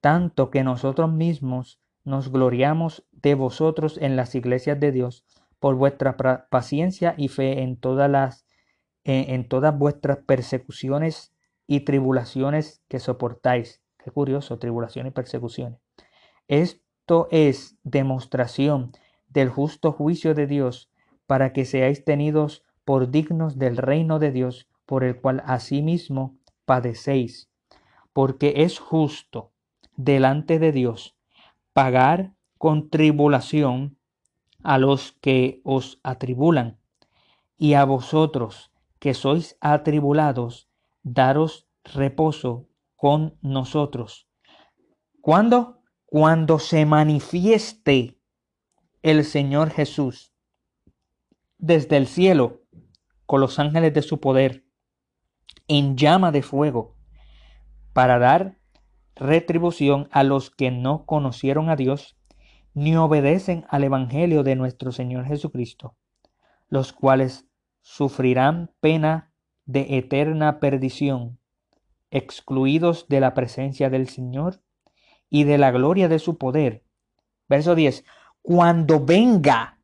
tanto 0.00 0.50
que 0.50 0.64
nosotros 0.64 1.12
mismos 1.12 1.80
nos 2.04 2.30
gloriamos 2.30 3.06
de 3.12 3.34
vosotros 3.34 3.98
en 4.00 4.16
las 4.16 4.34
iglesias 4.34 4.78
de 4.78 4.92
Dios 4.92 5.24
por 5.58 5.74
vuestra 5.76 6.16
paciencia 6.50 7.14
y 7.16 7.28
fe 7.28 7.62
en 7.62 7.78
todas 7.78 8.10
las 8.10 8.46
en, 9.04 9.48
todas 9.48 9.76
vuestras 9.76 10.18
persecuciones 10.26 11.34
y 11.66 11.80
tribulaciones 11.80 12.82
que 12.88 12.98
soportáis. 12.98 13.82
Qué 14.02 14.10
curioso, 14.10 14.58
tribulaciones 14.58 15.10
y 15.10 15.14
persecuciones. 15.14 15.78
Esto 16.48 17.28
es 17.30 17.76
demostración 17.82 18.92
del 19.28 19.50
justo 19.50 19.92
juicio 19.92 20.34
de 20.34 20.46
Dios 20.46 20.90
para 21.26 21.52
que 21.52 21.64
seáis 21.64 22.04
tenidos 22.04 22.64
por 22.84 23.10
dignos 23.10 23.58
del 23.58 23.76
reino 23.76 24.18
de 24.18 24.32
Dios, 24.32 24.68
por 24.86 25.04
el 25.04 25.20
cual 25.20 25.42
asimismo 25.46 26.36
padecéis, 26.64 27.50
porque 28.12 28.54
es 28.56 28.78
justo 28.78 29.52
delante 29.96 30.58
de 30.58 30.72
Dios 30.72 31.16
pagar 31.74 32.34
con 32.56 32.88
tribulación 32.88 33.98
a 34.62 34.78
los 34.78 35.12
que 35.20 35.60
os 35.64 36.00
atribulan, 36.02 36.78
y 37.58 37.74
a 37.74 37.84
vosotros 37.84 38.72
que 38.98 39.12
sois 39.12 39.56
atribulados, 39.60 40.68
daros 41.02 41.68
reposo 41.84 42.66
con 42.96 43.36
nosotros. 43.42 44.26
¿Cuándo? 45.20 45.82
Cuando 46.06 46.58
se 46.58 46.86
manifieste 46.86 48.18
el 49.02 49.24
Señor 49.24 49.70
Jesús 49.70 50.32
desde 51.58 51.96
el 51.96 52.06
cielo 52.06 52.62
con 53.26 53.40
los 53.40 53.58
ángeles 53.58 53.92
de 53.92 54.02
su 54.02 54.20
poder 54.20 54.64
en 55.68 55.96
llama 55.96 56.30
de 56.30 56.42
fuego 56.42 56.96
para 57.92 58.18
dar 58.18 58.58
retribución 59.16 60.08
a 60.10 60.22
los 60.22 60.50
que 60.50 60.70
no 60.70 61.06
conocieron 61.06 61.68
a 61.70 61.76
Dios 61.76 62.16
ni 62.74 62.96
obedecen 62.96 63.64
al 63.68 63.84
Evangelio 63.84 64.42
de 64.42 64.56
nuestro 64.56 64.90
Señor 64.90 65.26
Jesucristo, 65.26 65.96
los 66.68 66.92
cuales 66.92 67.46
sufrirán 67.80 68.72
pena 68.80 69.32
de 69.64 69.98
eterna 69.98 70.58
perdición, 70.58 71.38
excluidos 72.10 73.06
de 73.08 73.20
la 73.20 73.34
presencia 73.34 73.90
del 73.90 74.08
Señor 74.08 74.60
y 75.30 75.44
de 75.44 75.58
la 75.58 75.70
gloria 75.70 76.08
de 76.08 76.18
su 76.18 76.36
poder. 76.36 76.84
Verso 77.48 77.74
10. 77.74 78.04
Cuando 78.42 79.04
venga 79.04 79.78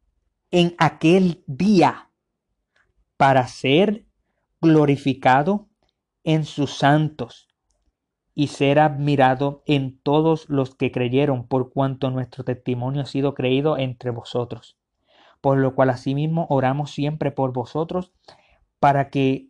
en 0.51 0.75
aquel 0.79 1.45
día 1.47 2.11
para 3.17 3.47
ser 3.47 4.07
glorificado 4.61 5.69
en 6.25 6.45
sus 6.45 6.75
santos 6.75 7.50
y 8.35 8.49
ser 8.49 8.79
admirado 8.79 9.63
en 9.67 9.99
todos 10.01 10.49
los 10.49 10.75
que 10.75 10.93
creyeron, 10.93 11.47
por 11.47 11.73
cuanto 11.73 12.11
nuestro 12.11 12.45
testimonio 12.45 13.03
ha 13.03 13.07
sido 13.07 13.35
creído 13.35 13.77
entre 13.77 14.11
vosotros. 14.11 14.79
Por 15.41 15.59
lo 15.59 15.75
cual 15.75 15.91
asimismo 15.91 16.47
oramos 16.51 16.93
siempre 16.93 17.31
por 17.31 17.53
vosotros, 17.53 18.13
para 18.79 19.11
que 19.11 19.49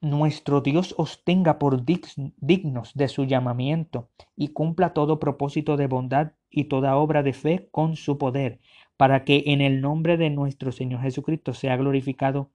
nuestro 0.00 0.60
Dios 0.60 0.94
os 0.98 1.24
tenga 1.24 1.58
por 1.58 1.84
dignos 1.84 2.92
de 2.94 3.08
su 3.08 3.24
llamamiento 3.24 4.10
y 4.36 4.48
cumpla 4.48 4.92
todo 4.92 5.18
propósito 5.18 5.76
de 5.76 5.86
bondad 5.86 6.32
y 6.50 6.64
toda 6.64 6.96
obra 6.96 7.22
de 7.22 7.32
fe 7.32 7.68
con 7.70 7.96
su 7.96 8.18
poder, 8.18 8.60
para 8.96 9.24
que 9.24 9.44
en 9.46 9.60
el 9.60 9.80
nombre 9.80 10.16
de 10.16 10.30
nuestro 10.30 10.72
Señor 10.72 11.00
Jesucristo 11.00 11.54
sea 11.54 11.76
glorificado 11.76 12.50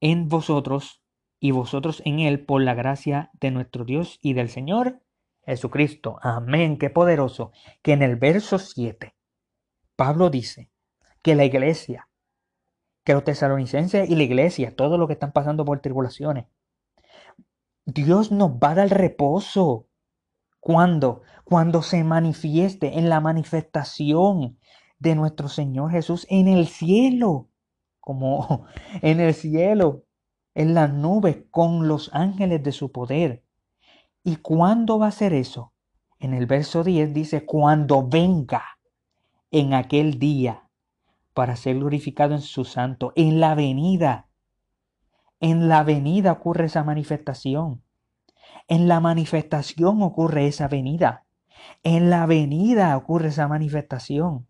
en 0.00 0.28
vosotros 0.28 1.01
y 1.42 1.50
vosotros 1.50 2.02
en 2.04 2.20
él 2.20 2.44
por 2.46 2.62
la 2.62 2.72
gracia 2.72 3.32
de 3.40 3.50
nuestro 3.50 3.84
Dios 3.84 4.20
y 4.22 4.32
del 4.32 4.48
Señor 4.48 5.02
Jesucristo. 5.44 6.20
Amén, 6.22 6.78
qué 6.78 6.88
poderoso. 6.88 7.50
Que 7.82 7.94
en 7.94 8.02
el 8.02 8.14
verso 8.14 8.60
7, 8.60 9.16
Pablo 9.96 10.30
dice 10.30 10.70
que 11.20 11.34
la 11.34 11.44
iglesia, 11.44 12.08
que 13.02 13.14
los 13.14 13.24
tesalonicenses 13.24 14.08
y 14.08 14.14
la 14.14 14.22
iglesia, 14.22 14.76
todo 14.76 14.98
lo 14.98 15.08
que 15.08 15.14
están 15.14 15.32
pasando 15.32 15.64
por 15.64 15.80
tribulaciones, 15.80 16.46
Dios 17.86 18.30
nos 18.30 18.52
va 18.52 18.70
a 18.70 18.74
dar 18.76 18.90
reposo. 18.90 19.88
¿Cuándo? 20.60 21.22
Cuando 21.42 21.82
se 21.82 22.04
manifieste 22.04 23.00
en 23.00 23.08
la 23.08 23.18
manifestación 23.18 24.60
de 25.00 25.16
nuestro 25.16 25.48
Señor 25.48 25.90
Jesús 25.90 26.24
en 26.30 26.46
el 26.46 26.68
cielo, 26.68 27.48
como 27.98 28.64
en 29.02 29.18
el 29.18 29.34
cielo 29.34 30.04
en 30.54 30.74
las 30.74 30.92
nubes 30.92 31.44
con 31.50 31.88
los 31.88 32.10
ángeles 32.12 32.62
de 32.62 32.72
su 32.72 32.92
poder. 32.92 33.44
¿Y 34.22 34.36
cuándo 34.36 34.98
va 34.98 35.08
a 35.08 35.12
ser 35.12 35.32
eso? 35.32 35.72
En 36.18 36.34
el 36.34 36.46
verso 36.46 36.84
10 36.84 37.12
dice, 37.12 37.44
cuando 37.44 38.06
venga 38.06 38.62
en 39.50 39.74
aquel 39.74 40.18
día 40.18 40.68
para 41.34 41.56
ser 41.56 41.76
glorificado 41.76 42.34
en 42.34 42.40
su 42.40 42.64
santo, 42.64 43.12
en 43.16 43.40
la 43.40 43.54
venida. 43.54 44.28
En 45.40 45.68
la 45.68 45.82
venida 45.82 46.32
ocurre 46.32 46.66
esa 46.66 46.84
manifestación. 46.84 47.82
En 48.68 48.86
la 48.86 49.00
manifestación 49.00 50.02
ocurre 50.02 50.46
esa 50.46 50.68
venida. 50.68 51.24
En 51.82 52.10
la 52.10 52.26
venida 52.26 52.96
ocurre 52.96 53.28
esa 53.28 53.48
manifestación. 53.48 54.46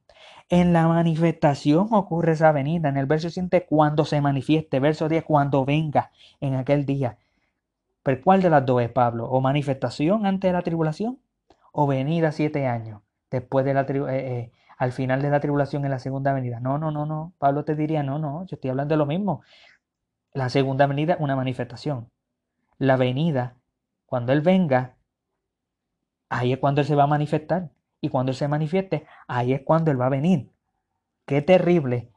En 0.53 0.74
la 0.74 0.86
manifestación 0.86 1.88
ocurre 1.92 2.32
esa 2.32 2.53
venida. 2.53 2.90
En 2.90 2.98
el 2.98 3.07
verso 3.07 3.30
7, 3.30 3.64
cuando 3.66 4.05
se 4.05 4.20
manifieste. 4.20 4.80
Verso 4.80 5.09
10, 5.09 5.24
cuando 5.24 5.64
venga 5.64 6.11
en 6.42 6.57
aquel 6.57 6.84
día. 6.84 7.16
¿Pero 8.03 8.20
cuál 8.22 8.42
de 8.42 8.50
las 8.50 8.66
dos 8.66 8.82
es 8.82 8.90
Pablo? 8.90 9.24
¿O 9.30 9.40
manifestación 9.40 10.26
antes 10.26 10.50
de 10.50 10.53
la 10.53 10.61
tribulación? 10.61 11.18
¿O 11.72 11.86
venida 11.86 12.32
siete 12.32 12.66
años 12.66 13.00
después 13.30 13.64
de 13.64 13.72
la 13.72 13.80
eh, 13.82 13.96
eh, 14.11 14.53
al 14.76 14.92
final 14.92 15.22
de 15.22 15.30
la 15.30 15.40
tribulación 15.40 15.86
en 15.86 15.90
la 15.90 15.98
segunda 15.98 16.34
venida? 16.34 16.61
No, 16.61 16.76
no, 16.76 16.90
no, 16.90 17.07
no. 17.07 17.32
Pablo 17.38 17.64
te 17.64 17.74
diría, 17.74 18.03
no, 18.03 18.18
no, 18.18 18.44
yo 18.44 18.57
estoy 18.57 18.68
hablando 18.70 18.92
de 18.92 18.98
lo 18.98 19.07
mismo. 19.07 19.40
La 20.34 20.50
segunda 20.50 20.86
venida, 20.86 21.16
una 21.18 21.34
manifestación. 21.34 22.11
La 22.76 22.98
venida, 22.98 23.57
cuando 24.05 24.34
Él 24.34 24.42
venga, 24.42 24.96
ahí 26.28 26.53
es 26.53 26.59
cuando 26.59 26.82
Él 26.82 26.86
se 26.86 26.94
va 26.94 27.05
a 27.05 27.07
manifestar. 27.07 27.70
Y 28.03 28.11
cuando 28.11 28.34
se 28.34 28.48
manifieste, 28.48 29.07
ahí 29.28 29.55
es 29.55 29.62
cuando 29.62 29.90
Él 29.90 29.98
va 30.00 30.07
a 30.07 30.11
venir. 30.11 30.53
Qué 31.24 31.40
terrible 31.40 32.11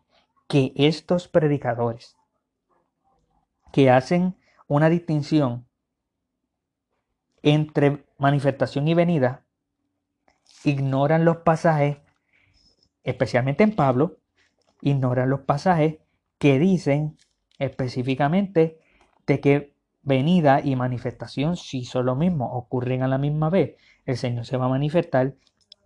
que 0.49 0.73
estos 0.75 1.27
predicadores 1.29 2.17
que 3.71 3.89
hacen 3.89 4.35
una 4.67 4.89
distinción 4.89 5.67
entre 7.43 8.05
manifestación 8.17 8.87
y 8.87 8.95
venida, 8.95 9.45
ignoran 10.63 11.25
los 11.25 11.37
pasajes, 11.37 11.97
especialmente 13.03 13.63
en 13.63 13.75
Pablo, 13.75 14.17
ignoran 14.81 15.29
los 15.29 15.41
pasajes 15.41 15.97
que 16.39 16.57
dicen 16.57 17.17
específicamente 17.59 18.79
de 19.27 19.39
que 19.39 19.75
venida 20.01 20.61
y 20.63 20.75
manifestación 20.75 21.55
si 21.55 21.85
son 21.85 22.07
lo 22.07 22.15
mismo, 22.15 22.51
ocurren 22.53 23.03
a 23.03 23.07
la 23.07 23.19
misma 23.19 23.49
vez. 23.51 23.75
El 24.05 24.17
Señor 24.17 24.45
se 24.45 24.57
va 24.57 24.65
a 24.65 24.69
manifestar 24.69 25.35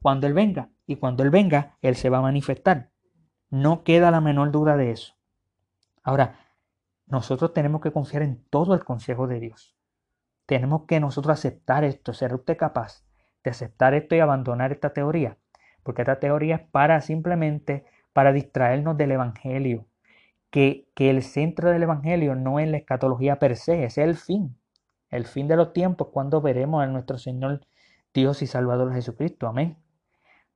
cuando 0.01 0.27
Él 0.27 0.33
venga. 0.33 0.69
Y 0.85 0.95
cuando 0.95 1.23
Él 1.23 1.29
venga, 1.29 1.77
Él 1.81 1.95
se 1.95 2.09
va 2.09 2.19
a 2.19 2.23
manifestar. 2.23 2.89
No 3.49 3.83
queda 3.83 4.11
la 4.11 4.21
menor 4.21 4.51
duda 4.51 4.77
de 4.77 4.91
eso. 4.91 5.15
Ahora, 6.03 6.39
nosotros 7.07 7.53
tenemos 7.53 7.81
que 7.81 7.91
confiar 7.91 8.21
en 8.21 8.43
todo 8.49 8.73
el 8.73 8.83
consejo 8.83 9.27
de 9.27 9.39
Dios. 9.39 9.75
Tenemos 10.45 10.85
que 10.85 10.99
nosotros 10.99 11.37
aceptar 11.37 11.83
esto, 11.83 12.13
ser 12.13 12.33
usted 12.33 12.57
capaz 12.57 13.03
de 13.43 13.51
aceptar 13.51 13.93
esto 13.93 14.15
y 14.15 14.19
abandonar 14.19 14.71
esta 14.71 14.93
teoría. 14.93 15.37
Porque 15.83 16.01
esta 16.01 16.19
teoría 16.19 16.55
es 16.55 16.67
para 16.69 17.01
simplemente 17.01 17.85
para 18.13 18.31
distraernos 18.31 18.97
del 18.97 19.11
Evangelio. 19.11 19.85
Que, 20.51 20.87
que 20.95 21.11
el 21.11 21.21
centro 21.21 21.69
del 21.69 21.83
Evangelio 21.83 22.33
no 22.35 22.59
es 22.59 22.67
la 22.67 22.77
escatología 22.77 23.37
per 23.37 23.55
se, 23.55 23.83
es 23.83 23.97
el 23.97 24.15
fin. 24.15 24.57
El 25.09 25.25
fin 25.25 25.47
de 25.47 25.55
los 25.55 25.73
tiempos 25.73 26.09
cuando 26.11 26.41
veremos 26.41 26.83
a 26.83 26.87
nuestro 26.87 27.17
Señor 27.17 27.61
Dios 28.13 28.41
y 28.41 28.47
Salvador 28.47 28.93
Jesucristo. 28.93 29.47
Amén. 29.47 29.77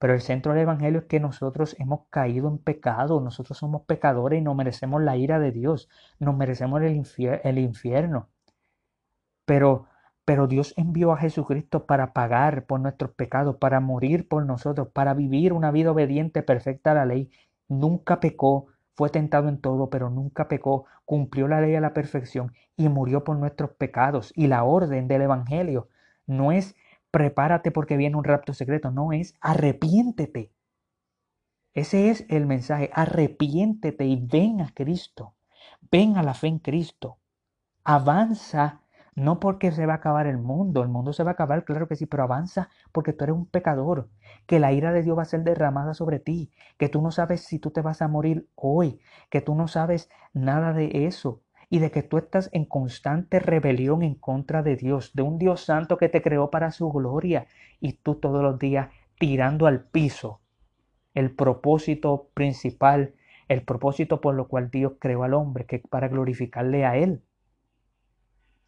Pero 0.04 0.16
el 0.16 0.22
centro 0.22 0.52
del 0.52 0.64
Evangelio 0.64 1.00
es 1.00 1.06
que 1.06 1.22
nosotros 1.22 1.78
hemos 1.80 2.02
caído 2.10 2.50
en 2.50 2.58
pecado, 2.58 3.22
nosotros 3.22 3.58
somos 3.58 3.84
pecadores 3.84 4.38
y 4.38 4.42
no 4.42 4.54
merecemos 4.54 5.02
la 5.02 5.16
ira 5.16 5.40
de 5.40 5.54
Dios, 5.54 5.88
nos 6.20 6.36
merecemos 6.36 6.82
el, 6.82 7.58
infierno. 7.58 8.28
Pero, 9.46 9.86
pero 10.26 10.48
Dios 10.48 10.74
envió 10.76 11.14
a 11.14 11.18
Jesucristo 11.18 11.86
para 11.86 12.12
pagar 12.12 12.66
por 12.66 12.82
nuestros 12.82 13.12
pecados, 13.12 13.56
para 13.56 13.80
morir 13.80 14.28
por 14.28 14.46
nosotros, 14.46 14.90
para 14.90 15.14
vivir 15.14 15.54
una 15.54 15.72
vida 15.72 15.92
obediente, 15.92 16.44
perfecta 16.44 16.92
a 16.92 16.96
la 16.96 17.06
ley. 17.06 17.32
Nunca 17.70 18.20
pecó, 18.20 18.66
fue 18.96 19.10
tentado 19.10 19.48
en 19.48 19.62
todo, 19.62 19.90
pero 19.90 20.10
nunca 20.10 20.50
pecó, 20.50 20.84
cumplió 21.06 21.48
la 21.48 21.62
ley 21.62 21.76
a 21.76 21.82
la 21.82 21.94
perfección 21.94 22.52
y 22.76 22.90
murió 22.90 23.24
por 23.24 23.38
nuestros 23.38 23.72
pecados. 23.72 24.34
Y 24.36 24.48
la 24.48 24.66
orden 24.66 25.08
del 25.08 25.22
Evangelio 25.22 25.88
no 26.28 26.52
es 26.52 26.76
prepárate 27.14 27.70
porque 27.70 27.96
viene 27.96 28.18
un 28.18 28.24
rapto 28.24 28.56
secreto. 28.56 28.90
No 28.90 29.14
es 29.14 29.36
arrepiéntete. 29.40 30.52
Ese 31.76 32.10
es 32.10 32.26
el 32.28 32.48
mensaje. 32.48 32.90
Arrepiéntete 32.92 34.06
y 34.06 34.16
ven 34.16 34.62
a 34.62 34.74
Cristo. 34.74 35.36
Ven 35.92 36.18
a 36.18 36.24
la 36.24 36.34
fe 36.34 36.48
en 36.48 36.58
Cristo. 36.58 37.20
Avanza 37.84 38.82
no 39.14 39.40
porque 39.40 39.72
se 39.72 39.86
va 39.86 39.94
a 39.94 39.98
acabar 39.98 40.26
el 40.26 40.40
mundo, 40.40 40.82
el 40.82 40.90
mundo 40.90 41.14
se 41.14 41.24
va 41.24 41.30
a 41.30 41.34
acabar, 41.34 41.66
claro 41.66 41.88
que 41.88 41.96
sí, 41.96 42.08
pero 42.08 42.24
avanza 42.24 42.70
porque 42.92 43.14
tú 43.14 43.26
eres 43.26 43.36
un 43.36 43.46
pecador, 43.46 44.10
que 44.48 44.60
la 44.60 44.72
ira 44.72 44.92
de 44.92 45.04
Dios 45.04 45.16
va 45.16 45.22
a 45.22 45.26
ser 45.26 45.44
derramada 45.44 45.94
sobre 45.94 46.18
ti, 46.18 46.50
que 46.80 46.90
tú 46.90 47.00
no 47.00 47.12
sabes 47.12 47.42
si 47.42 47.60
tú 47.60 47.70
te 47.70 47.82
vas 47.82 48.02
a 48.02 48.08
morir 48.08 48.50
hoy, 48.56 49.00
que 49.30 49.42
tú 49.42 49.54
no 49.54 49.68
sabes 49.68 50.10
nada 50.34 50.74
de 50.74 51.06
eso 51.06 51.44
y 51.70 51.80
de 51.80 51.92
que 51.92 52.04
tú 52.04 52.18
estás 52.18 52.50
en 52.54 52.66
constante 52.66 53.40
rebelión 53.40 54.04
en 54.04 54.16
contra 54.16 54.64
de 54.64 54.76
Dios, 54.76 55.12
de 55.14 55.22
un 55.24 55.38
Dios 55.38 55.62
santo 55.62 55.98
que 55.98 56.10
te 56.10 56.22
creó 56.22 56.50
para 56.50 56.72
su 56.72 56.92
gloria 56.92 57.48
y 57.80 57.94
tú 57.94 58.16
todos 58.16 58.42
los 58.42 58.60
días 58.60 58.90
tirando 59.20 59.68
al 59.68 59.84
piso 59.84 60.42
el 61.14 61.32
propósito 61.32 62.30
principal, 62.34 63.14
el 63.48 63.64
propósito 63.64 64.20
por 64.22 64.36
lo 64.36 64.48
cual 64.48 64.72
Dios 64.72 64.94
creó 65.00 65.24
al 65.24 65.34
hombre, 65.34 65.66
que 65.66 65.78
es 65.78 65.84
para 65.90 66.08
glorificarle 66.08 66.86
a 66.86 66.98
Él 66.98 67.22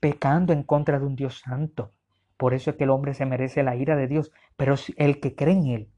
pecando 0.05 0.53
en 0.53 0.61
contra 0.61 0.99
de 0.99 1.05
un 1.07 1.15
Dios 1.15 1.39
santo. 1.39 1.91
Por 2.37 2.53
eso 2.53 2.69
es 2.69 2.75
que 2.75 2.83
el 2.83 2.91
hombre 2.91 3.15
se 3.15 3.25
merece 3.25 3.63
la 3.63 3.75
ira 3.75 3.95
de 3.95 4.07
Dios. 4.07 4.31
Pero 4.55 4.75
el 4.97 5.19
que 5.19 5.35
cree 5.35 5.55
en 5.55 5.65
Él, 5.65 5.89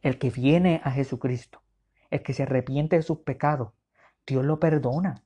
el 0.00 0.18
que 0.18 0.30
viene 0.30 0.80
a 0.82 0.90
Jesucristo, 0.90 1.62
el 2.10 2.24
que 2.24 2.32
se 2.32 2.42
arrepiente 2.42 2.96
de 2.96 3.02
sus 3.02 3.18
pecados, 3.18 3.74
Dios 4.26 4.44
lo 4.44 4.58
perdona. 4.58 5.22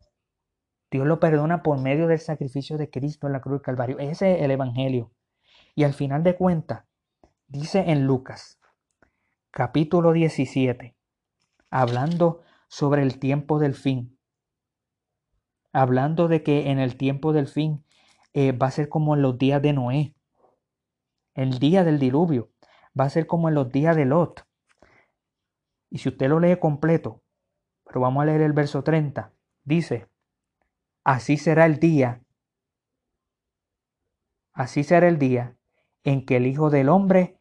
Dios 0.90 1.06
lo 1.06 1.18
perdona 1.18 1.62
por 1.62 1.80
medio 1.80 2.06
del 2.06 2.20
sacrificio 2.20 2.78
de 2.78 2.90
Cristo 2.90 3.26
en 3.26 3.32
la 3.32 3.40
cruz 3.40 3.54
del 3.58 3.62
Calvario. 3.62 3.98
Ese 3.98 4.36
es 4.36 4.42
el 4.42 4.50
Evangelio. 4.50 5.12
Y 5.74 5.84
al 5.84 5.94
final 5.94 6.22
de 6.22 6.36
cuentas, 6.36 6.84
dice 7.48 7.90
en 7.90 8.06
Lucas, 8.06 8.60
capítulo 9.50 10.12
17, 10.12 10.96
hablando 11.70 12.42
sobre 12.68 13.02
el 13.02 13.18
tiempo 13.18 13.58
del 13.58 13.74
fin, 13.74 14.18
hablando 15.72 16.28
de 16.28 16.42
que 16.42 16.70
en 16.70 16.78
el 16.78 16.96
tiempo 16.96 17.32
del 17.32 17.48
fin 17.48 17.84
eh, 18.32 18.52
va 18.52 18.68
a 18.68 18.70
ser 18.70 18.88
como 18.88 19.14
en 19.14 19.22
los 19.22 19.38
días 19.38 19.60
de 19.60 19.72
Noé, 19.72 20.14
el 21.34 21.58
día 21.58 21.84
del 21.84 21.98
diluvio, 21.98 22.50
va 22.98 23.04
a 23.04 23.10
ser 23.10 23.26
como 23.26 23.48
en 23.48 23.54
los 23.54 23.70
días 23.70 23.96
de 23.96 24.06
Lot. 24.06 24.46
Y 25.90 25.98
si 25.98 26.08
usted 26.08 26.28
lo 26.28 26.40
lee 26.40 26.58
completo, 26.58 27.22
pero 27.84 28.00
vamos 28.00 28.22
a 28.22 28.26
leer 28.26 28.40
el 28.40 28.52
verso 28.52 28.82
30, 28.82 29.32
dice, 29.64 30.08
así 31.06 31.36
será 31.36 31.66
el 31.66 31.78
día, 31.78 32.20
así 34.52 34.82
será 34.82 35.06
el 35.06 35.18
día 35.20 35.54
en 36.02 36.26
que 36.26 36.36
el 36.36 36.46
Hijo 36.46 36.68
del 36.68 36.88
Hombre 36.88 37.38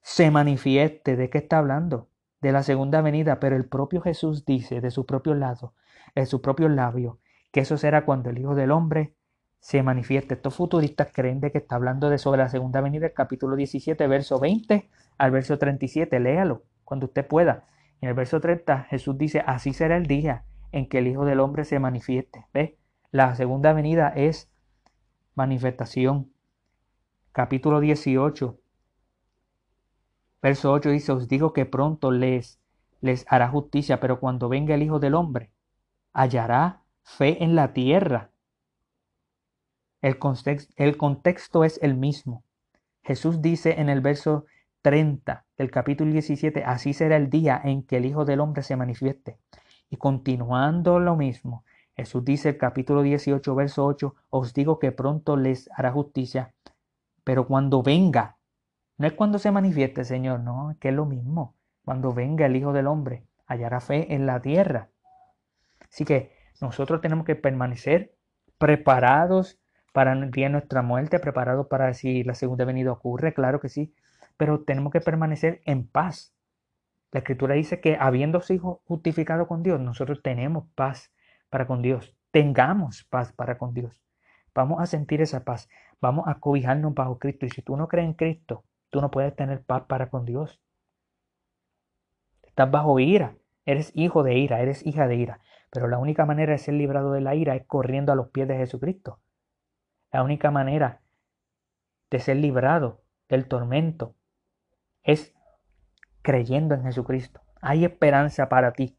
se 0.00 0.32
manifieste. 0.32 1.14
¿De 1.14 1.30
qué 1.30 1.38
está 1.38 1.58
hablando? 1.58 2.08
De 2.40 2.50
la 2.50 2.64
segunda 2.64 3.02
venida, 3.02 3.38
pero 3.38 3.54
el 3.54 3.66
propio 3.66 4.00
Jesús 4.00 4.44
dice 4.44 4.80
de 4.80 4.90
su 4.90 5.06
propio 5.06 5.34
lado, 5.34 5.74
de 6.16 6.26
su 6.26 6.42
propio 6.42 6.68
labio, 6.68 7.20
que 7.52 7.60
eso 7.60 7.78
será 7.78 8.04
cuando 8.04 8.30
el 8.30 8.38
Hijo 8.38 8.56
del 8.56 8.72
Hombre 8.72 9.14
se 9.60 9.84
manifiesta. 9.84 10.34
Estos 10.34 10.56
futuristas 10.56 11.10
creen 11.12 11.38
de 11.40 11.52
que 11.52 11.58
está 11.58 11.76
hablando 11.76 12.10
de 12.10 12.18
sobre 12.18 12.42
la 12.42 12.48
segunda 12.48 12.80
venida, 12.80 13.06
el 13.06 13.14
capítulo 13.14 13.54
17, 13.54 14.08
verso 14.08 14.40
20 14.40 14.90
al 15.18 15.30
verso 15.30 15.56
37. 15.56 16.18
Léalo 16.18 16.64
cuando 16.82 17.06
usted 17.06 17.24
pueda. 17.24 17.68
En 18.00 18.08
el 18.08 18.16
verso 18.16 18.40
30 18.40 18.88
Jesús 18.90 19.16
dice, 19.16 19.44
así 19.46 19.72
será 19.72 19.96
el 19.96 20.08
día 20.08 20.46
en 20.72 20.88
que 20.88 20.98
el 20.98 21.06
Hijo 21.06 21.24
del 21.24 21.38
Hombre 21.38 21.64
se 21.64 21.78
manifieste. 21.78 22.46
¿Ve? 22.52 22.76
La 23.14 23.32
segunda 23.36 23.72
venida 23.72 24.08
es 24.08 24.50
manifestación. 25.36 26.32
Capítulo 27.30 27.78
18, 27.78 28.58
verso 30.42 30.72
8 30.72 30.90
dice, 30.90 31.12
os 31.12 31.28
digo 31.28 31.52
que 31.52 31.64
pronto 31.64 32.10
les, 32.10 32.58
les 33.00 33.24
hará 33.28 33.48
justicia, 33.50 34.00
pero 34.00 34.18
cuando 34.18 34.48
venga 34.48 34.74
el 34.74 34.82
Hijo 34.82 34.98
del 34.98 35.14
Hombre, 35.14 35.52
hallará 36.12 36.82
fe 37.04 37.44
en 37.44 37.54
la 37.54 37.72
tierra. 37.72 38.32
El 40.00 40.18
contexto, 40.18 41.62
es 41.62 41.78
el 41.84 41.94
mismo. 41.94 42.42
Jesús 43.04 43.40
dice 43.40 43.80
en 43.80 43.90
el 43.90 44.00
verso 44.00 44.46
30 44.82 45.44
del 45.56 45.70
capítulo 45.70 46.10
17, 46.10 46.64
así 46.64 46.92
será 46.92 47.14
el 47.14 47.30
día 47.30 47.60
en 47.62 47.84
que 47.84 47.98
el 47.98 48.06
Hijo 48.06 48.24
del 48.24 48.40
Hombre 48.40 48.64
se 48.64 48.74
manifieste. 48.74 49.38
Y 49.88 49.98
continuando 49.98 50.98
lo 50.98 51.14
mismo, 51.14 51.62
Jesús 51.96 52.24
dice 52.24 52.50
el 52.50 52.58
capítulo 52.58 53.02
18, 53.02 53.54
verso 53.54 53.86
8, 53.86 54.14
os 54.30 54.52
digo 54.52 54.78
que 54.78 54.92
pronto 54.92 55.36
les 55.36 55.70
hará 55.76 55.92
justicia, 55.92 56.52
pero 57.22 57.46
cuando 57.46 57.82
venga, 57.82 58.36
no 58.98 59.06
es 59.06 59.12
cuando 59.12 59.38
se 59.38 59.50
manifieste, 59.50 60.04
Señor, 60.04 60.40
no, 60.40 60.72
es 60.72 60.78
que 60.78 60.88
es 60.88 60.94
lo 60.94 61.06
mismo. 61.06 61.56
Cuando 61.84 62.12
venga 62.12 62.46
el 62.46 62.56
Hijo 62.56 62.72
del 62.72 62.86
Hombre, 62.86 63.26
hallará 63.46 63.80
fe 63.80 64.14
en 64.14 64.26
la 64.26 64.40
tierra. 64.40 64.88
Así 65.88 66.04
que 66.04 66.32
nosotros 66.60 67.00
tenemos 67.00 67.26
que 67.26 67.36
permanecer 67.36 68.14
preparados 68.58 69.60
para 69.92 70.12
el 70.12 70.52
nuestra 70.52 70.82
muerte, 70.82 71.20
preparados 71.20 71.68
para 71.68 71.92
si 71.94 72.24
la 72.24 72.34
segunda 72.34 72.64
venida 72.64 72.90
ocurre, 72.90 73.34
claro 73.34 73.60
que 73.60 73.68
sí, 73.68 73.94
pero 74.36 74.64
tenemos 74.64 74.92
que 74.92 75.00
permanecer 75.00 75.60
en 75.64 75.86
paz. 75.86 76.34
La 77.12 77.20
escritura 77.20 77.54
dice 77.54 77.80
que 77.80 77.96
habiéndose 77.98 78.58
justificado 78.58 79.46
con 79.46 79.62
Dios, 79.62 79.80
nosotros 79.80 80.20
tenemos 80.22 80.66
paz 80.74 81.13
para 81.54 81.68
con 81.68 81.82
Dios. 81.82 82.16
Tengamos 82.32 83.04
paz 83.04 83.32
para 83.32 83.58
con 83.58 83.74
Dios. 83.74 84.02
Vamos 84.56 84.80
a 84.80 84.86
sentir 84.86 85.22
esa 85.22 85.44
paz. 85.44 85.68
Vamos 86.00 86.26
a 86.26 86.40
cobijarnos 86.40 86.92
bajo 86.94 87.20
Cristo. 87.20 87.46
Y 87.46 87.50
si 87.50 87.62
tú 87.62 87.76
no 87.76 87.86
crees 87.86 88.08
en 88.08 88.14
Cristo, 88.14 88.64
tú 88.90 89.00
no 89.00 89.08
puedes 89.12 89.36
tener 89.36 89.62
paz 89.62 89.84
para 89.86 90.10
con 90.10 90.24
Dios. 90.24 90.60
Estás 92.42 92.68
bajo 92.68 92.98
ira. 92.98 93.36
Eres 93.66 93.92
hijo 93.94 94.24
de 94.24 94.36
ira, 94.36 94.62
eres 94.62 94.84
hija 94.84 95.06
de 95.06 95.14
ira. 95.14 95.38
Pero 95.70 95.86
la 95.86 95.98
única 95.98 96.26
manera 96.26 96.50
de 96.50 96.58
ser 96.58 96.74
librado 96.74 97.12
de 97.12 97.20
la 97.20 97.36
ira 97.36 97.54
es 97.54 97.64
corriendo 97.66 98.10
a 98.10 98.16
los 98.16 98.30
pies 98.30 98.48
de 98.48 98.56
Jesucristo. 98.56 99.20
La 100.10 100.24
única 100.24 100.50
manera 100.50 101.02
de 102.10 102.18
ser 102.18 102.38
librado 102.38 103.04
del 103.28 103.46
tormento 103.46 104.16
es 105.04 105.32
creyendo 106.20 106.74
en 106.74 106.82
Jesucristo. 106.82 107.42
Hay 107.60 107.84
esperanza 107.84 108.48
para 108.48 108.72
ti. 108.72 108.98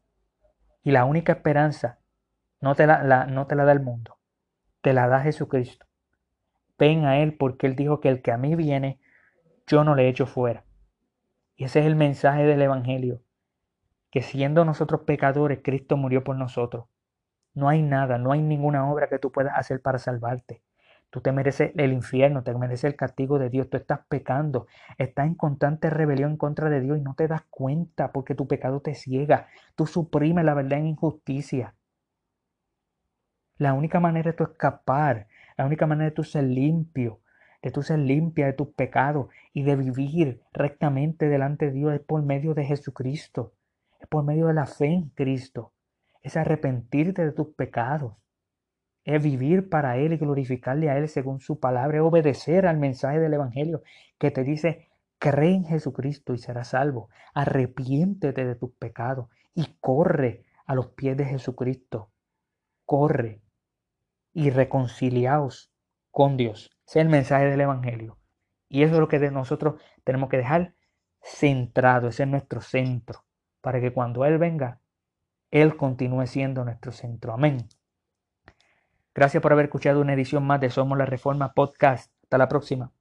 Y 0.82 0.92
la 0.92 1.04
única 1.04 1.34
esperanza 1.34 1.98
no 2.60 2.74
te 2.74 2.86
la, 2.86 3.26
no 3.26 3.46
te 3.46 3.54
la 3.54 3.64
da 3.64 3.72
el 3.72 3.80
mundo, 3.80 4.18
te 4.80 4.92
la 4.92 5.08
da 5.08 5.20
Jesucristo. 5.20 5.86
Ven 6.78 7.04
a 7.04 7.18
Él 7.18 7.36
porque 7.36 7.66
Él 7.66 7.76
dijo 7.76 8.00
que 8.00 8.08
el 8.08 8.22
que 8.22 8.32
a 8.32 8.36
mí 8.36 8.54
viene, 8.54 9.00
yo 9.66 9.84
no 9.84 9.94
le 9.94 10.08
echo 10.08 10.26
fuera. 10.26 10.64
Y 11.56 11.64
ese 11.64 11.80
es 11.80 11.86
el 11.86 11.96
mensaje 11.96 12.44
del 12.44 12.62
Evangelio, 12.62 13.22
que 14.10 14.22
siendo 14.22 14.64
nosotros 14.64 15.02
pecadores, 15.02 15.60
Cristo 15.62 15.96
murió 15.96 16.22
por 16.22 16.36
nosotros. 16.36 16.86
No 17.54 17.68
hay 17.68 17.82
nada, 17.82 18.18
no 18.18 18.32
hay 18.32 18.42
ninguna 18.42 18.90
obra 18.90 19.08
que 19.08 19.18
tú 19.18 19.32
puedas 19.32 19.56
hacer 19.56 19.80
para 19.80 19.98
salvarte. 19.98 20.62
Tú 21.10 21.22
te 21.22 21.32
mereces 21.32 21.72
el 21.76 21.92
infierno, 21.94 22.42
te 22.42 22.54
mereces 22.54 22.84
el 22.84 22.96
castigo 22.96 23.38
de 23.38 23.48
Dios. 23.48 23.70
Tú 23.70 23.78
estás 23.78 24.00
pecando, 24.08 24.66
estás 24.98 25.26
en 25.26 25.34
constante 25.34 25.88
rebelión 25.88 26.36
contra 26.36 26.68
de 26.68 26.80
Dios 26.80 26.98
y 26.98 27.00
no 27.00 27.14
te 27.14 27.28
das 27.28 27.42
cuenta 27.48 28.12
porque 28.12 28.34
tu 28.34 28.46
pecado 28.46 28.80
te 28.80 28.94
ciega. 28.94 29.48
Tú 29.74 29.86
suprimes 29.86 30.44
la 30.44 30.52
verdad 30.52 30.78
en 30.80 30.88
injusticia. 30.88 31.74
La 33.58 33.72
única 33.72 34.00
manera 34.00 34.30
de 34.30 34.36
tú 34.36 34.44
escapar, 34.44 35.28
la 35.56 35.66
única 35.66 35.86
manera 35.86 36.10
de 36.10 36.14
tú 36.14 36.24
ser 36.24 36.44
limpio, 36.44 37.20
de 37.62 37.70
tú 37.70 37.82
ser 37.82 37.98
limpia 37.98 38.46
de 38.46 38.52
tus 38.52 38.68
pecados 38.68 39.28
y 39.52 39.62
de 39.62 39.76
vivir 39.76 40.42
rectamente 40.52 41.28
delante 41.28 41.66
de 41.66 41.72
Dios 41.72 41.94
es 41.94 42.00
por 42.00 42.22
medio 42.22 42.54
de 42.54 42.64
Jesucristo. 42.64 43.54
Es 44.00 44.06
por 44.08 44.24
medio 44.24 44.46
de 44.46 44.54
la 44.54 44.66
fe 44.66 44.86
en 44.86 45.08
Cristo. 45.08 45.72
Es 46.22 46.36
arrepentirte 46.36 47.24
de 47.24 47.32
tus 47.32 47.48
pecados 47.54 48.14
es 49.06 49.22
vivir 49.22 49.68
para 49.70 49.96
Él 49.98 50.12
y 50.12 50.16
glorificarle 50.16 50.90
a 50.90 50.98
Él 50.98 51.08
según 51.08 51.38
su 51.40 51.60
palabra, 51.60 51.98
es 51.98 52.02
obedecer 52.02 52.66
al 52.66 52.76
mensaje 52.76 53.20
del 53.20 53.34
Evangelio 53.34 53.82
que 54.18 54.32
te 54.32 54.42
dice, 54.42 54.88
cree 55.18 55.54
en 55.54 55.64
Jesucristo 55.64 56.34
y 56.34 56.38
serás 56.38 56.70
salvo, 56.70 57.08
arrepiéntete 57.32 58.44
de 58.44 58.56
tus 58.56 58.72
pecados 58.72 59.28
y 59.54 59.76
corre 59.80 60.44
a 60.66 60.74
los 60.74 60.88
pies 60.88 61.16
de 61.16 61.24
Jesucristo, 61.24 62.10
corre 62.84 63.42
y 64.36 64.50
reconciliaos 64.50 65.72
con 66.10 66.36
Dios. 66.36 66.70
Ese 66.86 66.98
es 66.98 67.06
el 67.06 67.08
mensaje 67.08 67.46
del 67.46 67.62
Evangelio. 67.62 68.18
Y 68.68 68.82
eso 68.82 68.92
es 68.92 69.00
lo 69.00 69.08
que 69.08 69.18
nosotros 69.30 69.80
tenemos 70.04 70.28
que 70.28 70.36
dejar 70.36 70.74
centrado, 71.22 72.08
ese 72.08 72.24
es 72.24 72.28
nuestro 72.28 72.60
centro, 72.60 73.24
para 73.62 73.80
que 73.80 73.94
cuando 73.94 74.26
Él 74.26 74.36
venga, 74.36 74.82
Él 75.50 75.78
continúe 75.78 76.26
siendo 76.26 76.66
nuestro 76.66 76.92
centro. 76.92 77.32
Amén. 77.32 77.66
Gracias 79.14 79.42
por 79.42 79.54
haber 79.54 79.64
escuchado 79.64 80.02
una 80.02 80.12
edición 80.12 80.46
más 80.46 80.60
de 80.60 80.68
Somos 80.68 80.98
la 80.98 81.06
Reforma 81.06 81.54
Podcast. 81.54 82.12
Hasta 82.24 82.36
la 82.36 82.48
próxima. 82.48 82.92